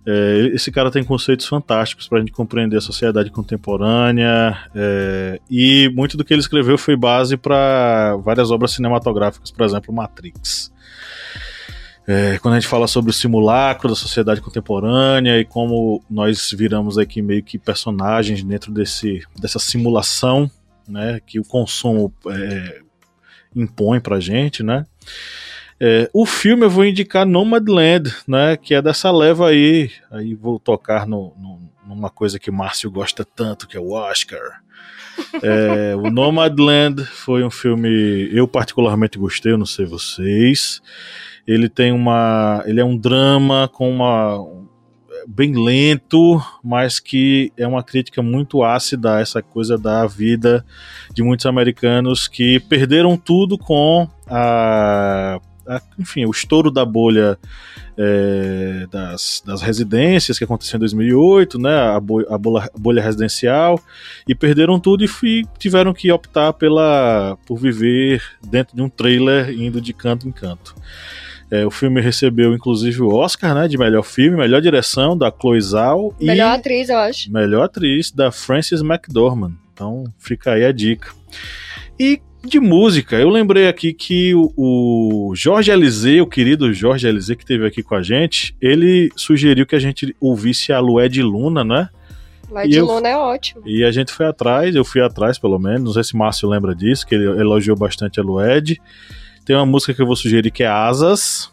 É, 0.04 0.50
esse 0.52 0.72
cara 0.72 0.90
tem 0.90 1.04
conceitos 1.04 1.46
fantásticos 1.46 2.08
para 2.08 2.18
a 2.18 2.20
gente 2.20 2.32
compreender 2.32 2.76
a 2.76 2.80
sociedade 2.80 3.30
contemporânea 3.30 4.58
é, 4.74 5.40
e 5.48 5.88
muito 5.94 6.16
do 6.16 6.24
que 6.24 6.34
ele 6.34 6.40
escreveu 6.40 6.76
foi 6.76 6.96
base 6.96 7.36
para 7.36 8.16
várias 8.16 8.50
obras 8.50 8.72
cinematográficas, 8.72 9.52
por 9.52 9.64
exemplo, 9.64 9.94
Matrix. 9.94 10.72
É, 12.04 12.40
quando 12.40 12.54
a 12.54 12.60
gente 12.60 12.68
fala 12.68 12.88
sobre 12.88 13.12
o 13.12 13.14
simulacro 13.14 13.88
da 13.88 13.94
sociedade 13.94 14.40
contemporânea 14.40 15.38
e 15.38 15.44
como 15.44 16.02
nós 16.10 16.52
viramos 16.58 16.98
aqui 16.98 17.22
meio 17.22 17.44
que 17.44 17.56
personagens 17.56 18.42
dentro 18.42 18.72
desse, 18.72 19.22
dessa 19.40 19.60
simulação 19.60 20.50
né, 20.88 21.20
que 21.26 21.40
o 21.40 21.44
consumo 21.44 22.12
é, 22.28 22.80
impõe 23.54 24.00
pra 24.00 24.20
gente, 24.20 24.62
né? 24.62 24.86
É, 25.80 26.08
o 26.12 26.24
filme 26.24 26.64
eu 26.64 26.70
vou 26.70 26.84
indicar 26.84 27.26
Nomadland, 27.26 28.14
né, 28.26 28.56
que 28.56 28.72
é 28.74 28.80
dessa 28.80 29.10
leva 29.10 29.48
aí, 29.48 29.90
aí 30.10 30.34
vou 30.34 30.60
tocar 30.60 31.06
no, 31.06 31.34
no, 31.36 31.72
numa 31.86 32.08
coisa 32.08 32.38
que 32.38 32.50
o 32.50 32.52
Márcio 32.52 32.90
gosta 32.90 33.24
tanto, 33.24 33.66
que 33.66 33.76
é 33.76 33.80
o 33.80 33.90
Oscar. 33.90 34.62
É, 35.42 35.94
o 35.96 36.10
Nomadland 36.10 37.04
foi 37.04 37.44
um 37.44 37.50
filme 37.50 38.28
eu 38.32 38.46
particularmente 38.46 39.18
gostei, 39.18 39.52
eu 39.52 39.58
não 39.58 39.66
sei 39.66 39.84
vocês. 39.84 40.80
Ele 41.46 41.68
tem 41.68 41.92
uma, 41.92 42.62
ele 42.66 42.80
é 42.80 42.84
um 42.84 42.96
drama 42.96 43.68
com 43.72 43.90
uma 43.90 44.38
bem 45.26 45.52
lento, 45.52 46.42
mas 46.62 46.98
que 46.98 47.52
é 47.56 47.66
uma 47.66 47.82
crítica 47.82 48.22
muito 48.22 48.62
ácida 48.62 49.16
a 49.16 49.20
essa 49.20 49.42
coisa 49.42 49.76
da 49.78 50.06
vida 50.06 50.64
de 51.12 51.22
muitos 51.22 51.46
americanos 51.46 52.28
que 52.28 52.60
perderam 52.60 53.16
tudo 53.16 53.58
com 53.58 54.08
a, 54.26 55.40
enfim, 55.98 56.24
o 56.24 56.30
estouro 56.30 56.70
da 56.70 56.84
bolha 56.84 57.38
é, 57.96 58.86
das, 58.90 59.42
das 59.44 59.62
residências 59.62 60.38
que 60.38 60.44
aconteceu 60.44 60.76
em 60.76 60.80
2008, 60.80 61.58
né, 61.58 61.74
a, 61.94 62.00
bo, 62.00 62.20
a, 62.32 62.38
bolha, 62.38 62.70
bolha 62.76 63.02
residencial, 63.02 63.80
e 64.26 64.34
perderam 64.34 64.80
tudo 64.80 65.04
e 65.04 65.08
fui, 65.08 65.44
tiveram 65.58 65.92
que 65.92 66.10
optar 66.10 66.52
pela, 66.52 67.36
por 67.46 67.58
viver 67.58 68.22
dentro 68.42 68.74
de 68.74 68.82
um 68.82 68.88
trailer 68.88 69.50
indo 69.50 69.80
de 69.80 69.92
canto 69.92 70.28
em 70.28 70.32
canto. 70.32 70.74
É, 71.54 71.66
o 71.66 71.70
filme 71.70 72.00
recebeu 72.00 72.54
inclusive 72.54 73.02
o 73.02 73.14
Oscar, 73.14 73.54
né, 73.54 73.68
de 73.68 73.76
melhor 73.76 74.02
filme, 74.02 74.38
melhor 74.38 74.62
direção 74.62 75.16
da 75.18 75.30
Chloe 75.30 75.60
Zhao 75.60 76.14
Melhor 76.18 76.54
e 76.54 76.56
atriz, 76.58 76.88
eu 76.88 76.96
acho. 76.98 77.30
melhor 77.30 77.64
atriz 77.64 78.10
da 78.10 78.32
Frances 78.32 78.80
McDormand. 78.80 79.52
Então 79.74 80.04
fica 80.18 80.52
aí 80.52 80.64
a 80.64 80.72
dica. 80.72 81.08
E 82.00 82.20
de 82.44 82.58
música, 82.58 83.16
eu 83.16 83.28
lembrei 83.28 83.68
aqui 83.68 83.92
que 83.92 84.34
o, 84.34 84.50
o 84.56 85.32
Jorge 85.36 85.70
Alizé, 85.70 86.22
o 86.22 86.26
querido 86.26 86.72
Jorge 86.72 87.06
Alizé 87.06 87.34
que 87.36 87.42
esteve 87.44 87.66
aqui 87.66 87.82
com 87.82 87.94
a 87.94 88.02
gente, 88.02 88.56
ele 88.60 89.10
sugeriu 89.14 89.66
que 89.66 89.76
a 89.76 89.78
gente 89.78 90.16
ouvisse 90.18 90.72
a 90.72 90.80
Lué 90.80 91.06
de 91.08 91.22
Luna, 91.22 91.62
né? 91.62 91.88
E 92.64 92.68
de 92.68 92.76
eu- 92.78 92.86
Luna 92.86 93.08
é 93.08 93.16
ótimo. 93.16 93.62
E 93.66 93.84
a 93.84 93.90
gente 93.92 94.10
foi 94.10 94.26
atrás, 94.26 94.74
eu 94.74 94.84
fui 94.84 95.00
atrás 95.00 95.38
pelo 95.38 95.58
menos, 95.58 95.82
não 95.84 95.92
sei 95.92 96.02
se 96.02 96.16
Márcio 96.16 96.48
lembra 96.48 96.74
disso, 96.74 97.06
que 97.06 97.14
ele 97.14 97.24
elogiou 97.26 97.76
bastante 97.76 98.18
a 98.18 98.22
Lued. 98.22 98.80
Tem 99.44 99.56
uma 99.56 99.66
música 99.66 99.92
que 99.92 100.00
eu 100.00 100.06
vou 100.06 100.14
sugerir 100.14 100.50
que 100.52 100.62
é 100.62 100.68
Asas. 100.68 101.50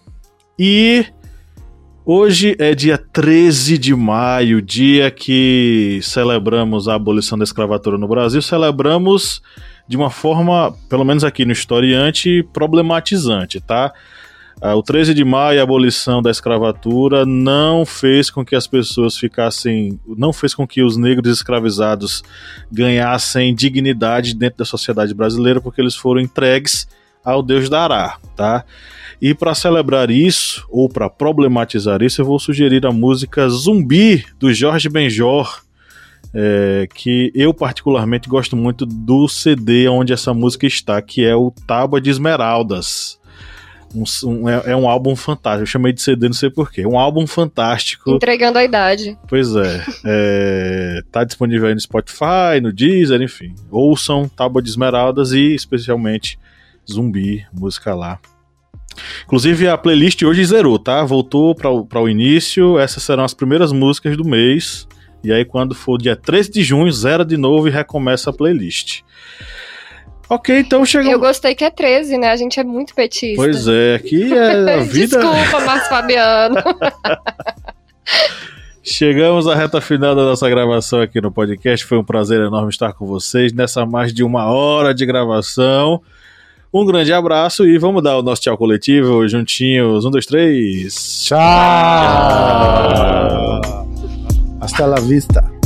E 0.58 1.06
hoje 2.06 2.56
é 2.60 2.76
dia 2.76 2.98
13 2.98 3.80
de 3.80 3.96
maio, 3.96 4.62
dia 4.62 5.10
que 5.10 6.00
celebramos 6.04 6.88
a 6.88 6.94
abolição 6.94 7.38
da 7.38 7.44
escravatura 7.44 7.98
no 7.98 8.08
Brasil. 8.08 8.42
Celebramos 8.44 9.42
de 9.88 9.98
uma 9.98 10.12
forma, 10.12 10.72
pelo 10.88 11.04
menos 11.04 11.24
aqui 11.24 11.46
no 11.46 11.52
historiante, 11.52 12.48
problematizante, 12.54 13.60
tá? 13.60 13.92
Ah, 14.62 14.76
o 14.76 14.84
13 14.84 15.16
de 15.16 15.24
maio, 15.24 15.60
a 15.60 15.64
abolição 15.64 16.22
da 16.22 16.30
escravatura 16.30 17.26
não 17.26 17.86
fez 17.86 18.30
com 18.30 18.46
que 18.46 18.56
as 18.56 18.68
pessoas 18.68 19.18
ficassem. 19.18 20.00
não 20.06 20.32
fez 20.32 20.54
com 20.54 20.68
que 20.68 20.84
os 20.84 20.96
negros 20.96 21.32
escravizados 21.32 22.22
ganhassem 22.72 23.56
dignidade 23.56 24.36
dentro 24.36 24.60
da 24.60 24.66
sociedade 24.66 25.14
brasileira, 25.14 25.60
porque 25.60 25.82
eles 25.82 25.96
foram 25.96 26.22
entregues 26.22 26.88
ao 27.24 27.42
Deus 27.44 27.70
dará, 27.70 28.18
tá? 28.36 28.64
E 29.22 29.34
para 29.34 29.54
celebrar 29.54 30.10
isso, 30.10 30.66
ou 30.70 30.88
para 30.88 31.10
problematizar 31.10 32.02
isso, 32.02 32.22
eu 32.22 32.26
vou 32.26 32.40
sugerir 32.40 32.86
a 32.86 32.92
música 32.92 33.48
Zumbi, 33.50 34.24
do 34.40 34.54
Jorge 34.54 34.88
Benjor, 34.88 35.62
é, 36.34 36.88
que 36.94 37.32
eu 37.36 37.54
particularmente 37.54 38.30
gosto 38.30 38.56
muito 38.56 38.86
do 38.86 39.28
CD 39.28 39.90
onde 39.90 40.14
essa 40.14 40.34
música 40.34 40.66
está, 40.68 41.02
que 41.02 41.26
é 41.26 41.36
o 41.36 41.52
Tábua 41.68 42.00
de 42.00 42.10
Esmeraldas. 42.10 43.20
Um, 43.94 44.04
um- 44.28 44.48
é, 44.48 44.62
é 44.68 44.76
um 44.76 44.88
álbum 44.88 45.16
fantástico. 45.16 45.64
Eu 45.64 45.66
chamei 45.66 45.92
de 45.92 46.00
CD, 46.02 46.28
não 46.28 46.34
sei 46.34 46.52
porquê. 46.52 46.86
Um 46.86 46.98
álbum 47.00 47.26
fantástico. 47.26 48.12
Entregando 48.12 48.60
a 48.60 48.64
idade. 48.64 49.18
Pois 49.28 49.56
é, 49.56 49.84
é. 50.06 51.02
Tá 51.12 51.24
disponível 51.24 51.68
aí 51.68 51.74
no 51.74 51.80
Spotify, 51.80 52.62
no 52.62 52.72
Deezer, 52.72 53.20
enfim. 53.22 53.56
Ouçam 53.72 54.30
Tábua 54.30 54.62
de 54.62 54.70
Esmeraldas 54.70 55.32
e 55.32 55.56
especialmente 55.56 56.38
Zumbi, 56.92 57.46
música 57.54 57.94
lá. 57.96 58.20
Inclusive 59.26 59.68
a 59.68 59.78
playlist 59.78 60.22
hoje 60.24 60.44
zerou, 60.46 60.78
tá? 60.78 61.04
Voltou 61.04 61.56
para 61.56 62.02
o 62.02 62.10
início. 62.10 62.78
Essas 62.80 63.04
serão 63.04 63.24
as 63.24 63.34
primeiras 63.34 63.72
músicas 63.72 64.18
do 64.18 64.26
mês. 64.26 64.88
E 65.24 65.32
aí, 65.32 65.46
quando 65.46 65.76
for 65.76 65.98
dia 65.98 66.16
13 66.16 66.52
de 66.52 66.64
junho, 66.64 66.92
zera 66.92 67.24
de 67.26 67.38
novo 67.38 67.68
e 67.68 67.72
recomeça 67.72 68.30
a 68.30 68.34
playlist. 68.34 69.02
Ok, 70.30 70.60
então 70.60 70.82
Eu 70.82 70.86
chegamos. 70.86 71.20
gostei 71.20 71.56
que 71.56 71.64
é 71.64 71.70
13, 71.72 72.18
né? 72.18 72.30
A 72.32 72.36
gente 72.36 72.60
é 72.60 72.64
muito 72.64 72.94
petista. 72.94 73.36
Pois 73.36 73.68
é, 73.68 73.96
aqui 73.96 74.32
é 74.34 74.74
a 74.76 74.78
vida. 74.84 75.18
Desculpa, 75.18 75.66
Márcio 75.66 75.90
Fabiano. 75.90 76.56
Chegamos 78.82 79.48
à 79.48 79.56
reta 79.56 79.82
final 79.82 80.16
da 80.16 80.24
nossa 80.24 80.50
gravação 80.50 81.02
aqui 81.02 81.20
no 81.22 81.32
podcast. 81.32 81.86
Foi 81.86 81.98
um 81.98 82.04
prazer 82.04 82.40
enorme 82.42 82.70
estar 82.70 82.94
com 82.94 83.06
vocês 83.06 83.52
nessa 83.54 83.86
mais 83.86 84.14
de 84.14 84.24
uma 84.24 84.46
hora 84.46 84.94
de 84.94 85.06
gravação. 85.06 86.02
Um 86.72 86.86
grande 86.86 87.12
abraço 87.12 87.66
e 87.66 87.80
vamos 87.80 88.04
dar 88.04 88.18
o 88.20 88.22
nosso 88.22 88.44
tchau 88.44 88.56
coletivo 88.56 89.28
juntinhos. 89.28 90.06
Um, 90.06 90.12
dois, 90.12 90.28
três. 90.28 91.24
Tchau! 91.24 91.40
Hasta 94.62 94.86
la 94.86 95.00
vista. 95.00 95.59